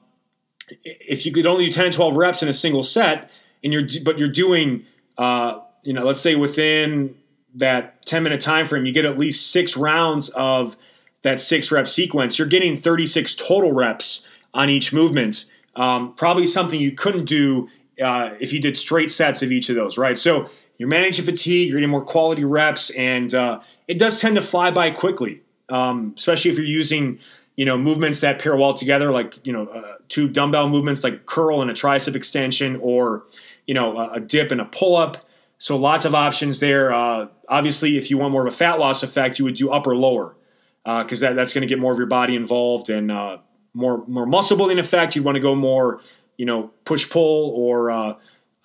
if 0.83 1.25
you 1.25 1.31
could 1.31 1.45
only 1.45 1.65
do 1.65 1.71
10 1.71 1.91
to 1.91 1.95
12 1.95 2.15
reps 2.15 2.43
in 2.43 2.49
a 2.49 2.53
single 2.53 2.83
set, 2.83 3.29
and 3.63 3.71
you're 3.71 3.87
but 4.03 4.17
you're 4.19 4.29
doing, 4.29 4.85
uh, 5.17 5.59
you 5.83 5.93
know, 5.93 6.03
let's 6.03 6.19
say 6.19 6.35
within 6.35 7.15
that 7.55 8.05
10 8.05 8.23
minute 8.23 8.41
time 8.41 8.67
frame, 8.67 8.85
you 8.85 8.91
get 8.91 9.05
at 9.05 9.17
least 9.17 9.51
six 9.51 9.77
rounds 9.77 10.29
of 10.29 10.75
that 11.21 11.39
six 11.39 11.71
rep 11.71 11.87
sequence. 11.87 12.37
You're 12.37 12.47
getting 12.47 12.75
36 12.75 13.33
total 13.35 13.71
reps 13.71 14.25
on 14.53 14.69
each 14.69 14.93
movement. 14.93 15.45
Um, 15.75 16.13
probably 16.15 16.47
something 16.47 16.79
you 16.79 16.91
couldn't 16.91 17.25
do 17.25 17.67
uh, 18.01 18.31
if 18.39 18.51
you 18.53 18.59
did 18.59 18.77
straight 18.77 19.11
sets 19.11 19.41
of 19.41 19.51
each 19.51 19.69
of 19.69 19.75
those, 19.75 19.97
right? 19.97 20.17
So 20.17 20.47
you're 20.77 20.89
managing 20.89 21.25
fatigue, 21.25 21.69
you're 21.69 21.77
getting 21.77 21.89
more 21.89 22.03
quality 22.03 22.43
reps, 22.43 22.89
and 22.91 23.33
uh, 23.33 23.61
it 23.87 23.97
does 23.97 24.19
tend 24.19 24.35
to 24.35 24.41
fly 24.41 24.71
by 24.71 24.91
quickly, 24.91 25.41
um, 25.69 26.13
especially 26.17 26.51
if 26.51 26.57
you're 26.57 26.65
using 26.65 27.19
you 27.55 27.63
know 27.63 27.77
movements 27.77 28.19
that 28.21 28.39
pair 28.39 28.55
well 28.55 28.73
together, 28.73 29.11
like 29.11 29.45
you 29.45 29.53
know 29.53 29.67
uh, 29.67 29.95
two 30.09 30.27
dumbbell 30.27 30.69
movements 30.69 31.03
like 31.03 31.25
curl 31.25 31.61
and 31.61 31.71
a 31.71 31.73
tricep 31.73 32.15
extension, 32.15 32.77
or 32.81 33.23
you 33.65 33.73
know 33.73 33.97
a, 33.97 34.13
a 34.13 34.19
dip 34.19 34.51
and 34.51 34.61
a 34.61 34.65
pull 34.65 34.95
up. 34.95 35.25
So 35.57 35.77
lots 35.77 36.03
of 36.03 36.13
options 36.13 36.59
there. 36.59 36.91
Uh, 36.91 37.27
obviously, 37.47 37.97
if 37.97 38.11
you 38.11 38.17
want 38.17 38.33
more 38.33 38.45
of 38.45 38.53
a 38.53 38.55
fat 38.55 38.77
loss 38.77 39.03
effect, 39.03 39.39
you 39.39 39.45
would 39.45 39.55
do 39.55 39.69
upper 39.69 39.95
lower 39.95 40.35
because 40.83 41.23
uh, 41.23 41.29
that, 41.29 41.35
that's 41.35 41.53
going 41.53 41.61
to 41.61 41.67
get 41.67 41.79
more 41.79 41.93
of 41.93 41.97
your 41.97 42.07
body 42.07 42.35
involved 42.35 42.89
and 42.89 43.11
uh, 43.11 43.37
more 43.75 44.03
more 44.07 44.25
muscle 44.25 44.57
building 44.57 44.79
effect. 44.79 45.15
You'd 45.15 45.25
want 45.25 45.35
to 45.35 45.41
go 45.41 45.53
more, 45.53 46.01
you 46.37 46.47
know, 46.47 46.71
push 46.85 47.07
pull 47.07 47.51
or 47.51 47.91
uh, 47.91 48.15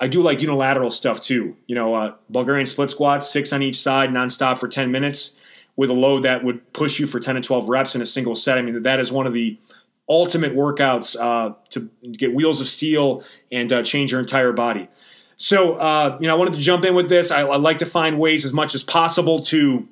I 0.01 0.09
do 0.09 0.23
like 0.23 0.41
unilateral 0.41 0.91
stuff 0.91 1.21
too. 1.21 1.55
You 1.67 1.75
know, 1.75 1.93
uh, 1.95 2.15
Bulgarian 2.31 2.65
split 2.65 2.89
squats, 2.89 3.31
six 3.31 3.53
on 3.53 3.63
each 3.63 3.79
side, 3.79 4.09
nonstop 4.11 4.59
for 4.59 4.69
ten 4.69 4.91
minutes, 4.91 5.33
with 5.77 5.91
a 5.91 5.95
load 5.95 6.23
that 6.23 6.43
would 6.43 6.73
push 6.73 6.99
you 6.99 7.07
for 7.07 7.21
ten 7.21 7.35
to 7.35 7.43
twelve 7.43 7.69
reps 7.69 7.95
in 7.95 8.01
a 8.01 8.07
single 8.07 8.35
set. 8.35 8.57
I 8.57 8.63
mean, 8.63 8.83
that 8.83 8.99
is 9.01 9.13
one 9.13 9.27
of 9.27 9.35
the 9.35 9.59
ultimate 10.09 10.55
workouts 10.57 11.17
uh, 11.21 11.55
to 11.69 11.91
get 12.13 12.35
wheels 12.35 12.61
of 12.61 12.67
steel 12.67 13.23
and 13.53 13.73
uh, 13.73 13.83
change 13.83 14.11
your 14.11 14.21
entire 14.21 14.53
body. 14.53 14.89
So, 15.37 15.75
uh, 15.75 16.19
you 16.21 16.27
know, 16.27 16.35
I 16.35 16.39
wanted 16.39 16.55
to 16.55 16.61
jump 16.61 16.85
in 16.85 16.95
with 16.95 17.09
this. 17.09 17.31
I, 17.31 17.43
I 17.43 17.57
like 17.57 17.79
to 17.79 17.87
find 17.87 18.19
ways 18.19 18.45
as 18.45 18.53
much 18.53 18.75
as 18.75 18.83
possible 18.83 19.41
to 19.41 19.87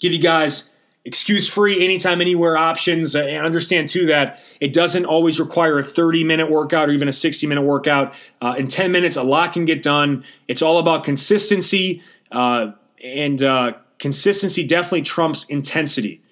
give 0.00 0.12
you 0.12 0.18
guys 0.18 0.70
excuse 1.04 1.48
free 1.48 1.84
anytime 1.84 2.20
anywhere 2.20 2.56
options. 2.56 3.14
And 3.14 3.44
understand 3.44 3.88
too 3.88 4.06
that 4.06 4.40
it 4.60 4.72
doesn't 4.72 5.04
always 5.04 5.38
require 5.38 5.78
a 5.78 5.82
30 5.82 6.24
minute 6.24 6.50
workout 6.50 6.88
or 6.88 6.92
even 6.92 7.08
a 7.08 7.12
60 7.12 7.46
minute 7.46 7.62
workout. 7.62 8.14
Uh, 8.40 8.54
in 8.58 8.66
10 8.66 8.90
minutes 8.90 9.16
a 9.16 9.22
lot 9.22 9.52
can 9.52 9.64
get 9.64 9.82
done. 9.82 10.24
It's 10.48 10.62
all 10.62 10.78
about 10.78 11.04
consistency 11.04 12.02
uh, 12.32 12.72
and 13.02 13.42
uh, 13.42 13.72
consistency 13.98 14.64
definitely 14.64 15.02
trumps 15.02 15.44
intensity. 15.44 16.22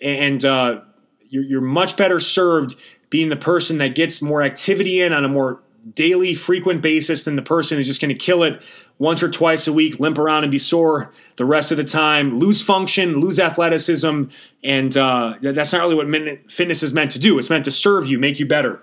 And 0.00 0.44
uh, 0.44 0.80
you're, 1.28 1.44
you're 1.44 1.60
much 1.60 1.96
better 1.96 2.20
served 2.20 2.76
being 3.08 3.28
the 3.28 3.36
person 3.36 3.78
that 3.78 3.94
gets 3.94 4.22
more 4.22 4.42
activity 4.42 5.00
in 5.00 5.12
on 5.12 5.24
a 5.24 5.28
more 5.28 5.60
daily, 5.94 6.34
frequent 6.34 6.82
basis 6.82 7.24
than 7.24 7.36
the 7.36 7.42
person 7.42 7.76
who's 7.76 7.86
just 7.86 8.00
going 8.00 8.14
to 8.14 8.18
kill 8.18 8.42
it 8.42 8.62
once 9.00 9.22
or 9.22 9.30
twice 9.30 9.66
a 9.66 9.72
week, 9.72 9.98
limp 9.98 10.18
around 10.18 10.44
and 10.44 10.52
be 10.52 10.58
sore 10.58 11.10
the 11.36 11.44
rest 11.44 11.70
of 11.72 11.78
the 11.78 11.84
time, 11.84 12.38
lose 12.38 12.60
function, 12.60 13.18
lose 13.18 13.40
athleticism, 13.40 14.24
and 14.62 14.96
uh, 14.96 15.34
that's 15.40 15.72
not 15.72 15.80
really 15.80 15.94
what 15.94 16.52
fitness 16.52 16.82
is 16.82 16.92
meant 16.92 17.10
to 17.10 17.18
do. 17.18 17.38
It's 17.38 17.48
meant 17.48 17.64
to 17.64 17.70
serve 17.70 18.06
you, 18.06 18.18
make 18.18 18.38
you 18.38 18.46
better. 18.46 18.80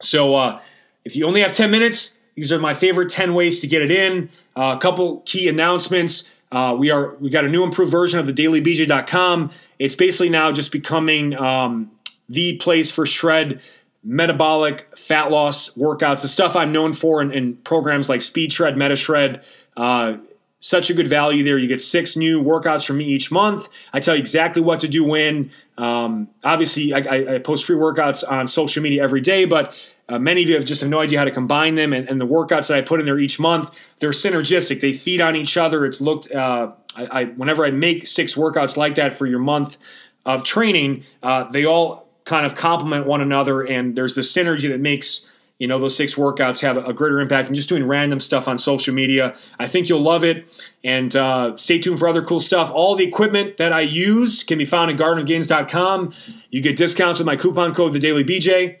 So 0.00 0.34
uh, 0.34 0.60
if 1.04 1.14
you 1.14 1.24
only 1.24 1.40
have 1.40 1.52
10 1.52 1.70
minutes, 1.70 2.14
these 2.34 2.50
are 2.50 2.58
my 2.58 2.74
favorite 2.74 3.10
10 3.10 3.32
ways 3.32 3.60
to 3.60 3.68
get 3.68 3.80
it 3.80 3.92
in. 3.92 4.28
Uh, 4.56 4.74
a 4.76 4.80
couple 4.80 5.20
key 5.20 5.48
announcements. 5.48 6.28
Uh, 6.50 6.74
we 6.76 6.90
are 6.90 7.14
we 7.16 7.30
got 7.30 7.44
a 7.44 7.48
new 7.48 7.62
improved 7.62 7.92
version 7.92 8.18
of 8.18 8.26
the 8.26 8.32
dailybj.com. 8.32 9.50
It's 9.78 9.94
basically 9.94 10.30
now 10.30 10.50
just 10.50 10.72
becoming 10.72 11.36
um, 11.36 11.92
the 12.28 12.56
place 12.56 12.90
for 12.90 13.06
shred 13.06 13.60
metabolic 14.04 14.96
fat 14.98 15.30
loss 15.30 15.70
workouts, 15.74 16.22
the 16.22 16.28
stuff 16.28 16.56
I'm 16.56 16.72
known 16.72 16.92
for 16.92 17.20
in, 17.20 17.32
in 17.32 17.56
programs 17.56 18.08
like 18.08 18.20
Speed 18.20 18.52
Shred, 18.52 18.76
Meta 18.76 18.96
Shred. 18.96 19.44
Uh, 19.76 20.18
such 20.60 20.90
a 20.90 20.94
good 20.94 21.08
value 21.08 21.44
there. 21.44 21.56
You 21.56 21.68
get 21.68 21.80
six 21.80 22.16
new 22.16 22.42
workouts 22.42 22.84
from 22.84 22.98
me 22.98 23.04
each 23.04 23.30
month. 23.30 23.68
I 23.92 24.00
tell 24.00 24.14
you 24.14 24.20
exactly 24.20 24.60
what 24.60 24.80
to 24.80 24.88
do 24.88 25.04
when. 25.04 25.50
Um, 25.76 26.28
obviously, 26.42 26.92
I, 26.92 27.34
I, 27.34 27.38
post 27.38 27.64
free 27.64 27.76
workouts 27.76 28.28
on 28.28 28.48
social 28.48 28.82
media 28.82 29.02
every 29.02 29.20
day, 29.20 29.44
but 29.44 29.80
uh, 30.08 30.18
many 30.18 30.42
of 30.42 30.48
you 30.48 30.56
have 30.56 30.64
just 30.64 30.80
have 30.80 30.90
no 30.90 30.98
idea 30.98 31.18
how 31.18 31.24
to 31.24 31.30
combine 31.30 31.76
them. 31.76 31.92
And, 31.92 32.08
and, 32.08 32.20
the 32.20 32.26
workouts 32.26 32.68
that 32.68 32.76
I 32.76 32.80
put 32.80 32.98
in 32.98 33.06
there 33.06 33.18
each 33.18 33.38
month, 33.38 33.70
they're 34.00 34.10
synergistic. 34.10 34.80
They 34.80 34.92
feed 34.92 35.20
on 35.20 35.36
each 35.36 35.56
other. 35.56 35.84
It's 35.84 36.00
looked. 36.00 36.32
Uh, 36.32 36.72
I, 36.96 37.06
I, 37.06 37.24
whenever 37.26 37.64
I 37.64 37.70
make 37.70 38.06
six 38.06 38.34
workouts 38.34 38.76
like 38.76 38.96
that 38.96 39.12
for 39.12 39.26
your 39.26 39.38
month 39.38 39.78
of 40.26 40.42
training, 40.42 41.04
uh, 41.22 41.44
they 41.52 41.66
all 41.66 42.07
kind 42.28 42.44
of 42.44 42.54
complement 42.54 43.06
one 43.06 43.22
another, 43.22 43.62
and 43.62 43.96
there's 43.96 44.14
the 44.14 44.20
synergy 44.20 44.68
that 44.68 44.80
makes 44.80 45.26
you 45.58 45.66
know 45.66 45.78
those 45.80 45.96
six 45.96 46.14
workouts 46.14 46.60
have 46.60 46.76
a 46.76 46.92
greater 46.92 47.18
impact 47.18 47.46
than 47.48 47.56
just 47.56 47.68
doing 47.68 47.84
random 47.84 48.20
stuff 48.20 48.46
on 48.46 48.58
social 48.58 48.94
media. 48.94 49.34
I 49.58 49.66
think 49.66 49.88
you'll 49.88 50.02
love 50.02 50.24
it, 50.24 50.46
and 50.84 51.16
uh, 51.16 51.56
stay 51.56 51.78
tuned 51.80 51.98
for 51.98 52.06
other 52.06 52.22
cool 52.22 52.38
stuff. 52.38 52.70
All 52.70 52.94
the 52.94 53.04
equipment 53.04 53.56
that 53.56 53.72
I 53.72 53.80
use 53.80 54.44
can 54.44 54.58
be 54.58 54.64
found 54.64 54.90
at 54.90 54.98
gardenofgains.com. 54.98 56.12
You 56.50 56.60
get 56.60 56.76
discounts 56.76 57.18
with 57.18 57.26
my 57.26 57.34
coupon 57.34 57.74
code 57.74 57.94
the 57.94 57.98
Daily 57.98 58.22
BJ, 58.22 58.76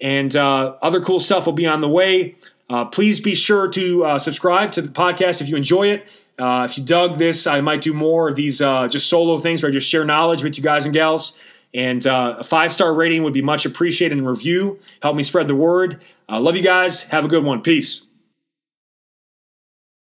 and 0.00 0.34
uh, 0.34 0.76
other 0.80 1.00
cool 1.00 1.20
stuff 1.20 1.44
will 1.44 1.52
be 1.52 1.66
on 1.66 1.80
the 1.80 1.88
way. 1.88 2.36
Uh, 2.70 2.84
please 2.86 3.20
be 3.20 3.34
sure 3.34 3.68
to 3.68 4.04
uh, 4.04 4.18
subscribe 4.18 4.72
to 4.72 4.80
the 4.80 4.88
podcast 4.88 5.42
if 5.42 5.48
you 5.48 5.56
enjoy 5.56 5.88
it. 5.88 6.06
Uh, 6.38 6.66
if 6.68 6.78
you 6.78 6.84
dug 6.84 7.18
this, 7.18 7.46
I 7.46 7.60
might 7.60 7.82
do 7.82 7.92
more 7.92 8.28
of 8.28 8.36
these 8.36 8.62
uh, 8.62 8.88
just 8.88 9.08
solo 9.08 9.36
things 9.36 9.62
where 9.62 9.70
I 9.70 9.72
just 9.72 9.88
share 9.88 10.04
knowledge 10.04 10.42
with 10.42 10.56
you 10.56 10.64
guys 10.64 10.86
and 10.86 10.94
gals. 10.94 11.36
And 11.74 12.06
uh, 12.06 12.36
a 12.38 12.44
five 12.44 12.72
star 12.72 12.92
rating 12.92 13.22
would 13.22 13.32
be 13.32 13.42
much 13.42 13.64
appreciated 13.64 14.18
and 14.18 14.26
review. 14.26 14.78
Help 15.00 15.16
me 15.16 15.22
spread 15.22 15.48
the 15.48 15.54
word. 15.54 16.02
Uh, 16.28 16.40
love 16.40 16.56
you 16.56 16.62
guys. 16.62 17.04
Have 17.04 17.24
a 17.24 17.28
good 17.28 17.44
one. 17.44 17.62
Peace. 17.62 18.02